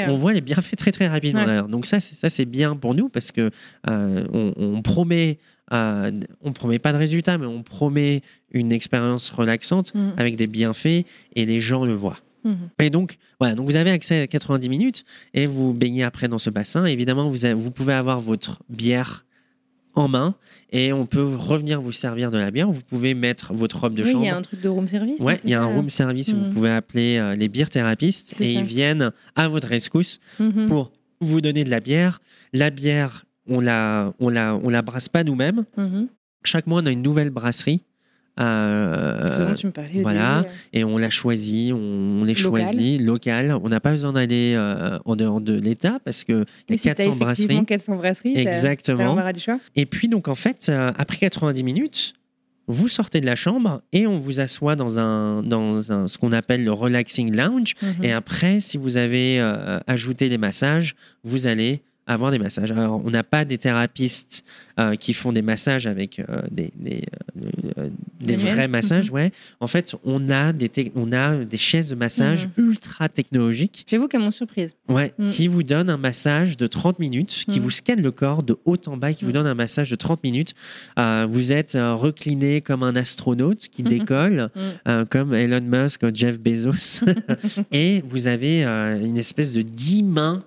[0.08, 1.62] On euh, voit les bienfaits très très rapidement Ouais.
[1.70, 3.52] Donc ça, c'est- ça c'est bien pour nous parce que
[3.90, 5.38] euh, on, on promet,
[5.74, 6.12] euh,
[6.42, 8.22] on promet pas de résultats, mais on promet
[8.52, 10.14] une expérience relaxante mhm.
[10.18, 11.06] avec des bienfaits
[11.36, 12.20] et les gens le voient.
[12.46, 12.58] Mhm.
[12.80, 15.04] Et donc voilà, donc vous avez accès à 90 minutes
[15.34, 16.86] et vous baignez après dans ce bassin.
[16.86, 19.23] Évidemment, vous, avez- vous pouvez avoir votre bière
[19.96, 20.36] en main
[20.72, 22.70] et on peut revenir vous servir de la bière.
[22.72, 24.26] Vous pouvez mettre votre robe de Oui, il chambre.
[24.26, 25.20] y a un truc de room service.
[25.20, 28.34] Ouais, hein, il y a un room service où vous pouvez appeler euh, les thérapistes
[28.38, 28.60] C'est et ça.
[28.60, 30.66] ils viennent à votre rescousse Mhm.
[30.68, 30.92] pour
[31.22, 32.22] vous donner de la bière.
[32.54, 35.64] La bière, on la, on la, on la brasse pas nous-mêmes.
[35.78, 36.08] Mhm.
[36.44, 37.84] Chaque mois, on a une nouvelle brasserie.
[38.40, 40.46] Euh, tu me parlais voilà.
[40.74, 41.78] et on la choisit, on,
[42.22, 42.34] on les
[42.98, 43.56] Local.
[43.64, 46.46] On n'a pas besoin d'aller euh, en dehors de l'État parce que il y a
[46.72, 47.44] Mais si t'as 400 brasseries.
[47.44, 49.32] effectivement 400 brasseries, t'as- t'as Exactement.
[49.32, 49.60] du choix.
[49.76, 52.14] Et puis donc en fait, euh, après 90 minutes,
[52.68, 56.32] vous sortez de la chambre et on vous assoit dans un dans un, ce qu'on
[56.32, 57.74] appelle le relaxing lounge.
[57.82, 58.04] Mhm.
[58.04, 62.72] Et après, si vous avez euh, ajouté des massages, vous allez avoir des massages.
[62.72, 64.44] Alors, on n'a pas des thérapeutes
[64.80, 67.04] euh, qui font des massages avec euh, des, des,
[67.78, 67.90] euh,
[68.20, 68.56] des Manuels.
[68.56, 69.10] vrais massages.
[69.10, 69.14] Mhm.
[69.16, 69.32] Ouais.
[69.60, 74.20] En fait, on a des, on a des chaises de massage ultra technologiques J'avoue qu'à
[74.20, 74.74] mon surprise.
[74.90, 75.30] ouais, Mhm.
[75.30, 77.64] qui vous donnent un massage de 30 minutes, qui Mhm.
[77.64, 79.34] vous scanne le corps de haut en bas, qui vous Mhm.
[79.36, 80.54] donne un massage de 30 minutes.
[80.98, 83.90] Vous êtes recliné comme un astronaute qui Mhm.
[83.90, 84.50] décolle,
[84.86, 85.06] Mhm.
[85.06, 87.06] comme Elon Musk ou Jeff Bezos.
[87.72, 90.44] et vous avez une espèce de 10 mains,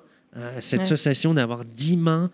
[0.60, 0.84] cette Ouais.
[0.84, 2.30] sensation d'avoir 10 mains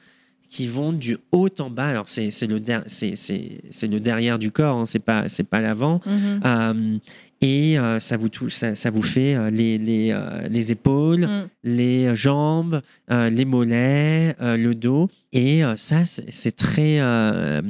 [0.49, 1.87] qui vont du haut en bas.
[1.89, 5.29] Alors, c'est c'est le, der- c'est- c'est- c'est le derrière du corps, hein, c'est pas,
[5.29, 6.01] c'est pas l'avant.
[6.05, 6.41] Mhm.
[6.45, 6.99] Euh,
[7.41, 11.23] et euh, ça, vous touche, ça, ça vous fait euh, les, les, euh, les épaules,
[11.27, 11.49] Mhm.
[11.65, 15.09] les jambes, euh, les mollets, euh, le dos.
[15.33, 17.01] Et euh, ça, c'est très.
[17.01, 17.63] euh,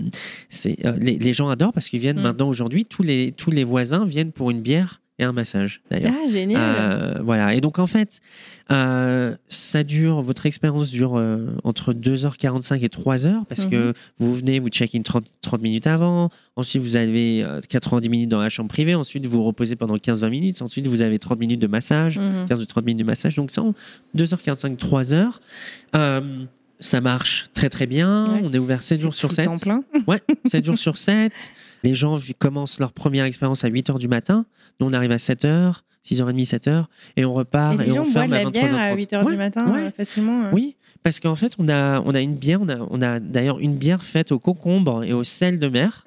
[0.49, 2.23] c'est, euh, les, les gens adorent parce qu'ils viennent Mm.
[2.23, 6.13] maintenant, aujourd'hui, tous les, tous les voisins viennent pour une bière et un massage, d'ailleurs.
[6.25, 6.61] Ah, génial.
[6.61, 7.55] Euh, voilà.
[7.55, 8.21] Et donc, en fait,
[8.71, 13.93] euh, ça dure, votre expérience dure euh, entre 2h45 et 3h parce que Mhm.
[14.19, 16.31] vous venez, vous check-in 30, 30 minutes avant.
[16.57, 18.95] Ensuite, vous avez euh, 90 minutes dans la chambre privée.
[18.95, 20.63] Ensuite, vous reposez pendant 15-20 minutes.
[20.63, 22.19] Ensuite, vous avez 30 minutes de massage.
[22.19, 22.47] Mhm.
[22.49, 23.37] 15 ou 30 minutes de massage.
[23.37, 23.75] Donc, ça, en
[24.17, 25.41] 2h45, 3h.
[25.95, 26.45] Euh,
[26.81, 28.33] ça marche très très bien.
[28.35, 28.41] Ouais.
[28.45, 29.45] On est ouvert 7 jours sur tout 7.
[29.45, 29.85] temps plein.
[30.09, 31.53] Ouais, 7 jours sur 7.
[31.85, 34.45] Les gens commencent leur première expérience à 8 h du matin.
[34.81, 36.85] Nous, on arrive à 7 h, 6h30, 7 h.
[37.17, 38.97] Et on repart Et on ferme à la bière à 23h30.
[38.97, 39.81] 8h Ouais, du matin ouais.
[39.83, 40.45] euh, facilement.
[40.45, 40.51] euh.
[40.53, 43.59] Oui, parce qu'en fait, on a, on a une bière, on a, on a d'ailleurs
[43.59, 46.05] une bière faite au concombre et au sel de mer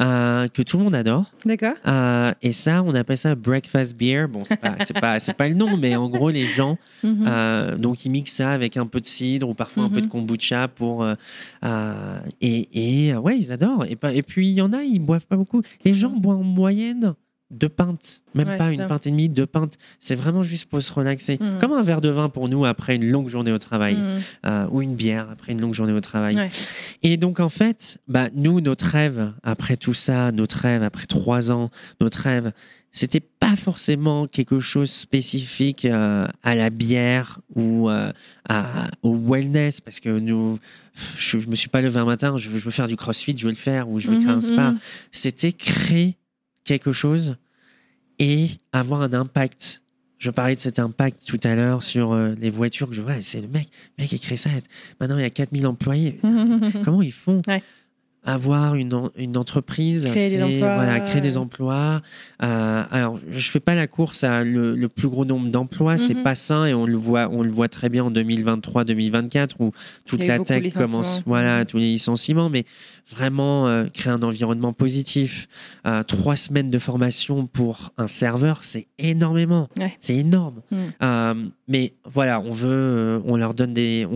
[0.00, 1.30] euh, que tout le monde adore.
[1.46, 1.74] d'accord.
[1.86, 4.26] Euh, et ça, on appelle ça breakfast beer.
[4.28, 7.24] Bon, c'est pas, pas, c'est pas le nom, mais en gros, les gens, Mhm.
[7.26, 10.06] euh, donc ils mixent ça avec un peu de cidre ou parfois un peu de
[10.06, 10.12] Mhm.
[10.12, 11.06] kombucha pour,
[12.40, 13.84] et, et ouais, ils adorent.
[13.86, 15.62] Et, et puis il y en a, ils boivent pas beaucoup.
[15.84, 17.14] Les gens boivent en moyenne
[17.50, 18.86] deux pintes, même Ouais, pas une ça.
[18.86, 19.76] pinte et demie, deux pintes.
[20.00, 21.58] C'est vraiment juste pour se relaxer, Mhm.
[21.60, 24.20] comme un verre de vin pour nous après une longue journée au travail Mhm.
[24.46, 26.34] euh, ou une bière après une longue journée au travail.
[26.36, 26.48] Ouais.
[27.02, 31.52] Et donc, en fait, bah, nous, notre rêve, après tout ça, notre rêve, après trois
[31.52, 31.70] ans,
[32.00, 32.50] notre rêve,
[32.96, 38.12] c'était pas forcément quelque chose spécifique euh, à la bière ou euh,
[38.48, 40.58] à, au wellness, parce que nous,
[41.18, 43.36] je, je me suis pas levé un matin, je veux, je veux faire du crossfit,
[43.36, 44.70] je veux le faire, ou je veux créer un Mhm, spa.
[44.70, 44.78] mhm.
[45.10, 46.16] C'était créer
[46.64, 47.36] quelque chose
[48.20, 49.82] et avoir un impact.
[50.18, 53.20] Je parlais de cet impact tout à l'heure sur euh, les voitures que je vois.
[53.20, 53.66] C'est le mec,
[53.98, 54.48] le mec qui crée ça.
[55.00, 56.18] Maintenant, il y a 4000 employés.
[56.84, 57.42] Comment ils font?
[57.48, 57.62] Ouais.
[58.24, 60.74] Avoir une, en- une entreprise Créer des emplois.
[60.76, 62.00] voilà, créer des emplois.
[62.42, 66.14] Euh, alors, je fais pas la course à le, le plus gros nombre d'emplois, c'est
[66.14, 66.22] Mhm.
[66.22, 69.72] pas sain et on le voit, on le voit très bien en 2023-2024 où
[70.06, 72.64] toute la tech commence, voilà, tous les licenciements, mais
[73.08, 75.48] vraiment euh, créer un environnement positif.
[75.86, 79.94] Euh, trois semaines de formation pour un serveur, c'est énormément, Ouais.
[80.00, 80.62] c'est énorme.
[81.02, 81.34] Euh,
[81.68, 84.06] mais voilà, on veut, on leur donne des,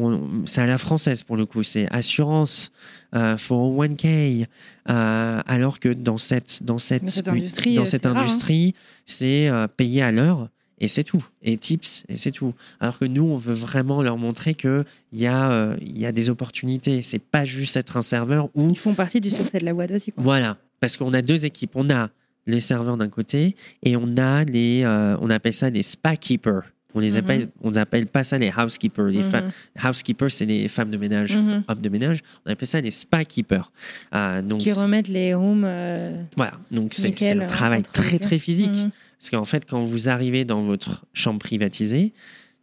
[0.47, 2.73] c'est à la française pour le coup, c'est assurance,
[3.15, 4.47] euh, 401k,
[4.89, 8.17] euh, alors que dans cette, dans cette, Dans cette industrie, dans euh, cette hein.
[8.17, 8.75] industrie,
[9.07, 10.49] c'est euh, payé à l'heure
[10.81, 12.55] et c'est tout, et tips et c'est tout.
[12.81, 16.13] Alors que nous, on veut vraiment leur montrer que il y a, euh, y a
[16.13, 17.03] des opportunités.
[17.03, 19.91] C'est pas juste être un serveur où Ils font partie du succès de la boîte
[19.91, 20.13] aussi.
[20.13, 20.23] Quoi.
[20.23, 21.73] voilà, parce qu'on a deux équipes.
[21.75, 22.11] On a
[22.47, 26.63] les serveurs d'un côté et on a les, euh, on appelle ça des spa keepers.
[26.99, 29.07] On les appelle, on appelle pas ça les housekeepers.
[29.07, 29.51] Les Mhm.
[29.85, 31.63] housekeepers, c'est les femmes de ménage, Mhm.
[31.69, 32.21] hommes de ménage.
[32.45, 33.71] On appelle ça les spa keepers.
[34.15, 35.63] Euh, donc Qui remettent les rooms.
[35.65, 38.75] euh, voilà, donc c'est un travail très très physique.
[38.75, 38.91] Mhm.
[39.19, 42.13] Parce qu'en fait, quand vous arrivez dans votre chambre privatisée,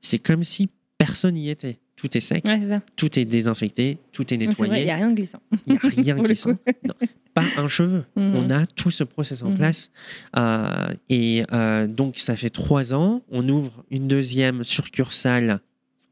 [0.02, 1.80] c'est comme si personne n'y était.
[1.96, 2.82] Tout est sec, Ouais, c'est ça.
[2.98, 4.84] tout est désinfecté, tout est vrai, il nettoyé.
[4.86, 5.40] n'y a rien de glissant.
[5.66, 5.74] Il
[6.04, 6.58] n'y a rien coup.
[7.34, 8.04] Pas un cheveu.
[8.18, 8.36] Mhm.
[8.36, 9.58] On a tout ce process en Mhm.
[9.58, 9.92] place.
[10.38, 13.22] Euh, et euh, donc, ça fait trois ans.
[13.32, 15.60] On ouvre une deuxième succursale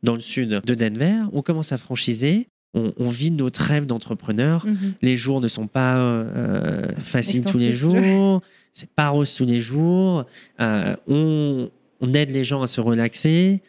[0.03, 1.15] dans le sud de Denver.
[1.33, 2.47] On commence à franchiser.
[2.73, 4.65] On, on vit notre rêve d'entrepreneur.
[4.65, 4.93] Mhm.
[5.01, 8.41] Les jours ne sont pas euh, faciles tous les jours.
[8.71, 10.25] C'est pas rose tous les jours.
[10.59, 11.69] On,
[12.01, 13.61] on aide les gens à se relaxer.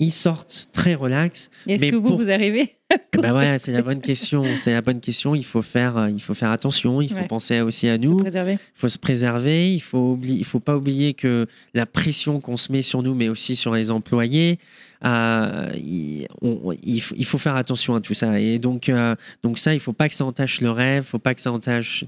[0.00, 1.50] Ils sortent très relax.
[1.68, 2.74] Est-ce que vous, pour- vous arrivez
[3.12, 4.44] Ben voilà, c'est la bonne question.
[4.56, 5.34] C'est la bonne question.
[5.34, 7.00] Il faut faire, euh, il faut faire attention.
[7.02, 7.26] Il faut Ouais.
[7.26, 8.18] penser aussi à nous.
[8.18, 9.72] Il faut se préserver.
[9.74, 13.14] Il faut oublier, il faut pas oublier que la pression qu'on se met sur nous,
[13.14, 14.58] mais aussi sur les employés,
[15.04, 18.38] euh, il, faut, faire attention à tout ça.
[18.38, 21.04] Et donc, euh, donc ça, il faut pas que ça entache le rêve.
[21.06, 22.04] Il faut pas que ça entache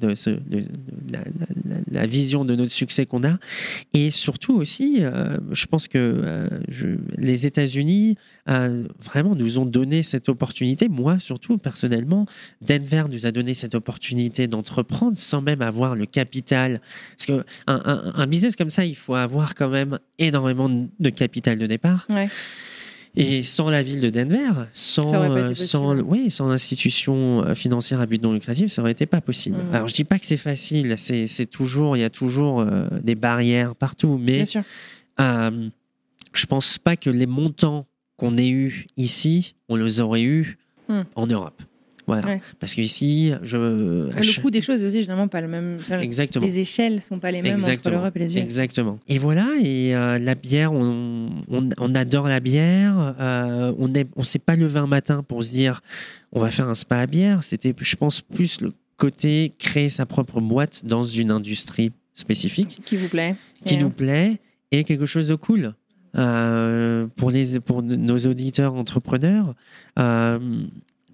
[1.91, 3.39] la, vision de notre succès qu'on a.
[3.95, 6.49] Et surtout aussi, euh, je pense que
[7.17, 8.17] les États-Unis
[8.47, 10.89] vraiment nous ont donné cette opportunité.
[10.89, 12.27] Moi, surtout personnellement,
[12.61, 16.81] Denver nous a donné cette opportunité d'entreprendre sans même avoir le capital.
[17.17, 21.67] Parce que un, business comme ça, il faut avoir quand même énormément de capital de
[21.67, 22.07] départ.
[23.15, 28.07] Et sans la ville de Denver, sans, euh, sans, oui, sans l'institution euh, financière à
[28.07, 29.59] but non lucratif, ça aurait été pas possible.
[29.59, 29.75] Mhm.
[29.75, 33.15] Alors je dis pas que c'est facile, c'est toujours, il y a toujours euh, des
[33.15, 34.63] barrières partout, mais sûr.
[35.21, 35.69] euh,
[36.33, 37.87] je pense pas que les montants
[38.17, 40.57] qu'on ait eus ici, on les aurait eus
[40.89, 41.03] Hmm.
[41.15, 41.63] en Europe.
[42.07, 42.27] Voilà.
[42.27, 42.41] Ouais.
[42.59, 43.57] Parce qu'ici, je.
[43.57, 45.79] Le coût des choses aussi généralement pas le même.
[46.01, 46.45] Exactement.
[46.45, 47.97] Les échelles sont pas les mêmes entre Exactement.
[47.99, 48.41] l'Europe et les US.
[48.43, 48.99] Exactement.
[49.09, 53.15] Et voilà, et euh, la bière, on, on, on adore la bière.
[53.21, 55.81] euh, on ne on s'est pas levé un matin pour se dire
[56.33, 57.43] on va faire un spa à bière.
[57.45, 62.97] C'était, je pense, plus le côté créer sa propre boîte dans une industrie spécifique Qui
[62.97, 63.35] vous plaît.
[63.65, 64.39] qui nous plaît
[64.71, 65.75] et quelque chose de cool.
[66.15, 69.55] Euh, pour, les, pour nos auditeurs entrepreneurs,
[69.99, 70.39] euh,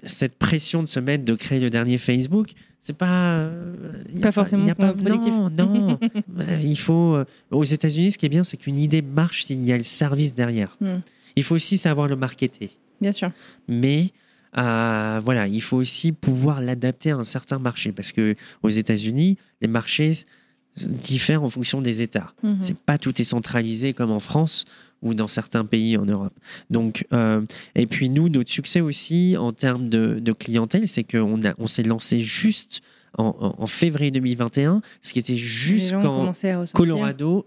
[0.04, 2.50] cette pression de se mettre, de créer le dernier Facebook,
[2.82, 3.34] c'est pas.
[3.38, 3.74] euh,
[4.14, 5.32] y a Pas forcément y a pas- productif.
[5.32, 5.98] Non, non.
[6.40, 7.14] Euh, il faut.
[7.16, 9.82] euh, Aux États-Unis, ce qui est bien, c'est qu'une idée marche s'il y a le
[9.82, 10.76] service derrière.
[10.80, 10.98] Hmm.
[11.36, 12.70] Il faut aussi savoir le marketer.
[13.00, 13.30] Bien sûr.
[13.68, 14.10] Mais
[14.56, 19.36] euh, voilà, il faut aussi pouvoir l'adapter à un certain marché parce que aux États-Unis,
[19.60, 20.14] les marchés
[20.76, 22.32] diffèrent en fonction des États.
[22.42, 22.58] Mhm.
[22.60, 24.64] C'est pas tout est centralisé comme en France
[25.02, 26.32] ou dans certains pays en Europe.
[26.70, 27.42] Donc, euh,
[27.74, 31.82] et puis nous, notre succès aussi en termes de, de clientèle, c'est qu'on on s'est
[31.84, 32.80] lancé juste
[33.16, 36.24] en, en- en février 2021, ce qui était juste quand.
[36.72, 37.46] Colorado,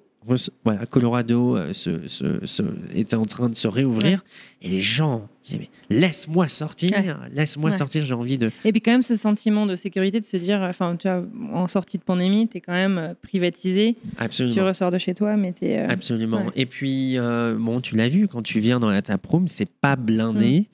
[0.64, 4.24] voilà, Colorado euh, se, se- se- était en train de se réouvrir
[4.62, 7.14] et les gens disaient mais laisse-moi sortir, Ouais.
[7.34, 7.76] laisse-moi Ouais.
[7.76, 8.52] sortir, j'ai envie de.
[8.64, 11.24] Et puis quand même ce sentiment de sécurité de se dire, enfin tu vois,
[11.54, 14.54] en sortie de pandémie, tu es quand même euh, privatisé, Absolument.
[14.54, 15.78] tu ressors de chez toi, mais tu es...
[15.80, 16.46] Absolument.
[16.56, 19.96] Et puis, euh, bon, tu l'as vu, quand tu viens dans la taproom, c'est pas
[19.96, 20.68] blindé.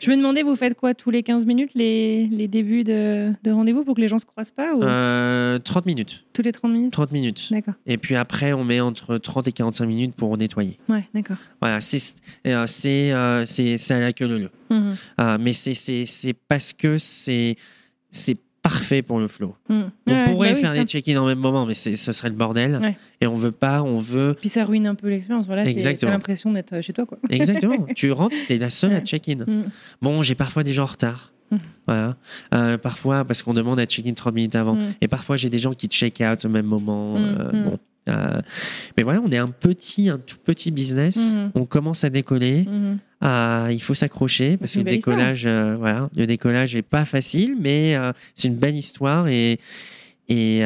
[0.00, 3.50] Je me demandais, vous faites quoi tous les 15 minutes, les, les débuts de, de
[3.50, 4.82] rendez-vous pour que les gens se croisent pas ou?
[4.82, 6.24] Euh, 30 minutes.
[6.32, 6.92] tous les 30 minutes?
[6.92, 7.48] 30 minutes.
[7.50, 7.74] D'accord.
[7.86, 10.78] Et puis après, on met entre 30 et 45 minutes pour nettoyer.
[10.88, 11.36] Ouais, d'accord.
[11.60, 11.98] Voilà, c'est
[12.46, 14.96] euh, c'est euh, c'est c'est à la queue leu Mhm.
[15.18, 17.54] Ah, mais c'est c'est c'est parce que c'est
[18.10, 19.54] c'est parfait pour le flow.
[19.68, 19.90] Mhm.
[20.08, 22.30] On Ouais, pourrait bah oui, faire ça- les check-in en même moment, mais ce serait
[22.30, 22.78] le bordel.
[22.82, 22.96] Ouais.
[23.20, 24.34] Et on veut pas, on veut.
[24.40, 25.46] Puis ça ruine un peu l'expérience.
[25.46, 26.10] Voilà, Exactement.
[26.10, 27.18] t'as l'impression d'être chez toi, quoi.
[27.30, 27.86] Exactement.
[27.94, 29.44] tu rentres, t'es la seule à check-in.
[29.46, 29.64] Mhm.
[30.02, 31.30] Bon, j'ai parfois des gens en retard.
[31.86, 32.16] Voilà.
[32.54, 34.74] Euh, parfois, parce qu'on demande à check-in 30 minutes avant.
[34.74, 34.94] Mhm.
[35.00, 37.18] Et parfois, j'ai des gens qui check-out au même moment.
[37.18, 37.24] Mhm.
[37.38, 37.64] Euh, Mhm.
[37.64, 37.78] bon.
[38.06, 38.40] Euh,
[38.98, 41.18] mais voilà, on est un petit, un tout petit business.
[41.54, 42.66] On commence à décoller.
[43.22, 47.56] Ah, il faut s'accrocher parce que le décollage, euh, voilà, le décollage est pas facile,
[47.58, 47.96] mais
[48.34, 49.58] c'est une belle histoire et
[50.28, 50.62] et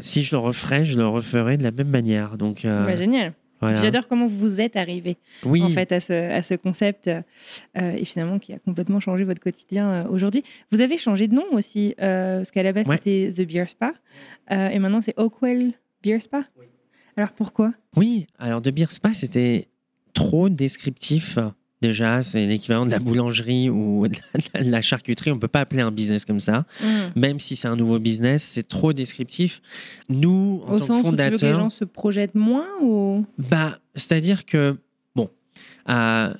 [0.00, 2.36] si je le referais, je le referais de la même manière.
[2.36, 3.32] Donc Bah, génial.
[3.60, 3.78] Voilà.
[3.78, 7.22] J'adore comment vous êtes arrivé Oui, en fait à ce, à ce concept euh,
[7.74, 10.44] et finalement qui a complètement changé votre quotidien euh, aujourd'hui.
[10.70, 12.96] Vous avez changé de nom aussi euh, parce qu'à la base Ouais.
[13.02, 13.92] c'était The Beer Spa
[14.50, 15.72] euh, et maintenant c'est Oakwell
[16.02, 16.44] Beer Spa.
[17.16, 17.72] Alors pourquoi?
[17.96, 18.26] Oui.
[18.38, 19.68] Alors de Beer Spa, c'était
[20.12, 21.38] trop descriptif.
[21.82, 24.16] Déjà, c'est l'équivalent de la boulangerie ou de
[24.54, 25.30] la, de la charcuterie.
[25.30, 26.64] On peut pas appeler un business comme ça,
[27.14, 28.42] même si c'est un nouveau business.
[28.42, 29.60] C'est trop descriptif.
[30.08, 32.34] Nous, en Au tant sens que où tu veux que les fondateurs, gens se projettent
[32.34, 33.26] moins ou?
[33.38, 34.76] Bah, c'est-à-dire que,
[35.14, 35.28] bon,
[35.90, 36.32] euh,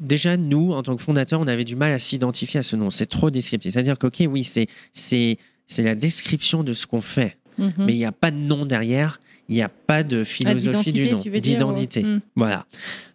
[0.00, 2.90] déjà, nous, en tant que fondateurs, on avait du mal à s'identifier à ce nom.
[2.90, 3.72] C'est trop descriptif.
[3.72, 5.38] C'est-à-dire que, OK, oui, c'est,
[5.78, 7.72] la description de ce qu'on fait, Mhm.
[7.78, 9.18] mais il n'y a pas de nom derrière,
[9.48, 12.02] il n'y a pas de philosophie du nom, d'identité.
[12.02, 12.20] Hmm.
[12.36, 12.66] Voilà.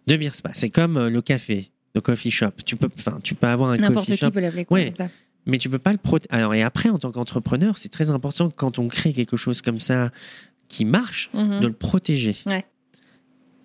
[0.06, 2.52] De Beer Spa, c'est comme euh, le café, le coffee shop.
[2.64, 4.86] Tu peux, enfin, tu peux avoir un coffee qui shop peut l'appeler quoi, Ouais.
[4.86, 5.08] comme ça.
[5.46, 6.28] mais tu peux pas le protéger.
[6.32, 9.80] Alors, et après, en tant qu'entrepreneur, c'est très important quand on crée quelque chose comme
[9.80, 10.10] ça
[10.68, 11.60] qui marche, Mhm.
[11.60, 12.36] de le protéger.
[12.46, 12.64] Ouais.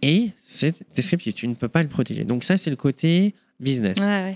[0.01, 2.23] Et c'est descriptif, tu ne peux pas le protéger.
[2.25, 3.97] Donc ça, c'est le côté business.
[3.97, 4.33] Ça,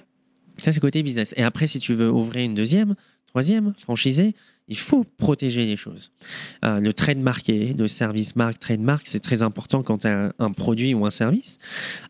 [0.57, 1.33] c'est le côté business.
[1.37, 2.95] Et après, si tu veux ouvrir une deuxième,
[3.27, 4.33] troisième, franchisée,
[4.69, 6.11] il faut protéger les choses.
[6.63, 10.93] Euh, le trademarké, le service marque, trademark, c'est très important quand tu as un, produit
[10.93, 11.57] ou un service.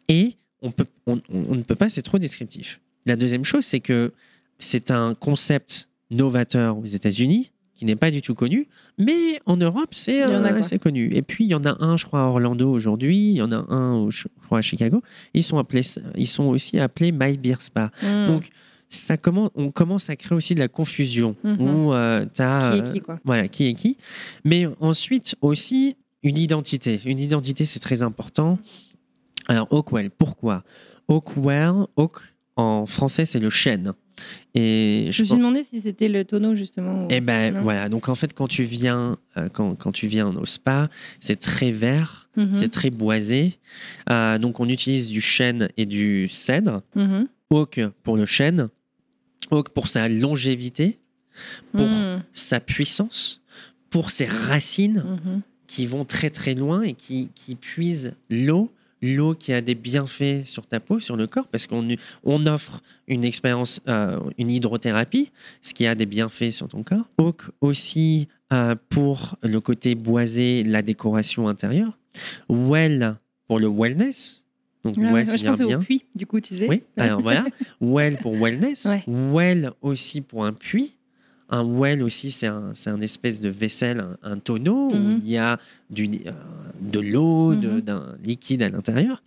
[0.07, 2.81] Et on, peut, on, on ne peut pas, c'est trop descriptif.
[3.05, 4.13] La deuxième chose, c'est que
[4.59, 8.67] c'est un concept novateur aux États-Unis qui n'est pas du tout connu,
[8.97, 11.15] mais en Europe, c'est euh, connu.
[11.15, 13.53] Et puis, il y en a un, je crois, à Orlando aujourd'hui, il y en
[13.53, 15.01] a un, je crois, à Chicago.
[15.33, 15.83] Ils sont, appelés,
[16.17, 17.89] ils sont aussi appelés My Beer Spa.
[18.03, 18.27] Mhm.
[18.27, 18.49] Donc,
[18.89, 21.61] ça commence, on commence à créer aussi de la confusion Mhm.
[21.61, 22.25] où as.
[22.33, 22.41] qui
[22.89, 23.97] est qui quoi Voilà, qui est qui.
[24.43, 26.99] Mais ensuite aussi une identité.
[27.05, 28.59] Une identité, c'est très important.
[29.47, 30.63] Alors, Oakwell, pourquoi?
[31.07, 32.17] Oakwell, Oak
[32.55, 33.93] en français, c'est le chêne.
[34.53, 37.07] Et Je me suis demandé si c'était le tonneau justement.
[37.09, 37.61] eh ben Non.
[37.61, 40.89] voilà, donc en fait quand tu viens euh, quand, quand tu viens au spa,
[41.21, 42.55] c'est très vert, Mhm.
[42.55, 43.53] c'est très boisé.
[44.09, 46.81] Euh, donc on utilise du chêne et du cèdre.
[46.95, 47.27] Mhm.
[47.49, 48.67] Oak pour le chêne,
[49.73, 50.99] pour sa longévité,
[51.71, 52.23] pour Mhm.
[52.33, 53.41] sa puissance,
[53.89, 55.41] pour ses racines Mhm.
[55.67, 58.71] qui vont très très loin et qui, qui puisent l'eau
[59.01, 61.87] l'eau qui a des bienfaits sur ta peau, sur le corps, parce qu'on
[62.25, 67.09] on offre une expérience, euh, une hydrothérapie, ce qui a des bienfaits sur ton corps.
[67.17, 71.97] Oak aussi euh, pour le côté boisé, la décoration intérieure.
[72.49, 73.15] Well
[73.47, 74.43] pour le wellness.
[74.85, 75.77] Donc, Ah, well, moi, je pensais bien.
[75.77, 76.67] au puits, du coup, tu sais.
[76.67, 77.45] Oui, alors voilà.
[77.81, 78.85] Well pour wellness.
[78.85, 79.03] Ouais.
[79.07, 80.95] Well aussi pour un puits.
[81.51, 85.15] Un well aussi, c'est un, c'est un espèce de vaisselle, un, un tonneau Mhm.
[85.15, 85.57] où il y a
[85.89, 86.31] du, euh,
[86.79, 87.81] de l'eau, de- Mhm.
[87.81, 89.23] d'un liquide à l'intérieur.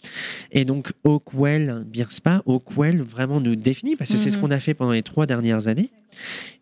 [0.52, 4.42] Et donc, Oakwell Beer Spa, Oakwell vraiment nous définit parce que c'est ce Mhm.
[4.44, 5.90] qu'on a fait pendant les trois dernières années.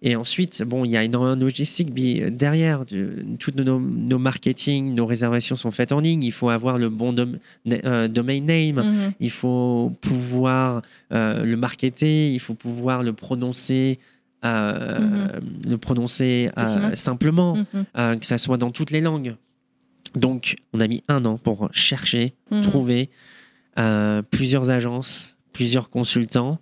[0.01, 2.87] Et ensuite, bon, il y a énormément de logistique bi- derrière.
[2.87, 6.23] De- Toutes nos, nos marketing, nos réservations sont faites en ligne.
[6.23, 7.39] Il faut avoir le bon dom-
[7.71, 8.77] euh, domain name.
[8.83, 9.13] Mhm.
[9.21, 10.83] Il faut pouvoir
[11.13, 13.99] euh, le marketer, il faut pouvoir le prononcer,
[14.45, 15.29] euh,
[15.69, 17.67] le prononcer euh, simplement, Mhm.
[17.97, 19.37] euh, que ça soit dans toutes les langues.
[20.15, 22.61] Donc, on a mis un an pour chercher, Mhm.
[22.63, 23.11] trouver
[23.79, 26.59] euh, plusieurs agences, plusieurs consultants.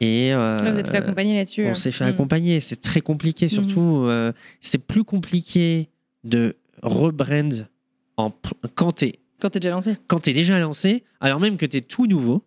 [0.00, 1.64] Et euh, Là, vous êtes fait accompagner là-dessus.
[1.66, 1.74] on euh.
[1.74, 2.10] s'est fait Mhm.
[2.10, 2.60] accompagner.
[2.60, 4.04] C'est très compliqué, surtout.
[4.06, 5.88] euh, c'est plus compliqué
[6.24, 7.66] de rebrand
[8.16, 8.32] en,
[8.74, 9.96] quand tu es Quand t'es déjà lancé.
[10.08, 12.42] quand tu es déjà lancé, alors même que tu es tout nouveau.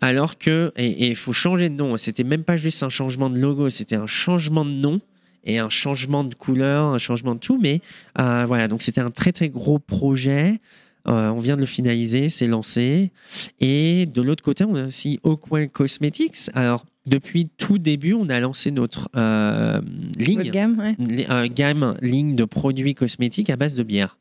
[0.00, 3.38] Alors que, et il faut changer de nom, c'était même pas juste un changement de
[3.38, 5.00] logo, c'était un changement de nom
[5.44, 7.80] et un changement de couleur, un changement de tout, mais
[8.18, 10.60] euh, voilà, donc c'était un très très gros projet.
[11.08, 13.10] Euh, on vient de le finaliser, c'est lancé.
[13.58, 16.50] Et de l'autre côté, on a aussi Oakwell Cosmetics.
[16.52, 19.80] Alors, depuis tout début, on a lancé notre euh,
[20.18, 20.94] ligne, gamme, ouais.
[20.98, 24.18] li- gamme, ligne de produits cosmétiques à base de bière.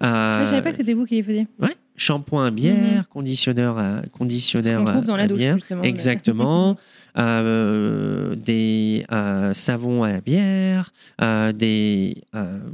[0.00, 1.46] Ah, je savais pas que c'était vous qui les faisiez.
[1.58, 4.86] Ouais, shampoing à bière, conditionneur à conditionneur Mhm.
[4.86, 5.58] Ce trouve dans la douche, bière.
[5.58, 5.82] justement.
[5.82, 6.76] Exactement.
[7.16, 10.92] Euh, des euh, savons à la bière,
[11.22, 12.24] euh, des.
[12.32, 12.72] Mhm.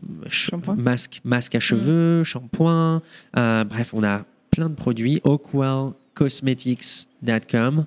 [0.79, 3.03] masques, masques à cheveux, shampoing.
[3.35, 5.21] bref, on a plein de produits.
[5.25, 7.85] Oakwellcosmetics.com.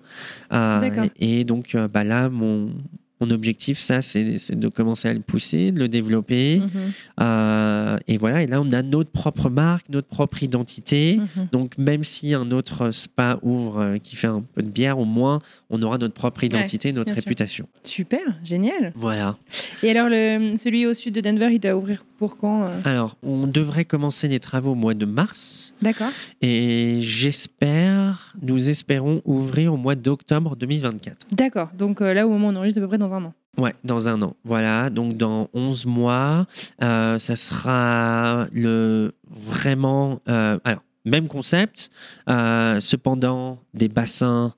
[0.54, 1.06] Euh, D'accord.
[1.20, 2.70] et donc bah là, mon,
[3.24, 6.58] mon objectif, ça, c'est de commencer à le pousser, de le développer.
[6.58, 6.70] Mhm.
[7.22, 11.18] Euh, et voilà, et là, on a notre propre marque, notre propre identité.
[11.18, 11.48] Mhm.
[11.52, 15.06] Donc, même si un autre spa ouvre euh, qui fait un peu de bière, au
[15.06, 15.40] moins,
[15.70, 17.16] on aura notre propre identité, notre sûr.
[17.16, 17.68] réputation.
[17.84, 18.92] Super, génial.
[18.96, 19.38] Voilà.
[19.84, 23.18] Et alors, le, celui au sud de Denver, il doit ouvrir pour quand euh Alors,
[23.22, 25.74] on devrait commencer les travaux au mois de mars.
[25.82, 26.08] D'accord.
[26.42, 31.28] Et j'espère, nous espérons ouvrir au mois d'octobre 2024.
[31.34, 31.70] D'accord.
[31.78, 33.34] Donc euh, là, au moment où on enregistre, à peu près dans un an.
[33.58, 34.38] Ouais, dans un an.
[34.46, 36.46] Voilà, donc dans 11 mois,
[36.82, 40.22] euh, ça sera le vraiment.
[40.30, 41.90] euh, alors, même concept,
[42.30, 44.54] euh, cependant, des bassins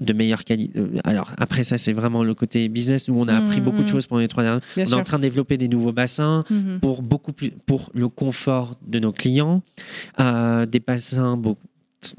[0.00, 0.78] de meilleure qualité.
[0.78, 3.88] Euh, Alors, après, ça, c'est vraiment le côté business où on a appris beaucoup de
[3.88, 4.60] choses pendant les trois dernières.
[4.76, 6.80] Bien on est en train de développer des nouveaux bassins Mhm.
[6.80, 9.62] pour beaucoup plus pour le confort de nos clients
[10.20, 11.60] Euh, des bassins beaucoup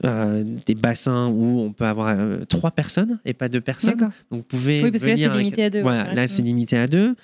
[0.03, 4.11] euh, des bassins où on peut avoir euh, trois personnes et pas deux personnes donc
[4.29, 6.15] vous pouvez Oui, parce que là, c'est limité à deux, voilà ouais.
[6.15, 7.15] là c'est limité à deux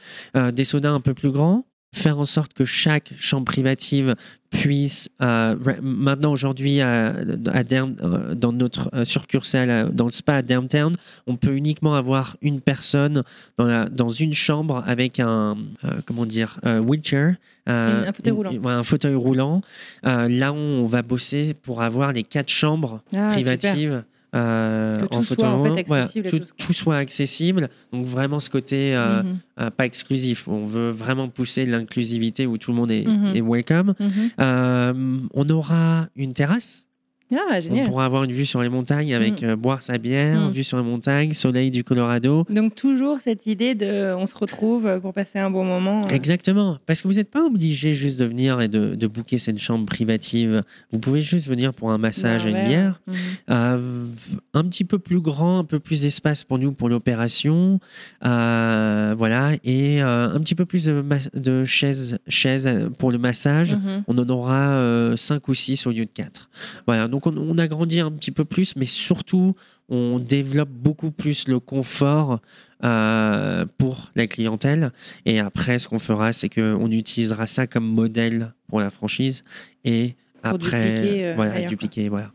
[0.53, 4.15] des sodas un peu plus grands faire en sorte que chaque chambre privative
[4.61, 7.07] puisse euh, maintenant aujourd'hui à,
[7.53, 10.95] à Down- euh, dans notre euh, succursale dans le spa à downtown
[11.27, 13.23] on peut uniquement avoir une personne
[13.57, 17.35] dans, la, dans une chambre avec un euh, comment dire wheelchair
[17.67, 18.51] un fauteuil une- roulant.
[18.53, 19.61] ouais, un fauteuil roulant
[20.03, 24.03] là on va bosser pour avoir les quatre chambres Ah, privatives
[24.35, 25.83] euh, Que tout en soit, en fait.
[25.87, 27.69] Voilà, tout, tout soit accessible.
[27.93, 29.37] Donc vraiment ce côté euh, Mhm.
[29.61, 30.47] euh, pas exclusif.
[30.47, 33.35] On veut vraiment pousser l'inclusivité où tout le monde est, Mhm.
[33.35, 33.93] est welcome.
[33.99, 34.09] Mhm.
[34.41, 36.84] Euh, on aura une terrasse.
[37.33, 40.49] Ah, On pourra avoir une vue sur les montagnes avec euh, boire sa bière, Mhm.
[40.51, 42.45] vue sur les montagnes, soleil du Colorado.
[42.49, 46.01] Donc toujours cette idée de on se retrouve pour passer un bon moment.
[46.05, 46.09] euh.
[46.13, 46.77] Exactement.
[46.85, 49.85] Parce que vous n'êtes pas obligé juste de venir et de, de booker cette chambre
[49.85, 50.63] privative.
[50.91, 53.01] Vous pouvez juste venir pour un massage Un et une bière.
[53.49, 54.05] Euh,
[54.53, 57.79] un petit peu plus grand, un peu plus d'espace pour nous pour l'opération,
[58.23, 63.73] Euh, voilà, et euh, un petit peu plus de, chaises, chaises euh, pour le massage.
[63.75, 64.03] Mhm.
[64.07, 66.49] On en aura 5 ou 6 au lieu de 4.
[66.87, 69.55] Voilà, donc on, on a grandi un petit peu plus, mais surtout,
[69.87, 72.41] on développe beaucoup plus le confort
[72.83, 74.91] euh, pour la clientèle.
[75.25, 79.45] Et après, ce qu'on fera, c'est qu'on utilisera ça comme modèle pour la franchise.
[79.85, 82.33] Et Pour après, dupliquer, euh, voilà, ailleurs, dupliquer, voilà.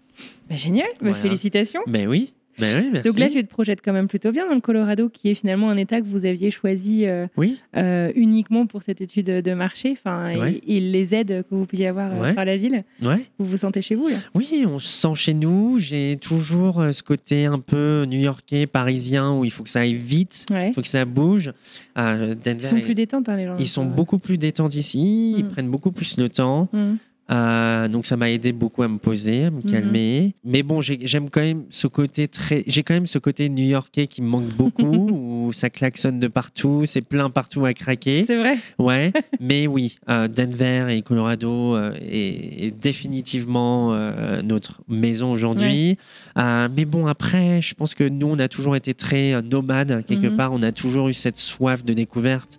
[0.49, 1.15] Bah, génial, Bah, Voilà.
[1.17, 1.83] félicitations.
[1.87, 3.09] Ben oui, ben oui, merci.
[3.09, 5.71] Donc là, tu te projettes quand même plutôt bien dans le Colorado, qui est finalement
[5.71, 9.93] un État que vous aviez choisi euh, Oui, euh, uniquement pour cette étude de marché.
[9.93, 10.61] Enfin, Ouais.
[10.67, 12.35] et, et les aides que vous pouviez avoir euh, Ouais.
[12.35, 12.85] par la ville.
[13.03, 13.27] ouais.
[13.39, 15.79] Vous vous sentez chez vous là Oui, on se sent chez nous.
[15.79, 20.47] J'ai toujours ce côté un peu new-yorkais, parisien, où il faut que ça aille vite,
[20.51, 21.53] il faut que ça bouge.
[21.99, 23.57] Euh, Ils sont plus détentes, hein, les gens.
[23.59, 25.49] ils sont beaucoup plus détendus ici, ils Mm.
[25.49, 26.69] prennent beaucoup plus le temps.
[26.73, 26.95] mm.
[27.31, 29.63] Euh, donc ça m'a aidé beaucoup à me poser, à me Mhm.
[29.71, 30.35] calmer.
[30.45, 34.07] Mais bon, j'ai- j'aime quand même ce côté très, j'ai quand même ce côté new-yorkais
[34.09, 34.85] qui me manque beaucoup,
[35.47, 38.25] où ça klaxonne de partout, c'est plein partout à craquer.
[38.27, 38.57] C'est vrai.
[38.79, 43.95] Ouais, mais oui, euh, Denver et Colorado euh, est, est définitivement
[44.43, 45.97] notre maison aujourd'hui.
[46.37, 50.37] Mais bon, après, je pense que nous, on a toujours été très nomades quelque Mhm.
[50.37, 50.53] part.
[50.53, 52.59] On a toujours eu cette soif de découverte.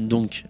[0.00, 0.44] Donc,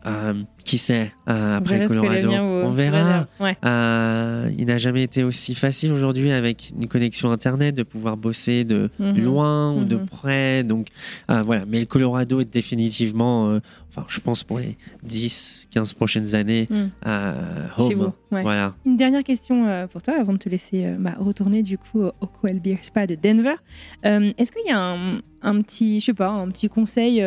[0.67, 3.27] qui sait euh, après verra Colorado, on verra.
[3.39, 3.57] Ouais.
[3.65, 8.65] Euh, il n'a jamais été aussi facile aujourd'hui avec une connexion internet de pouvoir bosser
[8.65, 9.25] de Mhm.
[9.25, 10.07] loin ou de Mhm.
[10.07, 10.65] près.
[10.65, 10.89] Donc
[11.31, 13.61] euh, voilà, mais le Colorado est définitivement,
[13.91, 16.91] enfin je pense pour les 10, 15 prochaines années, Mhm.
[17.07, 17.93] euh, Chez home.
[17.95, 18.13] vous.
[18.37, 18.43] ouais.
[18.43, 18.75] Voilà.
[18.85, 22.59] Une dernière question pour toi avant de te laisser bah, retourner du coup au Coel
[22.59, 23.55] Beer Spa de Denver.
[24.03, 27.23] Est-ce qu'il y a un, un petit, je sais pas, un petit conseil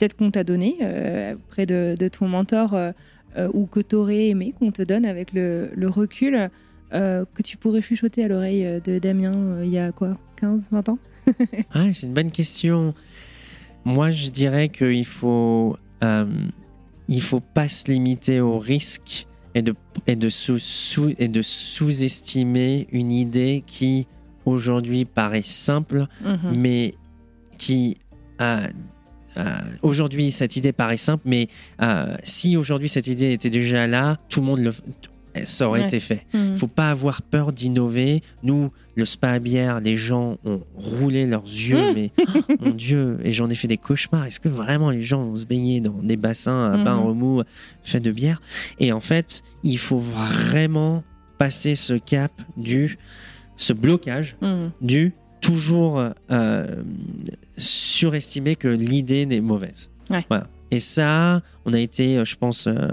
[0.00, 2.92] peut-être qu'on t'a donné euh, auprès de, de ton mentor euh,
[3.36, 6.48] euh, ou que tu aurais aimé qu'on te donne avec le, le recul
[6.94, 10.16] euh, que tu pourrais chuchoter à l'oreille euh, de Damien euh, il y a quoi
[10.40, 10.98] 15, 20 ans?
[11.74, 12.94] Ouais, c'est une bonne question.
[13.84, 16.24] Moi, je dirais qu'il faut, euh,
[17.08, 19.74] il faut pas se limiter au risque et de,
[20.06, 24.06] et de, sous, sous- et de sous-estimer une idée qui
[24.46, 26.56] aujourd'hui paraît simple, Mhm.
[26.56, 26.94] mais
[27.58, 27.98] qui
[28.40, 28.66] euh, euh,
[29.82, 31.48] aujourd'hui cette idée paraît simple, mais
[31.82, 34.72] euh, si aujourd'hui cette idée était déjà là, tout le monde le,
[35.44, 35.86] ça aurait Ouais.
[35.86, 36.26] été fait.
[36.34, 36.56] Mhm.
[36.56, 38.20] Faut pas avoir peur d'innover.
[38.42, 41.94] Nous, le spa à bière, les gens ont roulé leurs yeux, Mmh.
[41.94, 44.26] mais oh, mon Dieu, et j'en ai fait des cauchemars.
[44.26, 46.84] Est-ce que vraiment les gens vont se baigner dans des bassins à Mhm.
[46.84, 47.42] bain remous
[47.84, 48.42] faits de bière?
[48.80, 51.04] Et en fait, il faut vraiment
[51.38, 52.98] passer ce cap du,
[53.56, 54.72] ce blocage Mhm.
[54.80, 56.66] du toujours euh,
[57.56, 59.90] surestimer que l'idée n'est mauvaise.
[60.08, 60.24] Ouais.
[60.28, 60.46] Voilà.
[60.72, 62.88] Et ça, on a été, euh, je pense, euh,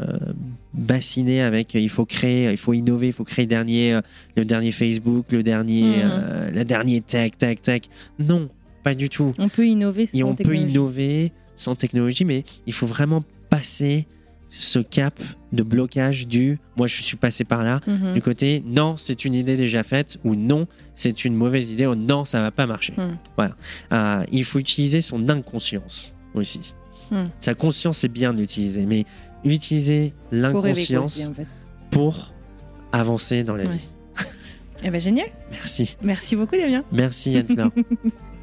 [0.73, 4.01] bassiné avec euh, il faut créer, il faut innover, il faut créer le dernier, euh,
[4.35, 6.01] le dernier Facebook, le dernier, Mhm.
[6.03, 7.81] euh, la dernière tech, tech, tech.
[8.19, 8.49] Non,
[8.83, 9.31] pas du tout.
[9.37, 14.07] On peut innover sans Et on peut innover sans technologie, mais il faut vraiment passer
[14.49, 15.13] ce cap
[15.53, 18.13] de blocage du moi je suis passé par là Mhm.
[18.13, 21.95] du côté non c'est une idée déjà faite ou non c'est une mauvaise idée ou
[21.95, 23.15] non ça va pas marcher Hmm.
[23.37, 23.55] voilà
[23.93, 26.73] Euh, il faut utiliser son inconscience aussi
[27.11, 27.23] Hmm.
[27.39, 29.05] sa conscience c'est bien de l'utiliser mais
[29.45, 31.47] utiliser l'inconscience aussi, en fait.
[31.91, 32.33] pour
[32.91, 33.71] avancer dans la Ouais.
[33.71, 33.87] vie
[34.83, 35.27] Eh ben, génial.
[35.51, 36.83] merci Merci beaucoup, Damien.
[36.91, 37.71] merci Anne-Fleur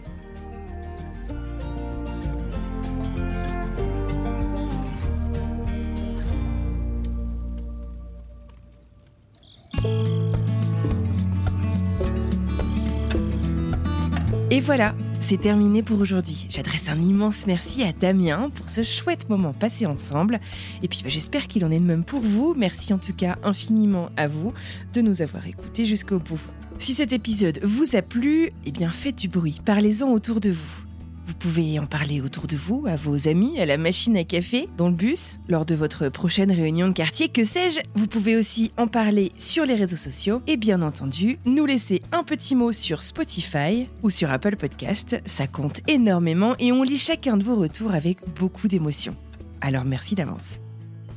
[14.54, 16.46] Et voilà, c'est terminé pour aujourd'hui.
[16.48, 20.38] J'adresse un immense merci à Damien pour ce chouette moment passé ensemble.
[20.80, 22.54] Et puis bah, j'espère qu'il en est de même pour vous.
[22.56, 24.54] Merci en tout cas infiniment à vous
[24.92, 26.38] de nous avoir écoutés jusqu'au bout.
[26.78, 30.83] Si cet épisode vous a plu, eh bien faites du bruit, parlez-en autour de vous.
[31.26, 34.68] Vous pouvez en parler autour de vous, à vos amis, à la machine à café,
[34.76, 37.80] dans le bus, lors de votre prochaine réunion de quartier, que sais-je.
[37.94, 42.24] Vous pouvez aussi en parler sur les réseaux sociaux et bien entendu, nous laisser un
[42.24, 45.16] petit mot sur Spotify ou sur Apple Podcast.
[45.24, 49.16] Ça compte énormément et on lit chacun de vos retours avec beaucoup d'émotion.
[49.62, 50.60] Alors merci d'avance.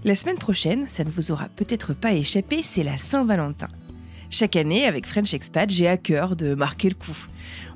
[0.06, 3.68] La semaine prochaine, ça ne vous aura peut-être pas échappé, c'est la Saint-Valentin.
[4.30, 7.28] Chaque année, avec French Expat, j'ai à cœur de marquer le coup.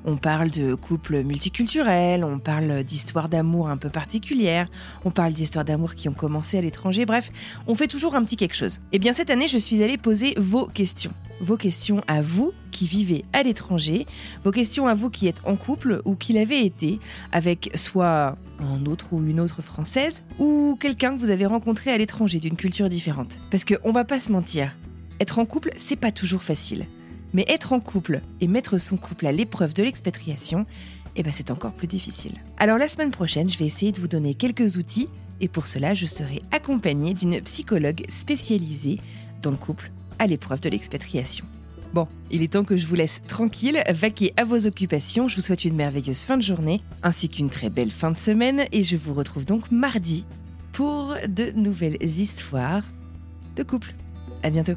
[0.04, 4.68] On parle de couples multiculturels, on parle d'histoires d'amour un peu particulières,
[5.04, 7.30] on parle d'histoires d'amour qui ont commencé à l'étranger, bref,
[7.66, 8.80] on fait toujours un petit quelque chose.
[8.90, 11.12] Et bien cette année, je suis allée poser vos questions.
[11.40, 14.06] Vos questions à vous qui vivez à l'étranger,
[14.44, 16.98] vos questions à vous qui êtes en couple ou qui l'avez été
[17.30, 21.98] avec soit un autre ou une autre française ou quelqu'un que vous avez rencontré à
[21.98, 23.40] l'étranger d'une culture différente.
[23.50, 24.76] Parce qu'on va pas se mentir,
[25.20, 26.86] être en couple, c'est pas toujours facile.
[27.32, 30.66] Mais être en couple et mettre son couple à l'épreuve de l'expatriation,
[31.16, 32.34] eh ben c'est encore plus difficile.
[32.58, 35.08] Alors la semaine prochaine, je vais essayer de vous donner quelques outils
[35.40, 39.00] et pour cela, je serai accompagnée d'une psychologue spécialisée
[39.42, 41.44] dans le couple à l'épreuve de l'expatriation.
[41.92, 45.28] Bon, il est temps que je vous laisse tranquille, vaquer à vos occupations.
[45.28, 48.64] Je vous souhaite une merveilleuse fin de journée ainsi qu'une très belle fin de semaine
[48.72, 50.24] et je vous retrouve donc mardi
[50.72, 52.84] pour de nouvelles histoires
[53.56, 53.94] de couple.
[54.42, 54.76] À bientôt.